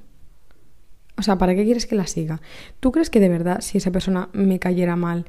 O 1.18 1.24
sea, 1.24 1.38
¿para 1.38 1.56
qué 1.56 1.64
quieres 1.64 1.88
que 1.88 1.96
la 1.96 2.06
siga? 2.06 2.42
¿Tú 2.80 2.92
crees 2.92 3.10
que 3.10 3.20
de 3.20 3.30
verdad, 3.30 3.62
si 3.62 3.78
esa 3.78 3.92
persona 3.92 4.30
me 4.34 4.60
cayera 4.60 4.96
mal, 4.96 5.26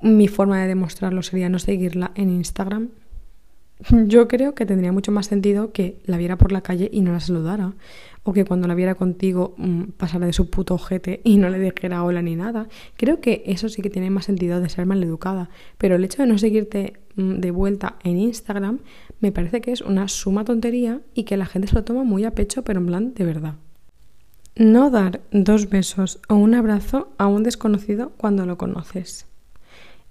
mi 0.00 0.26
forma 0.28 0.60
de 0.60 0.68
demostrarlo 0.68 1.22
sería 1.22 1.48
no 1.48 1.58
seguirla 1.58 2.12
en 2.14 2.30
Instagram? 2.30 2.90
Yo 3.90 4.28
creo 4.28 4.54
que 4.54 4.66
tendría 4.66 4.92
mucho 4.92 5.12
más 5.12 5.26
sentido 5.26 5.72
que 5.72 6.00
la 6.04 6.16
viera 6.16 6.38
por 6.38 6.52
la 6.52 6.60
calle 6.60 6.88
y 6.92 7.00
no 7.00 7.12
la 7.12 7.20
saludara. 7.20 7.74
O 8.22 8.32
que 8.32 8.44
cuando 8.44 8.68
la 8.68 8.74
viera 8.74 8.94
contigo 8.94 9.54
mm, 9.56 9.82
pasara 9.96 10.26
de 10.26 10.32
su 10.32 10.48
puto 10.48 10.74
ojete 10.74 11.20
y 11.24 11.38
no 11.38 11.48
le 11.48 11.58
dijera 11.58 12.04
hola 12.04 12.22
ni 12.22 12.36
nada. 12.36 12.68
Creo 12.96 13.20
que 13.20 13.42
eso 13.46 13.68
sí 13.68 13.82
que 13.82 13.90
tiene 13.90 14.10
más 14.10 14.26
sentido 14.26 14.60
de 14.60 14.68
ser 14.68 14.86
maleducada. 14.86 15.50
Pero 15.78 15.96
el 15.96 16.04
hecho 16.04 16.22
de 16.22 16.28
no 16.28 16.38
seguirte 16.38 17.00
mm, 17.16 17.40
de 17.40 17.50
vuelta 17.50 17.96
en 18.04 18.18
Instagram 18.18 18.78
me 19.20 19.32
parece 19.32 19.60
que 19.60 19.72
es 19.72 19.80
una 19.80 20.06
suma 20.06 20.44
tontería 20.44 21.00
y 21.14 21.24
que 21.24 21.36
la 21.36 21.46
gente 21.46 21.68
se 21.68 21.74
lo 21.74 21.84
toma 21.84 22.04
muy 22.04 22.24
a 22.24 22.34
pecho, 22.34 22.62
pero 22.62 22.78
en 22.80 22.86
plan 22.86 23.14
de 23.14 23.24
verdad. 23.24 23.54
No 24.54 24.90
dar 24.90 25.22
dos 25.32 25.70
besos 25.70 26.20
o 26.28 26.34
un 26.34 26.54
abrazo 26.54 27.12
a 27.18 27.26
un 27.26 27.42
desconocido 27.42 28.12
cuando 28.16 28.46
lo 28.46 28.58
conoces. 28.58 29.26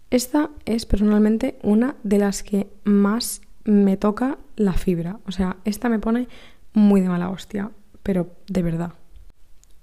Esta 0.10 0.50
es 0.66 0.86
personalmente 0.86 1.58
una 1.64 1.96
de 2.04 2.18
las 2.18 2.44
que 2.44 2.68
más 2.84 3.42
me 3.66 3.98
toca 3.98 4.38
la 4.56 4.74
fibra. 4.74 5.20
O 5.28 5.32
sea, 5.32 5.58
esta 5.66 5.90
me 5.90 6.00
pone 6.00 6.28
muy 6.74 7.02
de 7.02 7.10
mala 7.10 7.30
hostia, 7.30 7.72
pero 8.04 8.32
de 8.48 8.64
verdad. 8.64 8.94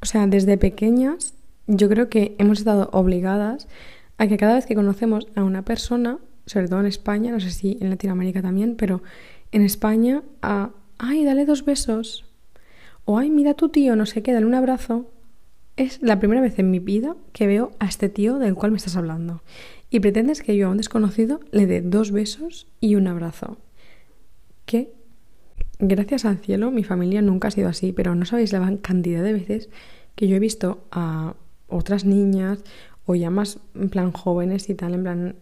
O 0.01 0.07
sea, 0.07 0.27
desde 0.27 0.59
pequeñas 0.59 1.35
yo 1.67 1.88
creo 1.88 2.09
que 2.09 2.35
hemos 2.38 2.59
estado 2.59 2.88
obligadas 2.93 3.69
a 4.17 4.27
que 4.27 4.37
cada 4.37 4.55
vez 4.55 4.67
que 4.67 4.75
conocemos 4.75 5.29
a 5.35 5.45
una 5.45 5.62
persona, 5.62 6.19
sobre 6.47 6.69
todo 6.69 6.81
en 6.81 6.87
España, 6.87 7.31
no 7.31 7.41
sé 7.41 7.51
si 7.51 7.79
en 7.81 7.91
Latinoamérica 7.91 8.43
también, 8.43 8.75
pero 8.77 9.03
en 9.53 9.62
España, 9.62 10.23
a, 10.43 10.71
ay, 10.99 11.25
dale 11.25 11.45
dos 11.45 11.64
besos. 11.64 12.25
O 13.05 13.19
ay, 13.19 13.31
mira 13.31 13.53
a 13.53 13.55
tu 13.55 13.69
tío, 13.69 13.97
no 13.97 14.07
sé 14.07 14.23
qué, 14.23 14.33
dale 14.33 14.47
un 14.47 14.55
abrazo. 14.55 15.11
Es 15.77 16.01
la 16.03 16.19
primera 16.19 16.41
vez 16.41 16.59
en 16.59 16.71
mi 16.71 16.81
vida 16.81 17.17
que 17.33 17.47
veo 17.47 17.71
a 17.79 17.87
este 17.87 18.09
tío 18.09 18.38
del 18.38 18.55
cual 18.55 18.73
me 18.73 18.79
estás 18.79 18.97
hablando. 18.97 19.43
Y 19.91 20.01
pretendes 20.01 20.43
que 20.43 20.57
yo 20.57 20.69
a 20.69 20.71
un 20.71 20.79
desconocido 20.79 21.41
le 21.53 21.67
dé 21.67 21.81
dos 21.81 22.11
besos 22.11 22.67
y 22.81 22.97
un 22.97 23.07
abrazo 23.07 23.59
que 24.68 24.92
gracias 25.78 26.26
al 26.26 26.38
cielo 26.38 26.70
mi 26.70 26.85
familia 26.85 27.22
nunca 27.22 27.48
ha 27.48 27.50
sido 27.50 27.68
así, 27.68 27.92
pero 27.92 28.14
no 28.14 28.26
sabéis 28.26 28.52
la 28.52 28.76
cantidad 28.83 29.22
de 29.22 29.33
veces 29.33 29.70
que 30.14 30.28
yo 30.28 30.37
he 30.37 30.40
visto 30.40 30.85
a 30.90 31.35
otras 31.68 32.04
niñas 32.04 32.62
o 33.07 33.14
ya 33.14 33.31
más 33.31 33.61
en 33.74 33.88
plan 33.88 34.12
jóvenes 34.12 34.68
y 34.68 34.74
tal, 34.74 34.92
en 34.92 35.02
plan 35.02 35.37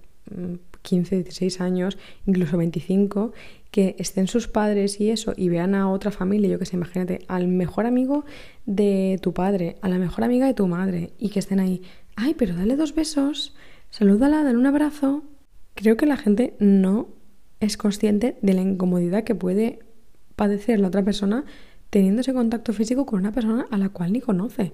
15, 0.82 1.16
mm, 1.16 1.22
16 1.24 1.60
años, 1.60 1.98
incluso 2.24 2.56
25, 2.56 3.32
que 3.72 3.96
estén 3.98 4.28
sus 4.28 4.46
padres 4.46 5.00
y 5.00 5.10
eso 5.10 5.34
y 5.36 5.48
vean 5.48 5.74
a 5.74 5.90
otra 5.90 6.12
familia, 6.12 6.48
yo 6.48 6.58
que 6.60 6.66
sé, 6.66 6.76
imagínate, 6.76 7.24
al 7.26 7.48
mejor 7.48 7.84
amigo 7.84 8.24
de 8.64 9.18
tu 9.20 9.34
padre, 9.34 9.76
a 9.82 9.88
la 9.88 9.98
mejor 9.98 10.22
amiga 10.22 10.46
de 10.46 10.54
tu 10.54 10.68
madre 10.68 11.10
y 11.18 11.30
que 11.30 11.40
estén 11.40 11.58
ahí, 11.58 11.82
ay, 12.14 12.34
pero 12.34 12.54
dale 12.54 12.76
dos 12.76 12.94
besos, 12.94 13.56
salúdala, 13.90 14.44
dale 14.44 14.56
un 14.56 14.66
abrazo. 14.66 15.24
Creo 15.74 15.96
que 15.96 16.06
la 16.06 16.16
gente 16.16 16.54
no 16.60 17.15
es 17.61 17.77
consciente 17.77 18.37
de 18.42 18.55
la 18.55 18.62
incomodidad 18.62 19.25
que 19.25 19.35
puede 19.35 19.81
padecer 20.37 20.81
la 20.81 20.88
otra 20.88 21.03
persona 21.03 21.45
teniendo 21.90 22.21
ese 22.21 22.35
contacto 22.35 22.73
físico 22.73 23.07
con 23.07 23.21
una 23.21 23.33
persona 23.33 23.66
a 23.71 23.79
la 23.79 23.88
cual 23.88 24.12
ni 24.12 24.21
conoce. 24.21 24.73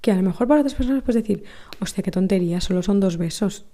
Que 0.00 0.10
a 0.10 0.16
lo 0.16 0.22
mejor 0.22 0.48
para 0.48 0.60
otras 0.60 0.74
personas 0.74 1.02
puedes 1.02 1.22
decir, 1.22 1.44
hostia, 1.80 2.02
qué 2.02 2.10
tontería, 2.10 2.60
solo 2.60 2.82
son 2.82 3.00
dos 3.00 3.16
besos. 3.18 3.66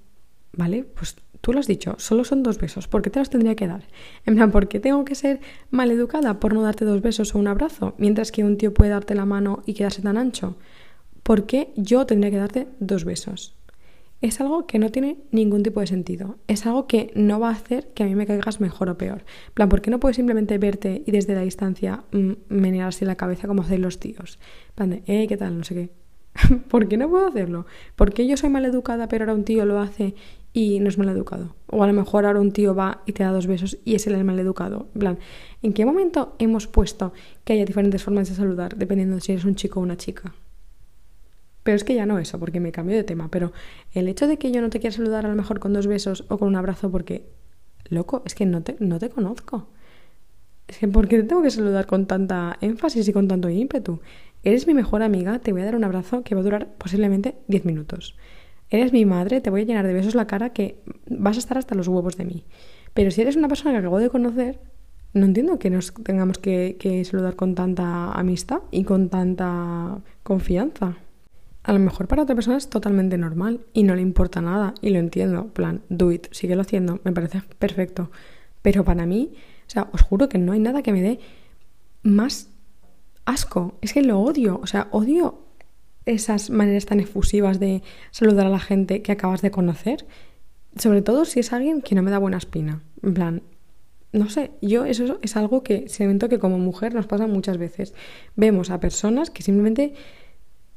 ¿Vale? 0.53 0.85
Pues 0.85 1.17
tú 1.41 1.53
lo 1.53 1.61
has 1.61 1.67
dicho, 1.67 1.95
solo 1.99 2.25
son 2.25 2.43
dos 2.43 2.59
besos. 2.59 2.89
¿Por 2.89 3.03
qué 3.03 3.11
te 3.11 3.19
los 3.19 3.31
tendría 3.31 3.55
que 3.55 3.67
dar? 3.67 3.87
En 4.27 4.35
plan, 4.35 4.51
¿por 4.51 4.69
qué 4.69 4.81
tengo 4.81 5.05
que 5.05 5.15
ser 5.15 5.41
maleducada 5.71 6.41
por 6.41 6.55
no 6.55 6.63
darte 6.63 6.85
dos 6.85 7.03
besos 7.03 7.35
o 7.35 7.39
un 7.39 7.49
abrazo? 7.49 7.95
Mientras 7.99 8.33
que 8.33 8.45
un 8.45 8.57
tío 8.57 8.75
puede 8.75 8.91
darte 8.91 9.15
la 9.15 9.27
mano 9.27 9.63
y 9.67 9.75
quedarse 9.75 10.03
tan 10.03 10.17
ancho. 10.17 10.57
¿Por 11.23 11.47
qué 11.47 11.73
yo 11.77 12.07
tendría 12.07 12.31
que 12.31 12.39
darte 12.39 12.69
dos 12.81 13.05
besos? 13.05 13.55
Es 14.21 14.41
algo 14.41 14.67
que 14.67 14.79
no 14.79 14.91
tiene 14.91 15.19
ningún 15.31 15.63
tipo 15.63 15.81
de 15.81 15.87
sentido. 15.87 16.39
Es 16.49 16.67
algo 16.67 16.87
que 16.87 17.13
no 17.15 17.39
va 17.39 17.49
a 17.49 17.53
hacer 17.53 17.89
que 17.95 18.03
a 18.03 18.07
mí 18.07 18.15
me 18.15 18.27
caigas 18.27 18.61
mejor 18.61 18.89
o 18.89 18.99
peor. 18.99 19.25
plan, 19.55 19.69
¿por 19.69 19.81
qué 19.81 19.91
no 19.91 20.01
puedes 20.01 20.17
simplemente 20.17 20.59
verte 20.59 21.03
y 21.07 21.11
desde 21.13 21.35
la 21.35 21.43
distancia 21.43 22.05
mm, 22.13 22.33
menear 22.49 22.89
así 22.89 23.05
la 23.05 23.17
cabeza 23.17 23.47
como 23.47 23.63
hacen 23.63 23.83
los 23.83 24.01
tíos? 24.01 24.39
plan 24.75 25.03
eh, 25.07 25.27
¿qué 25.29 25.37
tal? 25.37 25.57
No 25.59 25.65
sé 25.65 25.75
qué. 25.75 25.91
¿Por 26.69 26.89
qué 26.89 26.97
no 26.97 27.09
puedo 27.09 27.27
hacerlo? 27.27 27.67
¿Por 27.95 28.13
qué 28.13 28.27
yo 28.27 28.37
soy 28.37 28.51
maleducada 28.51 29.09
pero 29.09 29.25
ahora 29.25 29.35
un 29.35 29.45
tío 29.45 29.65
lo 29.65 29.79
hace 29.79 30.15
y 30.53 30.81
no 30.81 30.89
es 30.89 30.99
maleducado? 30.99 31.55
O 31.69 31.85
a 31.85 31.87
lo 31.87 31.93
mejor 31.93 32.27
ahora 32.27 32.41
un 32.41 32.53
tío 32.53 32.75
va 32.75 33.03
y 33.07 33.13
te 33.13 33.23
da 33.23 33.31
dos 33.31 33.47
besos 33.47 33.79
y 33.85 33.95
es 33.95 34.07
el 34.09 34.23
maleducado. 34.25 34.89
En 34.95 35.01
plan, 35.01 35.19
¿en 35.63 35.73
qué 35.73 35.85
momento 35.85 36.35
hemos 36.41 36.67
puesto 36.67 37.13
que 37.45 37.53
haya 37.53 37.65
diferentes 37.65 38.03
formas 38.03 38.29
de 38.29 38.35
saludar 38.35 38.77
dependiendo 38.77 39.15
de 39.15 39.21
si 39.21 39.33
eres 39.33 39.45
un 39.45 39.55
chico 39.55 39.79
o 39.79 39.83
una 39.85 39.97
chica? 39.97 40.35
Pero 41.69 41.77
es 41.77 41.85
que 41.85 41.95
ya 41.95 42.07
no 42.07 42.19
eso, 42.19 42.39
porque 42.39 42.61
me 42.61 42.73
cambio 42.73 42.97
de 42.97 43.05
tema. 43.05 43.29
Pero 43.31 43.53
el 43.93 44.09
hecho 44.09 44.27
de 44.27 44.39
que 44.39 44.51
yo 44.51 44.63
no 44.63 44.71
te 44.71 44.81
quiera 44.81 44.97
saludar 44.97 45.27
a 45.27 45.29
lo 45.29 45.35
mejor 45.35 45.61
con 45.61 45.75
dos 45.75 45.87
besos 45.87 46.25
o 46.29 46.39
con 46.39 46.49
un 46.49 46.57
abrazo 46.57 46.91
porque, 46.91 47.27
loco, 47.91 48.23
es 48.25 48.35
que 48.35 48.47
no 48.47 48.63
te, 48.63 48.77
no 48.79 48.99
te 48.99 49.11
conozco. 49.11 49.69
Es 50.67 50.79
que 50.79 50.89
¿por 50.89 51.09
qué 51.09 51.19
te 51.19 51.25
tengo 51.25 51.43
que 51.43 51.51
saludar 51.51 51.85
con 51.85 52.07
tanta 52.07 52.57
énfasis 52.63 53.07
y 53.07 53.13
con 53.13 53.29
tanto 53.29 53.51
ímpetu? 53.51 54.01
Eres 54.43 54.67
mi 54.67 54.73
mejor 54.73 55.03
amiga, 55.03 55.41
te 55.41 55.53
voy 55.53 55.61
a 55.61 55.67
dar 55.67 55.77
un 55.77 55.85
abrazo 55.85 56.23
que 56.23 56.35
va 56.35 56.41
a 56.41 56.45
durar 56.45 56.73
posiblemente 56.79 57.35
10 57.49 57.67
minutos. 57.67 58.17
Eres 58.71 58.95
mi 58.95 59.05
madre, 59.05 59.43
te 59.43 59.51
voy 59.51 59.61
a 59.61 59.65
llenar 59.65 59.87
de 59.87 59.93
besos 59.93 60.15
la 60.15 60.27
cara 60.27 60.55
que 60.55 60.81
vas 61.11 61.37
a 61.37 61.41
estar 61.41 61.59
hasta 61.59 61.75
los 61.75 61.87
huevos 61.87 62.17
de 62.17 62.25
mí. 62.25 62.47
Pero 62.95 63.11
si 63.11 63.21
eres 63.21 63.37
una 63.37 63.49
persona 63.49 63.73
que 63.73 63.81
acabo 63.81 63.99
de 63.99 64.09
conocer, 64.09 64.59
no 65.13 65.27
entiendo 65.27 65.59
que 65.59 65.69
nos 65.69 65.93
tengamos 65.93 66.39
que, 66.39 66.79
que 66.81 67.05
saludar 67.05 67.37
con 67.37 67.55
tanta 67.55 68.13
amistad 68.13 68.63
y 68.71 68.85
con 68.85 69.11
tanta 69.11 69.99
confianza. 70.23 70.97
A 71.69 71.75
lo 71.75 71.81
mejor 71.81 72.09
para 72.09 72.23
otra 72.23 72.35
persona 72.35 72.57
es 72.57 72.71
totalmente 72.71 73.19
normal 73.19 73.61
y 73.75 73.83
no 73.83 73.95
le 73.95 74.01
importa 74.01 74.41
nada 74.41 74.73
y 74.81 74.89
lo 74.89 74.99
entiendo. 74.99 75.49
plan, 75.49 75.83
do 75.91 76.11
it, 76.11 76.29
síguelo 76.31 76.63
haciendo, 76.63 76.99
me 77.05 77.13
parece 77.13 77.43
perfecto. 77.59 78.11
Pero 78.63 78.85
para 78.85 79.05
mí, 79.05 79.35
o 79.67 79.71
sea, 79.71 79.91
os 79.93 80.01
juro 80.01 80.31
que 80.31 80.39
no 80.39 80.53
hay 80.53 80.61
nada 80.61 80.83
que 80.83 80.95
me 80.95 81.03
dé 81.03 81.21
más 82.03 82.49
asco. 83.27 83.77
Es 83.83 83.93
que 83.93 84.01
lo 84.01 84.19
odio, 84.19 84.61
o 84.63 84.67
sea, 84.67 84.89
odio 84.93 85.41
esas 86.07 86.49
maneras 86.49 86.87
tan 86.87 87.01
efusivas 87.01 87.61
de 87.61 87.83
saludar 88.13 88.47
a 88.47 88.51
la 88.51 88.61
gente 88.61 89.03
que 89.03 89.13
acabas 89.13 89.43
de 89.43 89.51
conocer. 89.51 90.07
Sobre 90.75 91.03
todo 91.03 91.27
si 91.27 91.41
es 91.41 91.53
alguien 91.53 91.83
que 91.83 91.95
no 91.95 92.03
me 92.03 92.11
da 92.11 92.17
buena 92.17 92.39
espina. 92.39 92.81
En 93.03 93.13
plan, 93.13 93.43
no 94.11 94.31
sé, 94.31 94.53
yo 94.63 94.87
eso 94.87 95.19
es 95.21 95.37
algo 95.37 95.63
que 95.63 95.87
siento 95.91 96.31
que 96.31 96.39
como 96.39 96.59
mujer 96.59 96.95
nos 96.95 97.07
pasa 97.07 97.27
muchas 97.27 97.59
veces. 97.59 97.93
Vemos 98.37 98.71
a 98.71 98.81
personas 98.81 99.29
que 99.29 99.43
simplemente 99.43 99.93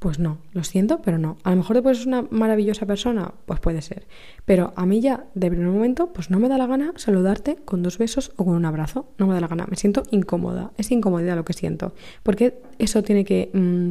pues 0.01 0.17
no, 0.17 0.39
lo 0.53 0.63
siento, 0.63 1.03
pero 1.03 1.19
no. 1.19 1.37
A 1.43 1.51
lo 1.51 1.57
mejor 1.57 1.75
después 1.75 1.99
es 1.99 2.07
una 2.07 2.23
maravillosa 2.31 2.87
persona, 2.87 3.35
pues 3.45 3.59
puede 3.59 3.83
ser. 3.83 4.07
Pero 4.45 4.73
a 4.75 4.87
mí 4.87 4.99
ya, 4.99 5.27
de 5.35 5.51
primer 5.51 5.67
momento, 5.67 6.11
pues 6.11 6.31
no 6.31 6.39
me 6.39 6.49
da 6.49 6.57
la 6.57 6.65
gana 6.65 6.91
saludarte 6.95 7.57
con 7.65 7.83
dos 7.83 7.99
besos 7.99 8.31
o 8.35 8.43
con 8.43 8.55
un 8.55 8.65
abrazo. 8.65 9.13
No 9.19 9.27
me 9.27 9.35
da 9.35 9.41
la 9.41 9.47
gana. 9.47 9.67
Me 9.69 9.75
siento 9.75 10.01
incómoda. 10.09 10.71
Es 10.75 10.89
incomodidad 10.89 11.35
lo 11.35 11.45
que 11.45 11.53
siento. 11.53 11.93
Porque 12.23 12.59
eso 12.79 13.03
tiene 13.03 13.25
que 13.25 13.51
mm, 13.53 13.89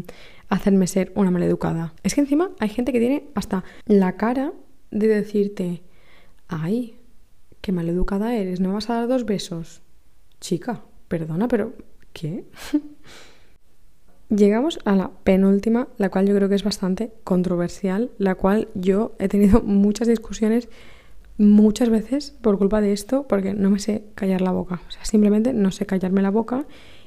hacerme 0.49 0.89
ser 0.89 1.13
una 1.15 1.31
maleducada. 1.31 1.95
Es 2.03 2.17
que 2.17 2.23
encima 2.23 2.51
hay 2.59 2.71
gente 2.71 2.93
que 2.93 2.99
tiene 2.99 3.29
hasta 3.37 3.63
la 3.87 4.17
cara 4.17 4.53
de 4.91 5.07
decirte, 5.07 5.85
ay, 6.49 6.97
qué 7.61 7.71
maleducada 7.71 8.35
eres, 8.35 8.59
¿no 8.59 8.73
vas 8.73 8.91
a 8.91 8.95
dar 8.95 9.07
dos 9.07 9.27
besos? 9.27 9.81
Chica, 10.41 10.83
perdona, 11.07 11.47
pero 11.47 11.73
¿qué? 12.13 12.47
Llegamos 14.31 14.79
a 14.85 14.95
la 14.95 15.11
penúltima, 15.25 15.89
la 15.99 16.09
cual 16.09 16.27
yo 16.27 16.35
creo 16.37 16.49
que 16.49 16.55
es 16.55 16.63
bastante 16.63 17.13
controversial, 17.25 18.11
la 18.17 18.37
cual 18.37 18.69
yo 18.75 19.13
he 19.19 19.29
tenido 19.29 19.61
muchas 19.65 20.09
discusiones 20.09 20.69
muchas 21.37 21.89
veces 21.89 22.37
por 22.43 22.59
culpa 22.59 22.83
de 22.83 22.93
esto, 22.93 23.27
porque 23.27 23.55
no 23.55 23.71
me 23.71 23.79
sé 23.79 24.05
callar 24.15 24.43
la 24.43 24.53
boca. 24.53 24.83
O 24.87 24.91
sea, 24.91 25.05
simplemente 25.05 25.55
no 25.55 25.71
sé 25.73 25.87
callarme 25.87 26.21
la 26.21 26.31
boca. 26.31 26.67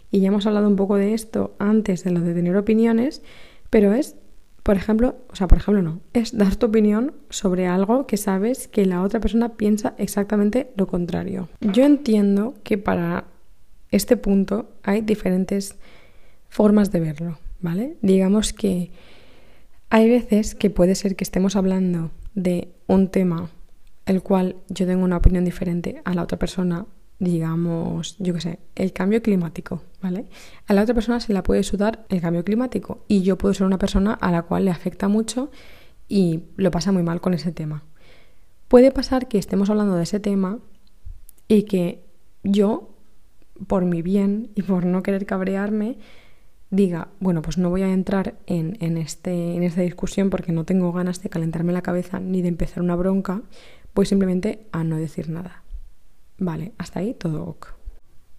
Y 0.10 0.20
ya 0.20 0.30
hemos 0.30 0.46
hablado 0.48 0.68
un 0.68 0.76
poco 0.76 0.96
de 0.96 1.14
esto 1.14 1.56
antes 1.60 2.04
de 2.04 2.12
lo 2.12 2.20
de 2.20 2.34
tener 2.34 2.58
opiniones, 2.58 3.22
pero 3.70 3.94
es, 3.94 4.16
por 4.64 4.76
ejemplo, 4.76 5.16
o 5.30 5.36
sea, 5.36 5.48
por 5.48 5.60
ejemplo 5.60 5.82
no, 5.82 6.00
es 6.14 6.38
dar 6.38 6.56
tu 6.56 6.68
opinión 6.68 7.14
sobre 7.30 7.68
algo 7.68 8.06
que 8.06 8.18
sabes 8.18 8.68
que 8.68 8.86
la 8.86 9.02
otra 9.02 9.20
persona 9.20 9.50
piensa 9.50 9.94
exactamente 9.98 10.72
lo 10.76 10.88
contrario. 10.88 11.48
Yo 11.62 11.84
entiendo 11.84 12.56
que 12.64 12.78
para 12.78 13.26
este 13.92 14.18
punto 14.18 14.70
hay 14.84 15.02
diferentes 15.02 15.78
formas 16.54 16.92
de 16.92 17.00
verlo, 17.00 17.40
¿vale? 17.62 17.98
Digamos 18.04 18.54
que 18.54 18.92
hay 19.90 20.08
veces 20.08 20.54
que 20.54 20.70
puede 20.70 20.94
ser 20.94 21.16
que 21.16 21.24
estemos 21.24 21.56
hablando 21.56 22.12
de 22.36 22.70
un 22.86 23.10
tema 23.10 23.50
el 24.06 24.22
cual 24.22 24.58
yo 24.70 24.86
tengo 24.86 25.04
una 25.04 25.18
opinión 25.18 25.46
diferente 25.46 26.04
a 26.06 26.14
la 26.14 26.22
otra 26.22 26.38
persona, 26.38 26.86
digamos, 27.18 28.18
yo 28.20 28.36
qué 28.36 28.42
sé, 28.42 28.60
el 28.76 28.94
cambio 28.94 29.24
climático, 29.24 29.82
¿vale? 30.00 30.26
A 30.68 30.76
la 30.76 30.84
otra 30.84 30.94
persona 30.94 31.20
se 31.20 31.34
la 31.34 31.42
puede 31.42 31.64
sudar 31.64 32.06
el 32.10 32.22
cambio 32.22 32.44
climático 32.44 33.04
y 33.08 33.24
yo 33.24 33.36
puedo 33.36 33.56
ser 33.56 33.66
una 33.66 33.80
persona 33.80 34.14
a 34.14 34.32
la 34.32 34.44
cual 34.44 34.66
le 34.66 34.72
afecta 34.72 35.08
mucho 35.08 35.50
y 36.08 36.44
lo 36.56 36.70
pasa 36.70 36.92
muy 36.92 37.02
mal 37.02 37.20
con 37.20 37.34
ese 37.34 37.52
tema. 37.52 37.84
Puede 38.68 38.92
pasar 38.92 39.28
que 39.28 39.40
estemos 39.40 39.72
hablando 39.72 39.96
de 39.96 40.04
ese 40.04 40.20
tema 40.20 40.60
y 41.48 41.64
que 41.64 42.04
yo, 42.44 42.96
por 43.66 43.86
mi 43.86 44.04
bien 44.04 44.52
y 44.54 44.62
por 44.62 44.86
no 44.86 45.02
querer 45.02 45.26
cabrearme, 45.26 45.98
diga, 46.74 47.10
bueno, 47.20 47.44
pues 47.44 47.60
no 47.60 47.70
voy 47.70 47.84
a 47.84 47.94
entrar 47.94 48.34
en, 48.48 48.78
en, 48.80 48.98
este, 48.98 49.56
en 49.56 49.62
esta 49.62 49.82
discusión 49.82 50.32
porque 50.32 50.52
no 50.52 50.66
tengo 50.66 50.92
ganas 50.92 51.22
de 51.22 51.30
calentarme 51.30 51.72
la 51.72 51.84
cabeza 51.84 52.20
ni 52.20 52.42
de 52.42 52.48
empezar 52.48 52.82
una 52.82 52.96
bronca, 52.96 53.44
voy 53.94 54.08
simplemente 54.08 54.66
a 54.72 54.84
no 54.84 54.98
decir 54.98 55.30
nada. 55.30 55.64
Vale, 56.40 56.74
hasta 56.80 57.00
ahí 57.00 57.14
todo 57.14 57.44
ok. 57.44 57.68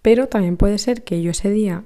Pero 0.03 0.27
también 0.27 0.57
puede 0.57 0.79
ser 0.79 1.05
que 1.05 1.23
yo 1.23 1.31
ese 1.31 1.51
día 1.51 1.85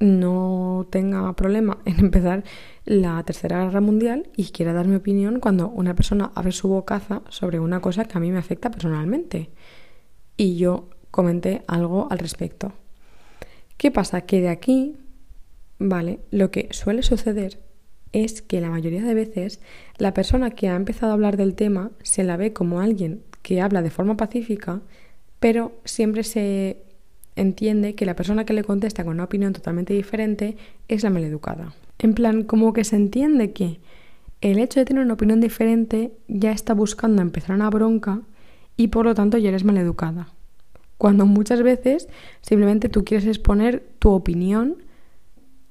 no 0.00 0.86
tenga 0.90 1.30
problema 1.34 1.78
en 1.84 2.00
empezar 2.06 2.44
la 2.86 3.22
Tercera 3.24 3.64
Guerra 3.64 3.82
Mundial 3.82 4.30
y 4.36 4.46
quiera 4.52 4.72
dar 4.72 4.88
mi 4.88 4.96
opinión 4.96 5.38
cuando 5.38 5.68
una 5.68 5.94
persona 5.94 6.32
abre 6.34 6.52
su 6.52 6.68
bocaza 6.68 7.20
sobre 7.28 7.60
una 7.60 7.80
cosa 7.80 8.06
que 8.06 8.16
a 8.16 8.20
mí 8.20 8.32
me 8.32 8.38
afecta 8.38 8.70
personalmente. 8.70 9.50
Y 10.38 10.56
yo 10.56 10.88
comenté 11.10 11.62
algo 11.66 12.08
al 12.10 12.20
respecto. 12.20 12.72
¿Qué 13.76 13.90
pasa? 13.90 14.22
Que 14.22 14.40
de 14.40 14.48
aquí 14.48 14.96
Vale, 15.78 16.20
lo 16.30 16.50
que 16.50 16.68
suele 16.72 17.02
suceder 17.02 17.58
es 18.12 18.42
que 18.42 18.60
la 18.60 18.70
mayoría 18.70 19.02
de 19.02 19.14
veces 19.14 19.60
la 19.98 20.14
persona 20.14 20.50
que 20.50 20.68
ha 20.68 20.76
empezado 20.76 21.12
a 21.12 21.14
hablar 21.14 21.36
del 21.36 21.54
tema 21.54 21.90
se 22.02 22.24
la 22.24 22.36
ve 22.36 22.52
como 22.52 22.80
alguien 22.80 23.22
que 23.42 23.60
habla 23.60 23.82
de 23.82 23.90
forma 23.90 24.16
pacífica, 24.16 24.80
pero 25.40 25.72
siempre 25.84 26.24
se 26.24 26.82
entiende 27.36 27.94
que 27.94 28.06
la 28.06 28.16
persona 28.16 28.44
que 28.44 28.52
le 28.52 28.64
contesta 28.64 29.04
con 29.04 29.14
una 29.14 29.24
opinión 29.24 29.52
totalmente 29.52 29.94
diferente 29.94 30.56
es 30.88 31.02
la 31.04 31.10
maleducada. 31.10 31.74
En 31.98 32.14
plan, 32.14 32.42
como 32.42 32.72
que 32.72 32.84
se 32.84 32.96
entiende 32.96 33.52
que 33.52 33.78
el 34.40 34.58
hecho 34.58 34.80
de 34.80 34.86
tener 34.86 35.04
una 35.04 35.14
opinión 35.14 35.40
diferente 35.40 36.12
ya 36.28 36.52
está 36.52 36.74
buscando 36.74 37.22
empezar 37.22 37.54
una 37.54 37.70
bronca 37.70 38.22
y 38.76 38.88
por 38.88 39.04
lo 39.04 39.14
tanto 39.14 39.38
ya 39.38 39.48
eres 39.48 39.64
maleducada. 39.64 40.28
Cuando 40.96 41.26
muchas 41.26 41.62
veces 41.62 42.08
simplemente 42.40 42.88
tú 42.88 43.04
quieres 43.04 43.26
exponer 43.26 43.84
tu 43.98 44.10
opinión 44.10 44.76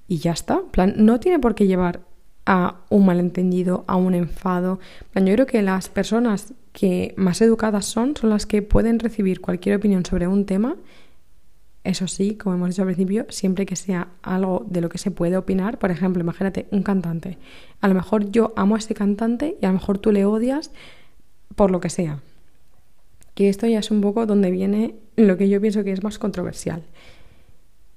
y 0.08 0.18
ya 0.20 0.32
está. 0.32 0.62
plan, 0.72 0.94
no 0.98 1.20
tiene 1.20 1.40
por 1.40 1.56
qué 1.56 1.68
llevar 1.68 2.02
a 2.46 2.78
un 2.90 3.06
malentendido, 3.06 3.84
a 3.88 3.98
un 3.98 4.16
enfado. 4.16 4.80
yo 5.14 5.34
creo 5.34 5.46
que 5.46 5.62
las 5.62 5.90
personas 5.90 6.54
que 6.72 7.14
más 7.18 7.42
educadas 7.42 7.86
son 7.86 8.16
son 8.16 8.30
las 8.30 8.46
que 8.46 8.62
pueden 8.62 9.00
recibir 9.00 9.42
cualquier 9.42 9.76
opinión 9.76 10.06
sobre 10.06 10.28
un 10.28 10.46
tema. 10.46 10.76
Eso 11.84 12.08
sí, 12.08 12.36
como 12.36 12.56
hemos 12.56 12.70
dicho 12.70 12.84
al 12.84 12.88
principio, 12.88 13.26
siempre 13.30 13.66
que 13.66 13.76
sea 13.76 14.10
algo 14.22 14.66
de 14.70 14.82
lo 14.82 14.90
que 14.90 14.98
se 14.98 15.12
puede 15.12 15.38
opinar. 15.38 15.78
Por 15.78 15.92
ejemplo, 15.92 16.22
imagínate 16.22 16.68
un 16.72 16.84
cantante. 16.84 17.38
A 17.82 17.88
lo 17.88 17.96
mejor 17.96 18.30
yo 18.32 18.54
amo 18.56 18.76
a 18.76 18.80
ese 18.80 18.94
cantante 18.94 19.58
y 19.62 19.66
a 19.66 19.70
lo 19.70 19.76
mejor 19.76 19.98
tú 19.98 20.12
le 20.12 20.26
odias 20.26 20.72
por 21.56 21.72
lo 21.72 21.80
que 21.80 21.90
sea. 21.90 22.20
Que 23.34 23.50
esto 23.50 23.68
ya 23.68 23.80
es 23.80 23.92
un 23.92 24.02
poco 24.02 24.26
donde 24.26 24.52
viene 24.52 24.96
lo 25.16 25.38
que 25.38 25.50
yo 25.50 25.60
pienso 25.60 25.84
que 25.84 25.92
es 25.92 26.04
más 26.04 26.20
controversial. 26.20 26.84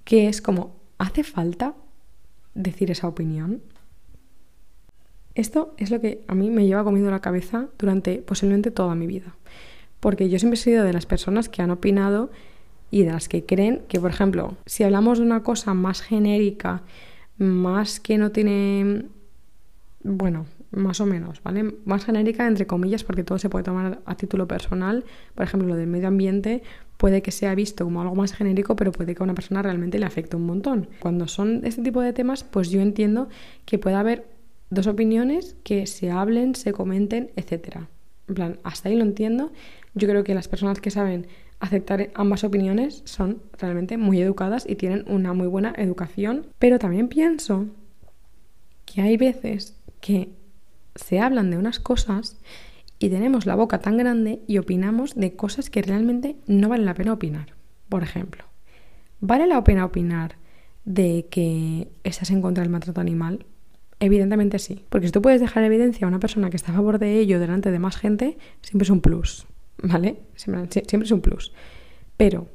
Que 0.04 0.28
es 0.28 0.40
como, 0.40 0.76
¿hace 0.98 1.24
falta 1.24 1.74
decir 2.54 2.90
esa 2.90 3.08
opinión? 3.08 3.62
Esto 5.34 5.74
es 5.78 5.90
lo 5.90 6.00
que 6.00 6.24
a 6.28 6.34
mí 6.34 6.50
me 6.50 6.66
lleva 6.66 6.84
comiendo 6.84 7.10
la 7.10 7.20
cabeza 7.20 7.68
durante 7.78 8.16
posiblemente 8.18 8.70
toda 8.70 8.94
mi 8.94 9.06
vida. 9.06 9.36
Porque 10.00 10.28
yo 10.28 10.38
siempre 10.38 10.58
he 10.58 10.62
sido 10.62 10.84
de 10.84 10.92
las 10.92 11.06
personas 11.06 11.48
que 11.48 11.62
han 11.62 11.70
opinado 11.70 12.30
y 12.90 13.04
de 13.04 13.12
las 13.12 13.28
que 13.28 13.44
creen 13.46 13.82
que, 13.88 14.00
por 14.00 14.10
ejemplo, 14.10 14.56
si 14.66 14.82
hablamos 14.82 15.18
de 15.18 15.24
una 15.24 15.42
cosa 15.42 15.74
más 15.74 16.02
genérica, 16.02 16.82
más 17.38 18.00
que 18.00 18.18
no 18.18 18.32
tiene, 18.32 19.06
bueno, 20.02 20.46
más 20.72 21.00
o 21.00 21.06
menos, 21.06 21.42
¿vale? 21.42 21.74
Más 21.84 22.04
genérica, 22.04 22.46
entre 22.46 22.66
comillas, 22.66 23.04
porque 23.04 23.24
todo 23.24 23.38
se 23.38 23.48
puede 23.48 23.64
tomar 23.64 24.00
a 24.04 24.14
título 24.16 24.48
personal. 24.48 25.04
Por 25.34 25.44
ejemplo, 25.44 25.68
lo 25.68 25.76
del 25.76 25.86
medio 25.86 26.08
ambiente 26.08 26.62
puede 27.00 27.22
que 27.22 27.32
sea 27.32 27.54
visto 27.54 27.84
como 27.84 28.02
algo 28.02 28.14
más 28.14 28.34
genérico, 28.34 28.76
pero 28.76 28.92
puede 28.92 29.14
que 29.14 29.22
a 29.22 29.24
una 29.24 29.34
persona 29.34 29.62
realmente 29.62 29.98
le 29.98 30.04
afecte 30.04 30.36
un 30.36 30.44
montón. 30.44 30.90
Cuando 31.00 31.28
son 31.28 31.62
este 31.64 31.80
tipo 31.80 32.02
de 32.02 32.12
temas, 32.12 32.44
pues 32.44 32.68
yo 32.68 32.82
entiendo 32.82 33.30
que 33.64 33.78
puede 33.78 33.96
haber 33.96 34.26
dos 34.68 34.86
opiniones 34.86 35.56
que 35.64 35.86
se 35.86 36.10
hablen, 36.10 36.54
se 36.54 36.72
comenten, 36.72 37.30
etc. 37.36 37.78
En 38.28 38.34
plan, 38.34 38.58
hasta 38.64 38.90
ahí 38.90 38.96
lo 38.96 39.04
entiendo. 39.04 39.50
Yo 39.94 40.08
creo 40.08 40.24
que 40.24 40.34
las 40.34 40.46
personas 40.46 40.78
que 40.78 40.90
saben 40.90 41.26
aceptar 41.58 42.10
ambas 42.12 42.44
opiniones 42.44 43.00
son 43.06 43.40
realmente 43.58 43.96
muy 43.96 44.20
educadas 44.20 44.66
y 44.68 44.76
tienen 44.76 45.04
una 45.08 45.32
muy 45.32 45.46
buena 45.46 45.72
educación. 45.78 46.48
Pero 46.58 46.78
también 46.78 47.08
pienso 47.08 47.64
que 48.84 49.00
hay 49.00 49.16
veces 49.16 49.74
que 50.02 50.28
se 50.96 51.18
hablan 51.18 51.50
de 51.50 51.56
unas 51.56 51.80
cosas 51.80 52.36
y 53.00 53.08
tenemos 53.08 53.46
la 53.46 53.56
boca 53.56 53.80
tan 53.80 53.96
grande 53.96 54.42
y 54.46 54.58
opinamos 54.58 55.14
de 55.14 55.34
cosas 55.34 55.70
que 55.70 55.80
realmente 55.80 56.36
no 56.46 56.68
vale 56.68 56.84
la 56.84 56.94
pena 56.94 57.14
opinar. 57.14 57.54
Por 57.88 58.02
ejemplo, 58.02 58.44
¿vale 59.20 59.46
la 59.46 59.64
pena 59.64 59.86
opinar 59.86 60.36
de 60.84 61.26
que 61.30 61.88
estás 62.04 62.30
en 62.30 62.42
contra 62.42 62.62
del 62.62 62.70
maltrato 62.70 63.00
animal? 63.00 63.46
Evidentemente 64.00 64.58
sí, 64.58 64.84
porque 64.90 65.06
si 65.06 65.12
tú 65.12 65.22
puedes 65.22 65.40
dejar 65.40 65.64
evidencia 65.64 66.06
a 66.06 66.08
una 66.08 66.20
persona 66.20 66.50
que 66.50 66.56
está 66.56 66.72
a 66.72 66.74
favor 66.74 66.98
de 66.98 67.18
ello 67.18 67.40
delante 67.40 67.70
de 67.70 67.78
más 67.78 67.96
gente, 67.96 68.36
siempre 68.60 68.84
es 68.84 68.90
un 68.90 69.00
plus, 69.00 69.46
¿vale? 69.82 70.20
Siempre, 70.34 70.68
siempre 70.86 71.06
es 71.06 71.10
un 71.10 71.22
plus. 71.22 71.52
Pero 72.18 72.48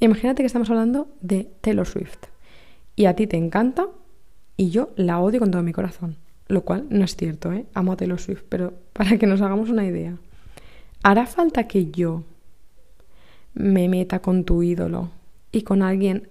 imagínate 0.00 0.42
que 0.42 0.48
estamos 0.48 0.68
hablando 0.68 1.14
de 1.20 1.48
Taylor 1.60 1.86
Swift 1.86 2.18
y 2.96 3.06
a 3.06 3.14
ti 3.14 3.28
te 3.28 3.36
encanta 3.36 3.86
y 4.56 4.70
yo 4.70 4.90
la 4.96 5.20
odio 5.20 5.38
con 5.38 5.52
todo 5.52 5.62
mi 5.62 5.72
corazón 5.72 6.16
lo 6.52 6.64
cual 6.64 6.84
no 6.90 7.04
es 7.04 7.16
cierto, 7.16 7.50
¿eh? 7.52 7.64
Amo 7.72 7.92
a 7.92 7.96
Taylor 7.96 8.20
Swift, 8.20 8.42
pero 8.46 8.74
para 8.92 9.16
que 9.16 9.26
nos 9.26 9.40
hagamos 9.40 9.70
una 9.70 9.86
idea, 9.86 10.18
¿hará 11.02 11.26
falta 11.26 11.66
que 11.66 11.90
yo 11.90 12.24
me 13.54 13.88
meta 13.88 14.20
con 14.20 14.44
tu 14.44 14.62
ídolo 14.62 15.10
y 15.50 15.62
con 15.62 15.82
alguien 15.82 16.28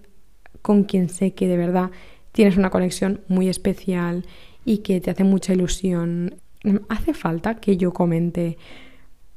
con 0.62 0.84
quien 0.84 1.10
sé 1.10 1.34
que 1.34 1.47
de 1.47 1.57
verdad 1.57 1.89
tienes 2.34 2.55
una 2.55 2.69
conexión 2.69 3.21
muy 3.27 3.49
especial 3.49 4.25
y 4.63 4.79
que 4.79 5.01
te 5.01 5.10
hace 5.10 5.23
mucha 5.23 5.53
ilusión? 5.53 6.36
¿Hace 6.89 7.15
falta 7.15 7.55
que 7.55 7.77
yo 7.77 7.91
comente, 7.91 8.60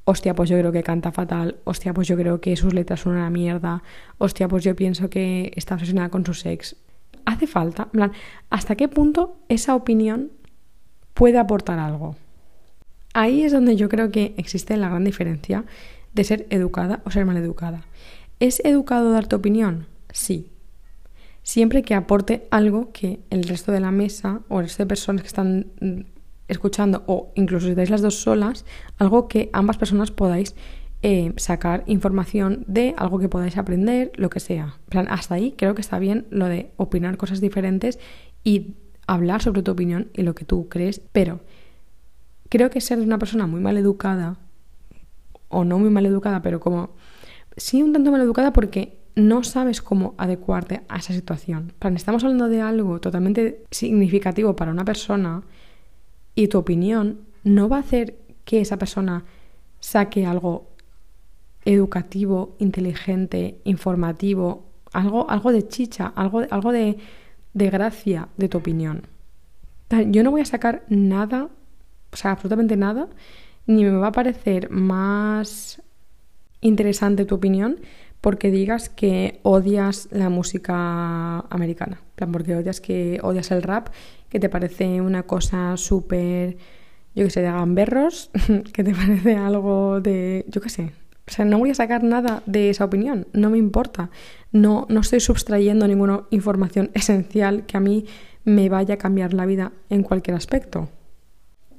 hostia, 0.04 0.34
pues 0.34 0.50
yo 0.50 0.58
creo 0.58 0.70
que 0.70 0.82
canta 0.82 1.12
fatal, 1.12 1.56
hostia, 1.64 1.94
pues 1.94 2.08
yo 2.08 2.16
creo 2.18 2.42
que 2.42 2.56
sus 2.56 2.74
letras 2.74 3.00
son 3.00 3.14
una 3.14 3.30
mierda, 3.30 3.82
hostia, 4.18 4.48
pues 4.48 4.62
yo 4.62 4.76
pienso 4.76 5.08
que 5.08 5.50
está 5.56 5.76
obsesionada 5.76 6.10
con 6.10 6.26
su 6.26 6.34
sex? 6.34 6.76
¿Hace 7.24 7.46
falta? 7.46 7.88
¿hasta 8.50 8.76
qué 8.76 8.86
punto 8.86 9.38
esa 9.48 9.74
opinión 9.74 10.30
puede 11.14 11.38
aportar 11.38 11.78
algo. 11.78 12.16
Ahí 13.14 13.44
es 13.44 13.52
donde 13.52 13.76
yo 13.76 13.88
creo 13.88 14.10
que 14.10 14.34
existe 14.36 14.76
la 14.76 14.88
gran 14.88 15.04
diferencia 15.04 15.64
de 16.12 16.24
ser 16.24 16.46
educada 16.50 17.00
o 17.04 17.10
ser 17.10 17.24
mal 17.24 17.36
educada. 17.36 17.86
¿Es 18.40 18.60
educado 18.64 19.12
dar 19.12 19.26
tu 19.26 19.36
opinión? 19.36 19.86
Sí. 20.12 20.50
Siempre 21.42 21.82
que 21.82 21.94
aporte 21.94 22.46
algo 22.50 22.90
que 22.92 23.20
el 23.30 23.44
resto 23.44 23.70
de 23.70 23.80
la 23.80 23.90
mesa 23.90 24.40
o 24.48 24.60
el 24.60 24.66
resto 24.66 24.82
de 24.82 24.88
personas 24.88 25.22
que 25.22 25.28
están 25.28 25.66
mm, 25.80 26.00
escuchando 26.48 27.04
o 27.06 27.30
incluso 27.34 27.66
si 27.66 27.70
estáis 27.70 27.90
las 27.90 28.02
dos 28.02 28.16
solas, 28.16 28.64
algo 28.98 29.28
que 29.28 29.50
ambas 29.52 29.76
personas 29.76 30.10
podáis 30.10 30.54
eh, 31.02 31.32
sacar 31.36 31.84
información 31.86 32.64
de 32.66 32.94
algo 32.96 33.18
que 33.18 33.28
podáis 33.28 33.58
aprender, 33.58 34.10
lo 34.16 34.30
que 34.30 34.40
sea. 34.40 34.78
plan, 34.88 35.06
hasta 35.10 35.34
ahí 35.34 35.54
creo 35.56 35.74
que 35.74 35.82
está 35.82 35.98
bien 35.98 36.26
lo 36.30 36.46
de 36.46 36.70
opinar 36.76 37.16
cosas 37.18 37.40
diferentes 37.40 37.98
y 38.42 38.74
hablar 39.06 39.42
sobre 39.42 39.62
tu 39.62 39.72
opinión 39.72 40.08
y 40.14 40.22
lo 40.22 40.34
que 40.34 40.44
tú 40.44 40.68
crees, 40.68 41.00
pero 41.12 41.40
creo 42.48 42.70
que 42.70 42.80
ser 42.80 43.00
una 43.00 43.18
persona 43.18 43.46
muy 43.46 43.60
mal 43.60 43.76
educada, 43.76 44.38
o 45.48 45.64
no 45.64 45.78
muy 45.78 45.90
mal 45.90 46.06
educada, 46.06 46.42
pero 46.42 46.60
como 46.60 46.90
sí 47.56 47.82
un 47.82 47.92
tanto 47.92 48.10
mal 48.10 48.20
educada 48.20 48.52
porque 48.52 48.98
no 49.14 49.44
sabes 49.44 49.80
cómo 49.80 50.14
adecuarte 50.18 50.82
a 50.88 50.98
esa 50.98 51.12
situación. 51.12 51.72
Plan, 51.78 51.94
estamos 51.94 52.24
hablando 52.24 52.48
de 52.48 52.60
algo 52.60 53.00
totalmente 53.00 53.64
significativo 53.70 54.56
para 54.56 54.72
una 54.72 54.84
persona 54.84 55.42
y 56.34 56.48
tu 56.48 56.58
opinión 56.58 57.20
no 57.44 57.68
va 57.68 57.76
a 57.76 57.80
hacer 57.80 58.16
que 58.44 58.60
esa 58.60 58.76
persona 58.76 59.24
saque 59.78 60.26
algo 60.26 60.68
educativo, 61.64 62.56
inteligente, 62.58 63.60
informativo, 63.64 64.64
algo, 64.92 65.30
algo 65.30 65.52
de 65.52 65.68
chicha, 65.68 66.12
algo, 66.16 66.42
algo 66.50 66.72
de, 66.72 66.98
de 67.54 67.70
gracia 67.70 68.28
de 68.36 68.48
tu 68.48 68.58
opinión. 68.58 69.06
Yo 70.08 70.22
no 70.22 70.30
voy 70.30 70.40
a 70.40 70.44
sacar 70.44 70.82
nada, 70.88 71.48
o 72.12 72.16
sea, 72.16 72.32
absolutamente 72.32 72.76
nada, 72.76 73.08
ni 73.66 73.84
me 73.84 73.96
va 73.96 74.08
a 74.08 74.12
parecer 74.12 74.70
más 74.70 75.80
interesante 76.60 77.24
tu 77.24 77.36
opinión 77.36 77.78
porque 78.20 78.50
digas 78.50 78.88
que 78.88 79.40
odias 79.42 80.08
la 80.10 80.30
música 80.30 81.40
americana, 81.50 82.00
porque 82.32 82.56
odias 82.56 82.80
que 82.80 83.20
odias 83.22 83.50
el 83.50 83.62
rap, 83.62 83.88
que 84.28 84.40
te 84.40 84.48
parece 84.48 85.00
una 85.00 85.24
cosa 85.24 85.76
súper 85.76 86.56
yo 87.14 87.24
que 87.24 87.30
sé, 87.30 87.42
de 87.42 87.52
gamberros, 87.52 88.30
que 88.72 88.82
te 88.82 88.92
parece 88.92 89.36
algo 89.36 90.00
de, 90.00 90.44
yo 90.48 90.60
qué 90.60 90.68
sé. 90.68 90.92
O 91.26 91.30
sea, 91.30 91.44
no 91.44 91.58
voy 91.58 91.70
a 91.70 91.74
sacar 91.74 92.02
nada 92.02 92.42
de 92.46 92.70
esa 92.70 92.84
opinión, 92.84 93.26
no 93.32 93.50
me 93.50 93.58
importa. 93.58 94.10
No, 94.52 94.86
no 94.88 95.00
estoy 95.00 95.20
sustrayendo 95.20 95.88
ninguna 95.88 96.24
información 96.30 96.90
esencial 96.94 97.64
que 97.66 97.76
a 97.76 97.80
mí 97.80 98.06
me 98.44 98.68
vaya 98.68 98.94
a 98.94 98.98
cambiar 98.98 99.32
la 99.32 99.46
vida 99.46 99.72
en 99.88 100.02
cualquier 100.02 100.36
aspecto. 100.36 100.90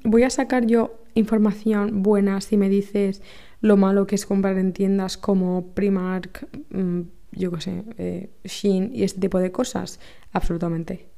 Voy 0.03 0.23
a 0.23 0.29
sacar 0.29 0.65
yo 0.65 0.99
información 1.13 2.03
buena 2.03 2.41
si 2.41 2.57
me 2.57 2.69
dices 2.69 3.21
lo 3.61 3.77
malo 3.77 4.05
que 4.05 4.15
es 4.15 4.25
comprar 4.25 4.57
en 4.57 4.73
tiendas 4.73 5.17
como 5.17 5.73
Primark, 5.73 6.47
mm, 6.71 7.01
yo 7.31 7.51
qué 7.51 7.61
sé, 7.61 7.83
eh, 7.97 8.29
y 8.63 9.03
este 9.03 9.21
tipo 9.21 9.39
de 9.39 9.51
cosas. 9.51 9.99
Absolutamente. 10.31 11.09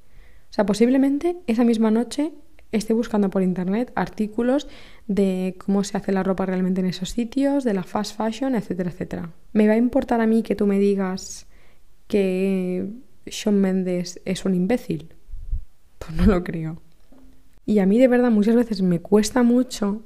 O 0.49 0.53
sea, 0.53 0.65
posiblemente 0.65 1.37
esa 1.47 1.63
misma 1.63 1.91
noche 1.91 2.33
esté 2.71 2.93
buscando 2.93 3.29
por 3.29 3.41
internet 3.41 3.91
artículos 3.95 4.67
de 5.07 5.55
cómo 5.57 5.83
se 5.83 5.97
hace 5.97 6.11
la 6.11 6.23
ropa 6.23 6.45
realmente 6.45 6.81
en 6.81 6.87
esos 6.87 7.09
sitios, 7.09 7.63
de 7.63 7.73
la 7.73 7.83
fast 7.83 8.17
fashion, 8.17 8.55
etcétera, 8.55 8.89
etcétera. 8.89 9.31
¿Me 9.53 9.67
va 9.67 9.73
a 9.73 9.77
importar 9.77 10.21
a 10.21 10.27
mí 10.27 10.43
que 10.43 10.55
tú 10.55 10.67
me 10.67 10.79
digas 10.79 11.47
que 12.07 12.89
Sean 13.25 13.59
Mendes 13.59 14.21
es 14.25 14.45
un 14.45 14.55
imbécil? 14.55 15.13
Pues 15.99 16.13
no 16.13 16.25
lo 16.25 16.43
creo. 16.43 16.81
Y 17.65 17.79
a 17.79 17.85
mí 17.85 17.99
de 17.99 18.07
verdad 18.07 18.31
muchas 18.31 18.55
veces 18.55 18.81
me 18.81 18.99
cuesta 18.99 19.43
mucho 19.43 20.03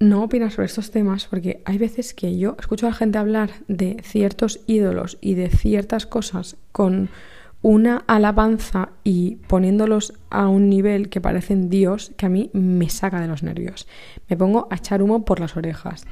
no 0.00 0.24
opinar 0.24 0.50
sobre 0.50 0.66
estos 0.66 0.90
temas 0.90 1.26
porque 1.26 1.62
hay 1.66 1.78
veces 1.78 2.14
que 2.14 2.36
yo 2.38 2.56
escucho 2.58 2.86
a 2.86 2.90
la 2.90 2.96
gente 2.96 3.18
hablar 3.18 3.50
de 3.68 3.98
ciertos 4.02 4.60
ídolos 4.66 5.18
y 5.20 5.34
de 5.34 5.50
ciertas 5.50 6.06
cosas 6.06 6.56
con 6.72 7.10
una 7.62 8.04
alabanza 8.06 8.90
y 9.04 9.36
poniéndolos 9.46 10.14
a 10.30 10.48
un 10.48 10.70
nivel 10.70 11.08
que 11.10 11.20
parecen 11.20 11.68
Dios 11.68 12.12
que 12.16 12.26
a 12.26 12.30
mí 12.30 12.50
me 12.52 12.88
saca 12.88 13.20
de 13.20 13.28
los 13.28 13.42
nervios. 13.42 13.86
Me 14.28 14.36
pongo 14.36 14.66
a 14.70 14.76
echar 14.76 15.02
humo 15.02 15.24
por 15.24 15.40
las 15.40 15.56
orejas. 15.56 16.04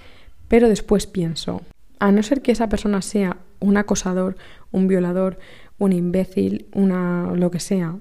Pero 0.49 0.69
después 0.69 1.07
pienso, 1.07 1.63
a 1.99 2.13
no 2.13 2.23
ser 2.23 2.43
que 2.43 2.53
esa 2.53 2.69
persona 2.69 3.03
sea 3.03 3.39
un 3.61 3.77
acosador, 3.77 4.37
un 4.73 4.89
violador, 4.89 5.39
un 5.79 5.93
imbécil, 5.93 6.67
una 6.73 7.33
lo 7.35 7.51
que 7.51 7.61
sea, 7.61 7.97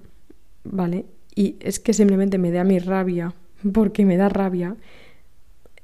¿vale? 0.64 1.06
Y 1.36 1.56
es 1.60 1.80
que 1.80 1.94
simplemente 1.94 2.38
me 2.38 2.52
da 2.52 2.64
mi 2.64 2.80
rabia, 2.80 3.34
porque 3.74 4.06
me 4.06 4.18
da 4.18 4.30
rabia, 4.30 4.76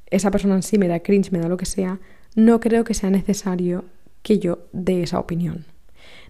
esa 0.10 0.32
persona 0.32 0.56
en 0.56 0.64
sí 0.64 0.78
me 0.78 0.88
da 0.88 1.00
cringe, 1.00 1.32
me 1.32 1.40
da 1.40 1.48
lo 1.48 1.58
que 1.58 1.66
sea, 1.66 2.00
no 2.36 2.60
creo 2.60 2.84
que 2.84 2.94
sea 2.94 3.10
necesario 3.10 3.86
que 4.22 4.40
yo 4.40 4.68
dé 4.72 5.04
esa 5.04 5.20
opinión. 5.20 5.66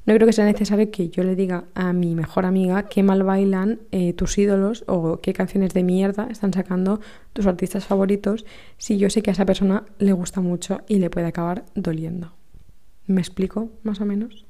No 0.05 0.13
creo 0.13 0.27
que 0.27 0.33
sea 0.33 0.45
necesario 0.45 0.91
que 0.91 1.09
yo 1.09 1.23
le 1.23 1.35
diga 1.35 1.65
a 1.75 1.93
mi 1.93 2.13
mejor 2.13 2.45
amiga 2.45 2.83
qué 2.83 3.03
mal 3.03 3.23
bailan 3.23 3.79
eh, 3.91 4.13
tus 4.13 4.37
ídolos 4.37 4.83
o 4.87 5.21
qué 5.21 5.31
canciones 5.33 5.73
de 5.73 5.83
mierda 5.83 6.27
están 6.29 6.51
sacando 6.51 6.99
tus 7.31 7.47
artistas 7.47 7.85
favoritos 7.85 8.45
si 8.77 8.97
yo 8.97 9.09
sé 9.09 9.21
que 9.21 9.29
a 9.29 9.33
esa 9.33 9.45
persona 9.45 9.85
le 9.99 10.11
gusta 10.11 10.41
mucho 10.41 10.81
y 10.89 10.99
le 10.99 11.09
puede 11.09 11.27
acabar 11.27 11.63
doliendo. 11.73 12.33
¿Me 13.07 13.21
explico 13.21 13.69
más 13.83 14.01
o 14.01 14.05
menos? 14.05 14.45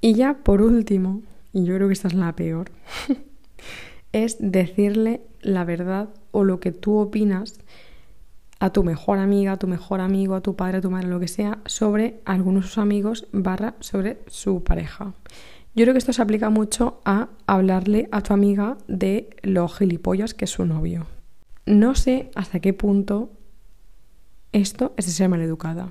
Y 0.00 0.14
ya 0.14 0.34
por 0.44 0.62
último, 0.62 1.22
y 1.52 1.64
yo 1.64 1.74
creo 1.74 1.88
que 1.88 1.94
esta 1.94 2.08
es 2.08 2.14
la 2.14 2.34
peor, 2.36 2.70
es 4.12 4.36
decirle 4.40 5.22
la 5.40 5.64
verdad 5.64 6.10
o 6.30 6.44
lo 6.44 6.60
que 6.60 6.70
tú 6.70 6.98
opinas 6.98 7.60
a 8.62 8.70
tu 8.70 8.84
mejor 8.84 9.18
amiga, 9.18 9.52
a 9.52 9.56
tu 9.56 9.66
mejor 9.66 10.00
amigo, 10.00 10.36
a 10.36 10.40
tu 10.40 10.54
padre, 10.54 10.78
a 10.78 10.80
tu 10.80 10.88
madre, 10.88 11.08
lo 11.08 11.18
que 11.18 11.26
sea, 11.26 11.58
sobre 11.66 12.20
algunos 12.24 12.62
de 12.62 12.68
sus 12.68 12.78
amigos 12.78 13.26
barra 13.32 13.74
sobre 13.80 14.20
su 14.28 14.62
pareja. 14.62 15.14
Yo 15.74 15.82
creo 15.82 15.94
que 15.94 15.98
esto 15.98 16.12
se 16.12 16.22
aplica 16.22 16.48
mucho 16.48 17.00
a 17.04 17.30
hablarle 17.48 18.08
a 18.12 18.20
tu 18.20 18.32
amiga 18.32 18.78
de 18.86 19.30
lo 19.42 19.66
gilipollas 19.66 20.32
que 20.32 20.44
es 20.44 20.52
su 20.52 20.64
novio. 20.64 21.08
No 21.66 21.96
sé 21.96 22.30
hasta 22.36 22.60
qué 22.60 22.72
punto 22.72 23.32
esto 24.52 24.94
es 24.96 25.06
de 25.06 25.12
ser 25.12 25.28
maleducada. 25.28 25.90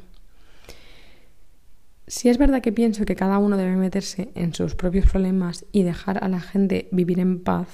Si 2.08 2.30
es 2.30 2.38
verdad 2.38 2.62
que 2.62 2.72
pienso 2.72 3.04
que 3.04 3.18
cada 3.18 3.38
uno 3.38 3.58
debe 3.58 3.76
meterse 3.76 4.32
en 4.34 4.54
sus 4.54 4.76
propios 4.76 5.12
problemas 5.12 5.66
y 5.74 5.84
dejar 5.84 6.24
a 6.24 6.30
la 6.30 6.40
gente 6.40 6.88
vivir 6.94 7.20
en 7.20 7.44
paz, 7.44 7.68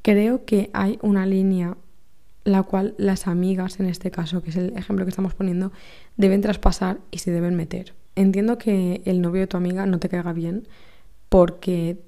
creo 0.00 0.46
que 0.46 0.70
hay 0.72 0.98
una 1.02 1.26
línea 1.26 1.76
la 2.44 2.62
cual 2.62 2.94
las 2.98 3.26
amigas, 3.26 3.80
en 3.80 3.86
este 3.86 4.10
caso, 4.10 4.42
que 4.42 4.50
es 4.50 4.56
el 4.56 4.76
ejemplo 4.76 5.04
que 5.04 5.10
estamos 5.10 5.34
poniendo, 5.34 5.72
deben 6.16 6.42
traspasar 6.42 6.98
y 7.10 7.18
se 7.18 7.30
deben 7.30 7.56
meter. 7.56 7.94
Entiendo 8.14 8.58
que 8.58 9.02
el 9.04 9.20
novio 9.20 9.40
de 9.40 9.46
tu 9.46 9.56
amiga 9.56 9.86
no 9.86 9.98
te 9.98 10.08
caiga 10.08 10.32
bien 10.32 10.68
porque 11.28 11.98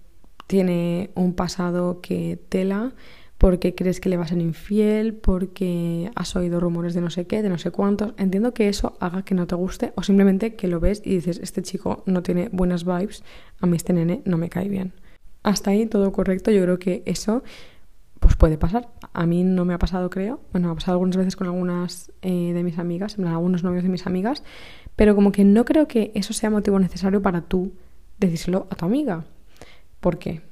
tiene 0.47 1.11
un 1.15 1.35
pasado 1.35 2.01
que 2.01 2.39
tela, 2.49 2.95
porque 3.39 3.75
crees 3.75 4.01
que 4.01 4.09
le 4.09 4.17
vas 4.17 4.29
a 4.31 4.35
ser 4.35 4.41
infiel, 4.41 5.15
porque 5.15 6.11
has 6.15 6.37
oído 6.37 6.61
rumores 6.61 6.95
de 6.95 7.01
no 7.01 7.11
sé 7.11 7.27
qué, 7.27 7.43
de 7.43 7.49
no 7.49 7.59
sé 7.59 7.71
cuántos. 7.71 8.15
Entiendo 8.17 8.55
que 8.55 8.69
eso 8.69 8.97
haga 9.01 9.25
que 9.25 9.35
no 9.35 9.47
te 9.47 9.55
guste 9.55 9.93
o 9.97 10.03
simplemente 10.03 10.55
que 10.55 10.69
lo 10.69 10.81
ves 10.81 11.03
y 11.05 11.17
dices, 11.17 11.41
este 11.43 11.63
chico 11.63 12.03
no 12.07 12.23
tiene 12.23 12.49
buenas 12.53 12.85
vibes, 12.85 13.25
a 13.61 13.67
mí 13.67 13.77
este 13.77 13.93
nene 13.93 14.23
no 14.25 14.39
me 14.39 14.49
cae 14.49 14.69
bien. 14.69 14.93
Hasta 15.43 15.71
ahí 15.71 15.87
todo 15.87 16.13
correcto, 16.13 16.51
yo 16.51 16.63
creo 16.63 16.79
que 16.79 17.03
eso 17.07 17.43
pues 18.21 18.37
puede 18.37 18.59
pasar. 18.59 18.89
A 19.13 19.27
mí 19.27 19.45
no 19.45 19.65
me 19.65 19.75
ha 19.75 19.79
pasado, 19.79 20.11
creo. 20.11 20.41
Bueno, 20.53 20.71
ha 20.71 20.75
pasado 20.75 20.95
algunas 20.95 21.17
veces 21.17 21.37
con 21.37 21.47
algunas 21.47 22.13
eh, 22.23 22.53
de 22.53 22.63
mis 22.63 22.79
amigas, 22.79 23.19
algunos 23.19 23.63
novios 23.63 23.83
de 23.83 23.89
mis 23.89 24.07
amigas, 24.07 24.43
pero 24.97 25.15
como 25.15 25.33
que 25.33 25.45
no 25.45 25.65
creo 25.65 25.87
que 25.89 26.13
eso 26.15 26.33
sea 26.33 26.51
motivo 26.51 26.79
necesario 26.79 27.23
para 27.23 27.43
tú 27.43 27.73
decírselo 28.19 28.67
a 28.71 28.77
tu 28.77 28.85
amiga. 28.85 29.25
¿Por 30.01 30.19
qué? 30.19 30.43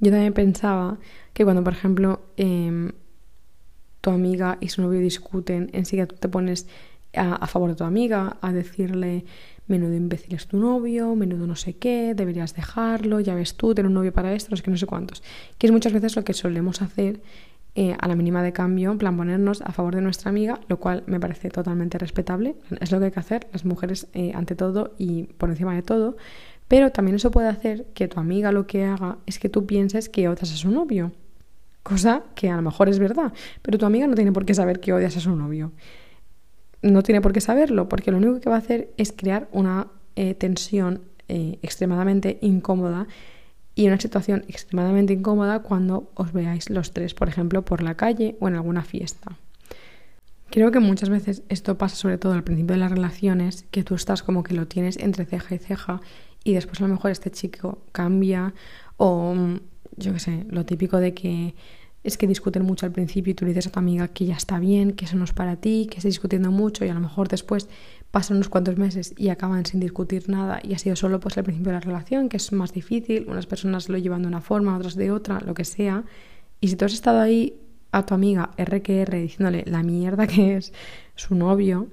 Yo 0.00 0.10
también 0.10 0.32
pensaba 0.32 0.98
que 1.32 1.44
cuando, 1.44 1.62
por 1.62 1.72
ejemplo, 1.72 2.22
em, 2.36 2.92
tu 4.00 4.10
amiga 4.10 4.56
y 4.60 4.68
su 4.68 4.82
novio 4.82 5.00
discuten, 5.00 5.70
en 5.72 5.84
sí 5.84 5.96
que 5.96 6.06
tú 6.06 6.16
te 6.16 6.28
pones 6.28 6.66
a, 7.14 7.46
favor 7.46 7.70
de 7.70 7.76
tu 7.76 7.84
amiga, 7.84 8.36
a 8.40 8.52
decirle, 8.52 9.24
menudo 9.70 9.94
imbécil 9.94 10.34
es 10.34 10.46
tu 10.46 10.58
novio, 10.58 11.14
menudo 11.14 11.46
no 11.46 11.56
sé 11.56 11.76
qué, 11.76 12.14
deberías 12.14 12.54
dejarlo, 12.54 13.20
ya 13.20 13.34
ves 13.34 13.54
tú, 13.54 13.74
tener 13.74 13.88
un 13.88 13.94
novio 13.94 14.12
para 14.12 14.34
esto, 14.34 14.50
no 14.50 14.56
sé 14.56 14.62
qué, 14.62 14.70
no 14.70 14.76
sé 14.76 14.86
cuántos. 14.86 15.22
Que 15.56 15.66
es 15.66 15.72
muchas 15.72 15.92
veces 15.92 16.16
lo 16.16 16.24
que 16.24 16.34
solemos 16.34 16.82
hacer 16.82 17.20
eh, 17.76 17.96
a 17.98 18.08
la 18.08 18.16
mínima 18.16 18.42
de 18.42 18.52
cambio, 18.52 18.90
en 18.90 18.98
plan 18.98 19.16
ponernos 19.16 19.62
a 19.62 19.72
favor 19.72 19.94
de 19.94 20.02
nuestra 20.02 20.28
amiga, 20.28 20.60
lo 20.68 20.78
cual 20.78 21.04
me 21.06 21.20
parece 21.20 21.50
totalmente 21.50 21.98
respetable. 21.98 22.56
Es 22.80 22.90
lo 22.90 22.98
que 22.98 23.06
hay 23.06 23.10
que 23.12 23.20
hacer, 23.20 23.46
las 23.52 23.64
mujeres 23.64 24.08
eh, 24.12 24.32
ante 24.34 24.56
todo 24.56 24.94
y 24.98 25.24
por 25.38 25.50
encima 25.50 25.74
de 25.74 25.82
todo. 25.82 26.16
Pero 26.66 26.90
también 26.90 27.16
eso 27.16 27.30
puede 27.30 27.48
hacer 27.48 27.86
que 27.94 28.08
tu 28.08 28.20
amiga 28.20 28.52
lo 28.52 28.66
que 28.66 28.84
haga 28.84 29.18
es 29.26 29.38
que 29.38 29.48
tú 29.48 29.66
pienses 29.66 30.08
que 30.08 30.28
odias 30.28 30.52
a 30.52 30.56
su 30.56 30.70
novio. 30.70 31.12
Cosa 31.82 32.24
que 32.34 32.50
a 32.50 32.56
lo 32.56 32.62
mejor 32.62 32.88
es 32.88 32.98
verdad, 32.98 33.32
pero 33.62 33.78
tu 33.78 33.86
amiga 33.86 34.06
no 34.06 34.14
tiene 34.14 34.32
por 34.32 34.44
qué 34.44 34.54
saber 34.54 34.80
que 34.80 34.92
odias 34.92 35.16
a 35.16 35.20
su 35.20 35.34
novio 35.34 35.72
no 36.82 37.02
tiene 37.02 37.20
por 37.20 37.32
qué 37.32 37.40
saberlo, 37.40 37.88
porque 37.88 38.10
lo 38.10 38.18
único 38.18 38.40
que 38.40 38.48
va 38.48 38.56
a 38.56 38.60
hacer 38.60 38.90
es 38.96 39.12
crear 39.12 39.48
una 39.52 39.88
eh, 40.16 40.34
tensión 40.34 41.02
eh, 41.28 41.58
extremadamente 41.62 42.38
incómoda 42.40 43.06
y 43.74 43.86
una 43.86 44.00
situación 44.00 44.44
extremadamente 44.48 45.12
incómoda 45.12 45.60
cuando 45.60 46.10
os 46.14 46.32
veáis 46.32 46.70
los 46.70 46.92
tres, 46.92 47.14
por 47.14 47.28
ejemplo, 47.28 47.64
por 47.64 47.82
la 47.82 47.96
calle 47.96 48.36
o 48.40 48.48
en 48.48 48.54
alguna 48.54 48.82
fiesta. 48.82 49.36
Creo 50.50 50.72
que 50.72 50.80
muchas 50.80 51.08
veces 51.08 51.42
esto 51.48 51.78
pasa 51.78 51.94
sobre 51.94 52.18
todo 52.18 52.32
al 52.32 52.42
principio 52.42 52.74
de 52.74 52.80
las 52.80 52.90
relaciones, 52.90 53.66
que 53.70 53.84
tú 53.84 53.94
estás 53.94 54.24
como 54.24 54.42
que 54.42 54.54
lo 54.54 54.66
tienes 54.66 54.96
entre 54.96 55.24
ceja 55.24 55.54
y 55.54 55.58
ceja 55.58 56.00
y 56.42 56.54
después 56.54 56.80
a 56.80 56.84
lo 56.84 56.94
mejor 56.94 57.12
este 57.12 57.30
chico 57.30 57.78
cambia 57.92 58.52
o 58.96 59.34
mm, 59.34 59.60
yo 59.96 60.12
qué 60.12 60.18
sé, 60.18 60.44
lo 60.48 60.66
típico 60.66 60.98
de 60.98 61.14
que 61.14 61.54
es 62.02 62.16
que 62.16 62.26
discuten 62.26 62.64
mucho 62.64 62.86
al 62.86 62.92
principio 62.92 63.32
y 63.32 63.34
tú 63.34 63.44
le 63.44 63.50
dices 63.50 63.66
a 63.66 63.72
tu 63.72 63.78
amiga 63.78 64.08
que 64.08 64.24
ya 64.24 64.34
está 64.34 64.58
bien, 64.58 64.92
que 64.92 65.04
eso 65.04 65.16
no 65.16 65.24
es 65.24 65.32
para 65.32 65.56
ti, 65.56 65.86
que 65.90 65.98
está 65.98 66.08
discutiendo 66.08 66.50
mucho 66.50 66.84
y 66.84 66.88
a 66.88 66.94
lo 66.94 67.00
mejor 67.00 67.28
después 67.28 67.68
pasan 68.10 68.38
unos 68.38 68.48
cuantos 68.48 68.76
meses 68.76 69.14
y 69.16 69.28
acaban 69.28 69.66
sin 69.66 69.80
discutir 69.80 70.28
nada 70.28 70.60
y 70.62 70.74
ha 70.74 70.78
sido 70.78 70.96
solo 70.96 71.20
pues 71.20 71.36
el 71.36 71.44
principio 71.44 71.72
de 71.72 71.78
la 71.78 71.80
relación, 71.80 72.28
que 72.28 72.38
es 72.38 72.52
más 72.52 72.72
difícil, 72.72 73.26
unas 73.28 73.46
personas 73.46 73.88
lo 73.88 73.98
llevan 73.98 74.22
de 74.22 74.28
una 74.28 74.40
forma, 74.40 74.76
otras 74.76 74.94
de 74.94 75.10
otra, 75.10 75.40
lo 75.40 75.54
que 75.54 75.64
sea. 75.64 76.04
Y 76.60 76.68
si 76.68 76.76
tú 76.76 76.86
has 76.86 76.92
estado 76.92 77.20
ahí 77.20 77.54
a 77.92 78.06
tu 78.06 78.14
amiga 78.14 78.50
RQR 78.56 79.14
diciéndole 79.16 79.64
la 79.66 79.82
mierda 79.82 80.26
que 80.26 80.56
es 80.56 80.72
su 81.14 81.34
novio, 81.34 81.88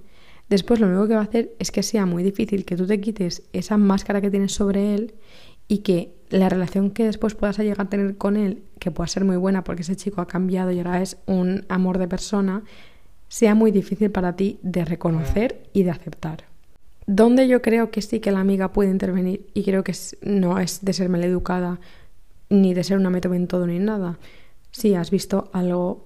después 0.49 0.79
lo 0.79 0.87
único 0.87 1.07
que 1.07 1.15
va 1.15 1.21
a 1.21 1.25
hacer 1.25 1.53
es 1.59 1.71
que 1.71 1.83
sea 1.83 2.05
muy 2.05 2.23
difícil 2.23 2.63
que 2.65 2.77
tú 2.77 2.87
te 2.87 3.01
quites 3.01 3.43
esa 3.51 3.77
máscara 3.77 4.21
que 4.21 4.31
tienes 4.31 4.53
sobre 4.53 4.95
él 4.95 5.15
y 5.67 5.79
que 5.79 6.16
la 6.29 6.49
relación 6.49 6.91
que 6.91 7.05
después 7.05 7.35
puedas 7.35 7.57
llegar 7.57 7.81
a 7.81 7.89
tener 7.89 8.17
con 8.17 8.37
él, 8.37 8.63
que 8.79 8.91
pueda 8.91 9.07
ser 9.07 9.23
muy 9.23 9.37
buena 9.37 9.63
porque 9.63 9.81
ese 9.81 9.95
chico 9.95 10.21
ha 10.21 10.27
cambiado 10.27 10.71
y 10.71 10.79
ahora 10.79 11.01
es 11.01 11.17
un 11.25 11.65
amor 11.69 11.97
de 11.97 12.07
persona, 12.07 12.63
sea 13.29 13.55
muy 13.55 13.71
difícil 13.71 14.11
para 14.11 14.35
ti 14.35 14.59
de 14.61 14.85
reconocer 14.85 15.63
y 15.73 15.83
de 15.83 15.91
aceptar. 15.91 16.45
Donde 17.05 17.47
yo 17.47 17.61
creo 17.61 17.89
que 17.91 18.01
sí 18.01 18.19
que 18.19 18.31
la 18.31 18.41
amiga 18.41 18.73
puede 18.73 18.89
intervenir 18.89 19.47
y 19.53 19.63
creo 19.63 19.83
que 19.83 19.95
no 20.21 20.59
es 20.59 20.83
de 20.83 20.93
ser 20.93 21.09
maleducada 21.09 21.79
ni 22.49 22.73
de 22.73 22.83
ser 22.83 22.97
una 22.97 23.09
método 23.09 23.33
en 23.33 23.47
todo 23.47 23.67
ni 23.67 23.79
nada. 23.79 24.17
Si 24.71 24.93
has 24.93 25.11
visto 25.11 25.49
algo 25.53 26.05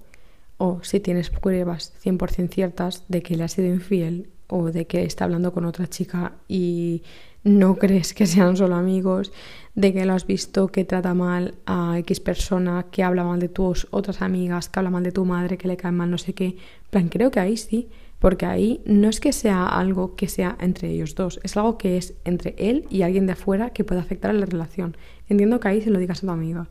o 0.57 0.79
si 0.83 0.99
tienes 0.99 1.31
pruebas 1.31 1.93
100% 2.03 2.49
ciertas 2.49 3.03
de 3.07 3.23
que 3.23 3.35
le 3.35 3.43
has 3.43 3.53
sido 3.53 3.67
infiel 3.67 4.29
o 4.47 4.71
de 4.71 4.85
que 4.85 5.03
está 5.03 5.25
hablando 5.25 5.53
con 5.53 5.65
otra 5.65 5.87
chica 5.87 6.33
y 6.47 7.01
no 7.43 7.75
crees 7.75 8.13
que 8.13 8.27
sean 8.27 8.57
solo 8.57 8.75
amigos, 8.75 9.31
de 9.75 9.93
que 9.93 10.05
lo 10.05 10.13
has 10.13 10.27
visto 10.27 10.67
que 10.67 10.85
trata 10.85 11.13
mal 11.13 11.55
a 11.65 11.97
X 11.99 12.19
persona, 12.19 12.87
que 12.91 13.03
habla 13.03 13.23
mal 13.23 13.39
de 13.39 13.49
tus 13.49 13.87
otras 13.91 14.21
amigas, 14.21 14.69
que 14.69 14.79
habla 14.79 14.89
mal 14.89 15.03
de 15.03 15.11
tu 15.11 15.25
madre, 15.25 15.57
que 15.57 15.67
le 15.67 15.77
cae 15.77 15.91
mal 15.91 16.11
no 16.11 16.17
sé 16.17 16.33
qué. 16.33 16.57
plan, 16.89 17.07
creo 17.07 17.31
que 17.31 17.39
ahí 17.39 17.57
sí, 17.57 17.89
porque 18.19 18.45
ahí 18.45 18.81
no 18.85 19.09
es 19.09 19.19
que 19.19 19.33
sea 19.33 19.65
algo 19.65 20.15
que 20.15 20.27
sea 20.27 20.57
entre 20.59 20.89
ellos 20.89 21.15
dos, 21.15 21.39
es 21.43 21.57
algo 21.57 21.77
que 21.77 21.97
es 21.97 22.13
entre 22.25 22.53
él 22.57 22.85
y 22.89 23.01
alguien 23.01 23.25
de 23.25 23.33
afuera 23.33 23.71
que 23.71 23.83
puede 23.83 24.01
afectar 24.01 24.31
a 24.31 24.35
la 24.35 24.45
relación. 24.45 24.95
Entiendo 25.29 25.59
que 25.59 25.69
ahí 25.69 25.81
se 25.81 25.89
lo 25.89 25.99
digas 25.99 26.19
a 26.19 26.27
tu 26.27 26.31
amiga, 26.31 26.67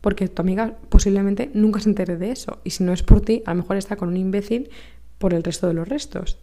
porque 0.00 0.28
tu 0.28 0.40
amiga 0.40 0.76
posiblemente 0.88 1.50
nunca 1.54 1.80
se 1.80 1.88
entere 1.88 2.16
de 2.16 2.30
eso, 2.30 2.58
y 2.64 2.70
si 2.70 2.84
no 2.84 2.92
es 2.92 3.02
por 3.02 3.20
ti, 3.20 3.42
a 3.46 3.50
lo 3.50 3.62
mejor 3.62 3.76
está 3.76 3.96
con 3.96 4.08
un 4.08 4.16
imbécil 4.16 4.70
por 5.18 5.34
el 5.34 5.42
resto 5.42 5.66
de 5.66 5.74
los 5.74 5.88
restos. 5.88 6.38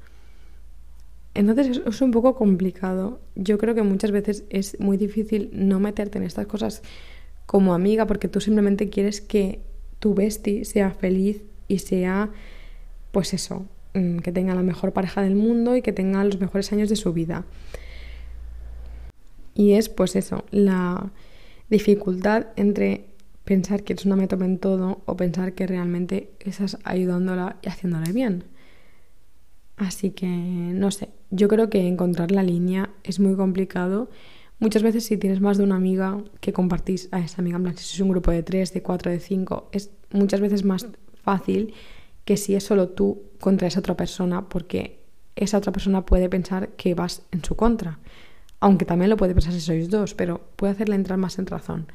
Entonces 1.34 1.82
es 1.86 2.02
un 2.02 2.12
poco 2.12 2.36
complicado. 2.36 3.22
Yo 3.36 3.58
creo 3.58 3.74
que 3.74 3.84
muchas 3.84 4.12
veces 4.12 4.44
es 4.50 4.80
muy 4.80 4.98
difícil 4.98 5.50
no 5.54 5.80
meterte 5.80 6.18
en 6.18 6.26
estas 6.26 6.48
cosas 6.48 6.82
como 7.46 7.74
amiga 7.74 8.06
porque 8.06 8.28
tú 8.28 8.42
simplemente 8.42 8.90
quieres 8.90 9.22
que 9.22 9.62
tu 10.00 10.14
bestie 10.14 10.66
sea 10.66 10.92
feliz 10.92 11.44
y 11.68 11.80
sea, 11.80 12.30
pues 13.12 13.34
eso, 13.34 13.66
mm, 13.94 14.18
que 14.20 14.32
tenga 14.32 14.56
la 14.56 14.64
mejor 14.64 14.92
pareja 14.94 15.22
del 15.22 15.36
mundo 15.36 15.76
y 15.76 15.82
que 15.82 15.94
tenga 15.94 16.24
los 16.24 16.40
mejores 16.40 16.72
años 16.74 16.90
de 16.90 16.96
su 16.96 17.14
vida. 17.14 17.46
Y 19.54 19.74
es 19.74 19.90
pues 19.90 20.16
eso, 20.16 20.44
la 20.52 21.12
dificultad 21.70 22.48
entre 22.56 23.06
pensar 23.44 23.84
que 23.84 23.94
eres 23.94 24.06
una 24.06 24.16
método 24.16 24.46
en 24.46 24.58
todo 24.58 25.02
o 25.06 25.16
pensar 25.16 25.54
que 25.54 25.68
realmente 25.68 26.32
estás 26.40 26.78
ayudándola 26.84 27.58
y 27.62 27.70
haciéndole 27.70 28.12
bien. 28.12 28.44
Así 29.82 30.12
que, 30.12 30.28
no 30.28 30.92
sé, 30.92 31.10
yo 31.32 31.48
creo 31.48 31.72
que 31.72 31.88
encontrar 31.88 32.30
la 32.30 32.44
línea 32.44 32.92
es 33.04 33.20
muy 33.20 33.36
complicado. 33.36 34.12
Muchas 34.60 34.84
veces 34.84 35.06
si 35.06 35.18
tienes 35.18 35.42
más 35.42 35.58
de 35.58 35.64
una 35.64 35.76
amiga 35.76 36.24
que 36.40 36.54
compartís 36.54 37.10
a 37.12 37.20
esa 37.20 37.42
amiga, 37.42 37.58
en 37.58 37.64
plan, 37.64 37.76
si 37.76 37.96
es 37.96 38.00
un 38.00 38.10
grupo 38.10 38.30
de 38.30 38.44
tres, 38.44 38.74
de 38.74 38.84
cuatro, 38.84 39.10
de 39.10 39.20
cinco, 39.20 39.70
es 39.72 39.90
muchas 40.12 40.40
veces 40.40 40.64
más 40.64 40.86
fácil 41.24 41.74
que 42.26 42.38
si 42.38 42.54
es 42.54 42.64
solo 42.64 42.90
tú 42.90 43.24
contra 43.40 43.68
esa 43.68 43.80
otra 43.80 43.98
persona, 43.98 44.48
porque 44.50 45.00
esa 45.36 45.58
otra 45.58 45.72
persona 45.72 46.06
puede 46.06 46.30
pensar 46.30 46.70
que 46.78 46.94
vas 46.94 47.24
en 47.32 47.44
su 47.44 47.56
contra. 47.56 47.98
Aunque 48.60 48.86
también 48.86 49.10
lo 49.10 49.18
puede 49.18 49.34
pensar 49.34 49.52
si 49.52 49.62
sois 49.62 49.90
dos, 49.90 50.14
pero 50.14 50.42
puede 50.58 50.74
hacerle 50.74 50.94
entrar 50.94 51.18
más 51.18 51.40
en 51.40 51.48
razón. 51.48 51.88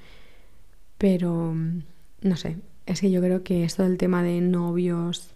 Pero, 0.98 1.54
no 1.54 2.36
sé, 2.36 2.56
es 2.84 3.00
que 3.00 3.12
yo 3.12 3.20
creo 3.20 3.44
que 3.44 3.62
esto 3.62 3.84
del 3.84 3.96
tema 3.96 4.24
de 4.24 4.40
novios, 4.40 5.35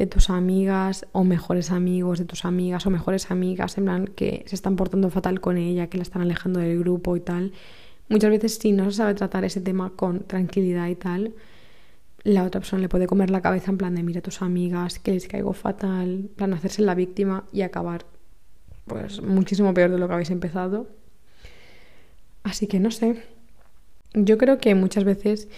de 0.00 0.06
tus 0.06 0.30
amigas 0.30 1.06
o 1.12 1.24
mejores 1.24 1.70
amigos 1.70 2.18
de 2.18 2.24
tus 2.24 2.46
amigas 2.46 2.86
o 2.86 2.90
mejores 2.90 3.30
amigas, 3.30 3.76
en 3.76 3.84
plan 3.84 4.06
que 4.06 4.44
se 4.46 4.54
están 4.54 4.74
portando 4.74 5.10
fatal 5.10 5.42
con 5.42 5.58
ella, 5.58 5.88
que 5.88 5.98
la 5.98 6.02
están 6.04 6.22
alejando 6.22 6.58
del 6.58 6.78
grupo 6.78 7.16
y 7.16 7.20
tal. 7.20 7.52
Muchas 8.08 8.30
veces 8.30 8.54
si 8.54 8.72
no 8.72 8.86
se 8.86 8.96
sabe 8.96 9.12
tratar 9.12 9.44
ese 9.44 9.60
tema 9.60 9.90
con 9.90 10.20
tranquilidad 10.20 10.88
y 10.88 10.94
tal, 10.94 11.34
la 12.22 12.44
otra 12.44 12.62
persona 12.62 12.80
le 12.80 12.88
puede 12.88 13.06
comer 13.06 13.28
la 13.28 13.42
cabeza 13.42 13.70
en 13.70 13.76
plan 13.76 13.94
de 13.94 14.02
mira 14.02 14.20
a 14.20 14.22
tus 14.22 14.40
amigas, 14.40 14.98
que 14.98 15.12
les 15.12 15.28
caigo 15.28 15.52
fatal, 15.52 16.30
plan 16.34 16.54
hacerse 16.54 16.80
la 16.80 16.94
víctima 16.94 17.44
y 17.52 17.60
acabar 17.60 18.06
pues 18.86 19.20
muchísimo 19.20 19.74
peor 19.74 19.90
de 19.90 19.98
lo 19.98 20.08
que 20.08 20.14
habéis 20.14 20.30
empezado. 20.30 20.88
Así 22.42 22.66
que 22.68 22.80
no 22.80 22.90
sé. 22.90 23.22
Yo 24.14 24.38
creo 24.38 24.56
que 24.56 24.74
muchas 24.74 25.04
veces 25.04 25.48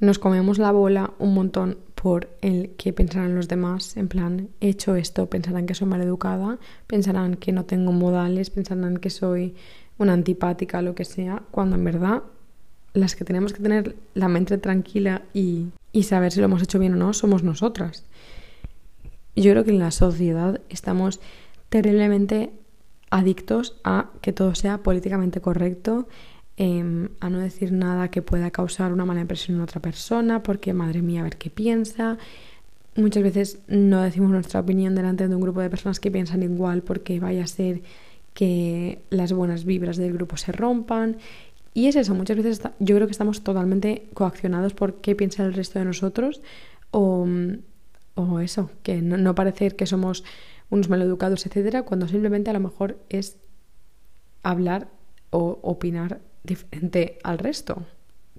nos 0.00 0.18
comemos 0.18 0.58
la 0.58 0.72
bola 0.72 1.12
un 1.20 1.34
montón 1.34 1.78
por 2.02 2.28
el 2.40 2.70
que 2.70 2.92
pensarán 2.92 3.36
los 3.36 3.46
demás, 3.46 3.96
en 3.96 4.08
plan, 4.08 4.48
he 4.60 4.70
hecho 4.70 4.96
esto, 4.96 5.30
pensarán 5.30 5.66
que 5.66 5.74
soy 5.74 5.86
maleducada, 5.86 6.58
pensarán 6.88 7.36
que 7.36 7.52
no 7.52 7.64
tengo 7.64 7.92
modales, 7.92 8.50
pensarán 8.50 8.96
que 8.96 9.08
soy 9.08 9.54
una 9.98 10.12
antipática, 10.12 10.82
lo 10.82 10.96
que 10.96 11.04
sea, 11.04 11.44
cuando 11.52 11.76
en 11.76 11.84
verdad 11.84 12.24
las 12.92 13.14
que 13.14 13.24
tenemos 13.24 13.52
que 13.52 13.62
tener 13.62 13.94
la 14.14 14.26
mente 14.26 14.58
tranquila 14.58 15.22
y, 15.32 15.68
y 15.92 16.02
saber 16.02 16.32
si 16.32 16.40
lo 16.40 16.46
hemos 16.46 16.64
hecho 16.64 16.80
bien 16.80 16.94
o 16.94 16.96
no 16.96 17.12
somos 17.12 17.44
nosotras. 17.44 18.04
Yo 19.36 19.52
creo 19.52 19.62
que 19.62 19.70
en 19.70 19.78
la 19.78 19.92
sociedad 19.92 20.60
estamos 20.70 21.20
terriblemente 21.68 22.50
adictos 23.10 23.76
a 23.84 24.10
que 24.22 24.32
todo 24.32 24.56
sea 24.56 24.78
políticamente 24.78 25.40
correcto, 25.40 26.08
Em, 26.58 27.08
a 27.20 27.30
no 27.30 27.38
decir 27.38 27.72
nada 27.72 28.10
que 28.10 28.20
pueda 28.20 28.50
causar 28.50 28.92
una 28.92 29.06
mala 29.06 29.22
impresión 29.22 29.56
en 29.56 29.62
otra 29.62 29.80
persona, 29.80 30.42
porque 30.42 30.74
madre 30.74 31.00
mía, 31.00 31.20
a 31.20 31.24
ver 31.24 31.38
qué 31.38 31.48
piensa. 31.50 32.18
Muchas 32.94 33.22
veces 33.22 33.58
no 33.68 34.02
decimos 34.02 34.30
nuestra 34.30 34.60
opinión 34.60 34.94
delante 34.94 35.28
de 35.28 35.34
un 35.34 35.40
grupo 35.40 35.60
de 35.60 35.70
personas 35.70 35.98
que 35.98 36.10
piensan 36.10 36.42
igual 36.42 36.82
porque 36.82 37.20
vaya 37.20 37.44
a 37.44 37.46
ser 37.46 37.82
que 38.34 39.00
las 39.08 39.32
buenas 39.32 39.64
vibras 39.64 39.96
del 39.96 40.12
grupo 40.12 40.36
se 40.36 40.52
rompan. 40.52 41.16
Y 41.74 41.86
es 41.86 41.96
eso, 41.96 42.14
muchas 42.14 42.36
veces 42.36 42.60
yo 42.80 42.96
creo 42.96 43.06
que 43.06 43.12
estamos 43.12 43.42
totalmente 43.42 44.08
coaccionados 44.12 44.74
por 44.74 45.00
qué 45.00 45.16
piensa 45.16 45.44
el 45.44 45.54
resto 45.54 45.78
de 45.78 45.86
nosotros 45.86 46.42
o, 46.90 47.26
o 48.14 48.40
eso, 48.40 48.70
que 48.82 49.00
no, 49.00 49.16
no 49.16 49.34
parecer 49.34 49.74
que 49.74 49.86
somos 49.86 50.22
unos 50.68 50.90
maleducados, 50.90 51.46
etcétera, 51.46 51.84
cuando 51.84 52.08
simplemente 52.08 52.50
a 52.50 52.52
lo 52.52 52.60
mejor 52.60 52.98
es 53.08 53.38
hablar 54.42 54.88
o 55.30 55.58
opinar 55.62 56.20
diferente 56.44 57.18
al 57.22 57.38
resto, 57.38 57.82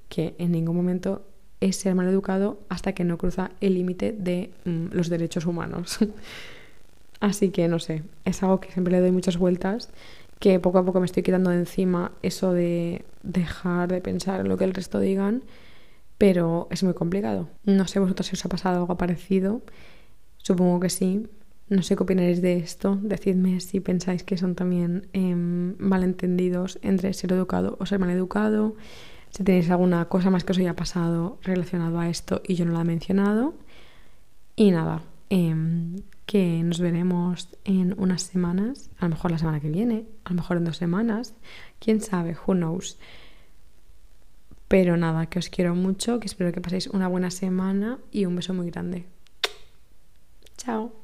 que 0.10 0.36
en 0.38 0.52
ningún 0.52 0.76
momento 0.76 1.26
es 1.60 1.78
ser 1.78 1.96
mal 1.96 2.08
educado 2.08 2.60
hasta 2.70 2.94
que 2.94 3.04
no 3.04 3.18
cruza 3.18 3.52
el 3.62 3.76
límite 3.76 4.12
de 4.12 4.52
mm, 4.66 4.88
los 4.92 5.10
derechos 5.10 5.46
humanos. 5.46 6.00
Así 7.20 7.52
que 7.52 7.68
no 7.70 7.80
sé, 7.80 8.04
es 8.26 8.44
algo 8.44 8.60
que 8.60 8.72
siempre 8.72 8.92
le 8.92 9.00
doy 9.00 9.12
muchas 9.12 9.38
vueltas, 9.38 9.90
que 10.40 10.60
poco 10.60 10.80
a 10.80 10.86
poco 10.86 11.00
me 11.00 11.06
estoy 11.06 11.24
quitando 11.24 11.52
de 11.52 11.56
encima 11.56 12.12
eso 12.22 12.52
de 12.52 13.06
dejar 13.24 13.88
de 13.88 14.02
pensar 14.02 14.42
en 14.42 14.50
lo 14.50 14.58
que 14.58 14.66
el 14.66 14.74
resto 14.74 15.00
digan, 15.00 15.44
pero 16.18 16.68
es 16.70 16.84
muy 16.84 16.94
complicado. 16.94 17.48
No 17.64 17.88
sé 17.88 18.00
vosotros 18.00 18.28
si 18.28 18.36
os 18.36 18.46
ha 18.46 18.50
pasado 18.50 18.80
algo 18.80 18.98
parecido, 18.98 19.62
supongo 20.38 20.82
que 20.82 20.90
sí, 20.90 21.28
no 21.70 21.82
sé 21.82 21.96
qué 21.96 22.04
opinaréis 22.04 22.42
de 22.42 22.58
esto. 22.58 22.98
Decidme 23.02 23.60
si 23.60 23.80
pensáis 23.80 24.24
que 24.24 24.38
son 24.38 24.56
también 24.56 25.08
em, 25.14 25.76
malentendidos 25.78 26.80
entre 26.82 27.14
ser 27.14 27.32
educado 27.34 27.78
o 27.80 27.86
ser 27.86 28.00
maleducado. 28.00 28.76
Si 29.30 29.44
tenéis 29.44 29.70
alguna 29.70 30.06
cosa 30.06 30.30
más 30.30 30.44
que 30.44 30.52
os 30.52 30.60
haya 30.60 30.76
pasado 30.76 31.40
relacionado 31.42 32.00
a 32.00 32.10
esto 32.10 32.42
y 32.48 32.56
yo 32.56 32.66
no 32.66 32.74
la 32.74 32.82
he 32.82 32.86
mencionado. 32.86 33.56
Y 34.56 34.72
nada, 34.72 35.02
em, 35.30 35.96
que 36.26 36.62
nos 36.64 36.80
veremos 36.80 37.50
en 37.64 37.96
unas 38.00 38.22
semanas, 38.22 38.92
a 39.00 39.06
lo 39.06 39.10
mejor 39.10 39.32
la 39.32 39.40
semana 39.40 39.60
que 39.60 39.70
viene, 39.70 40.06
a 40.26 40.30
lo 40.30 40.36
mejor 40.36 40.58
en 40.58 40.66
dos 40.66 40.78
semanas, 40.78 41.34
quién 41.80 42.02
sabe, 42.02 42.36
who 42.46 42.54
knows. 42.54 42.98
Pero 44.68 44.98
nada, 44.98 45.26
que 45.28 45.40
os 45.40 45.50
quiero 45.50 45.76
mucho, 45.76 46.20
que 46.20 46.28
espero 46.28 46.52
que 46.52 46.62
paséis 46.62 46.88
una 46.88 47.08
buena 47.08 47.32
semana 47.32 48.00
y 48.12 48.26
un 48.26 48.36
beso 48.36 48.54
muy 48.54 48.70
grande. 48.70 49.06
Chao. 50.58 51.03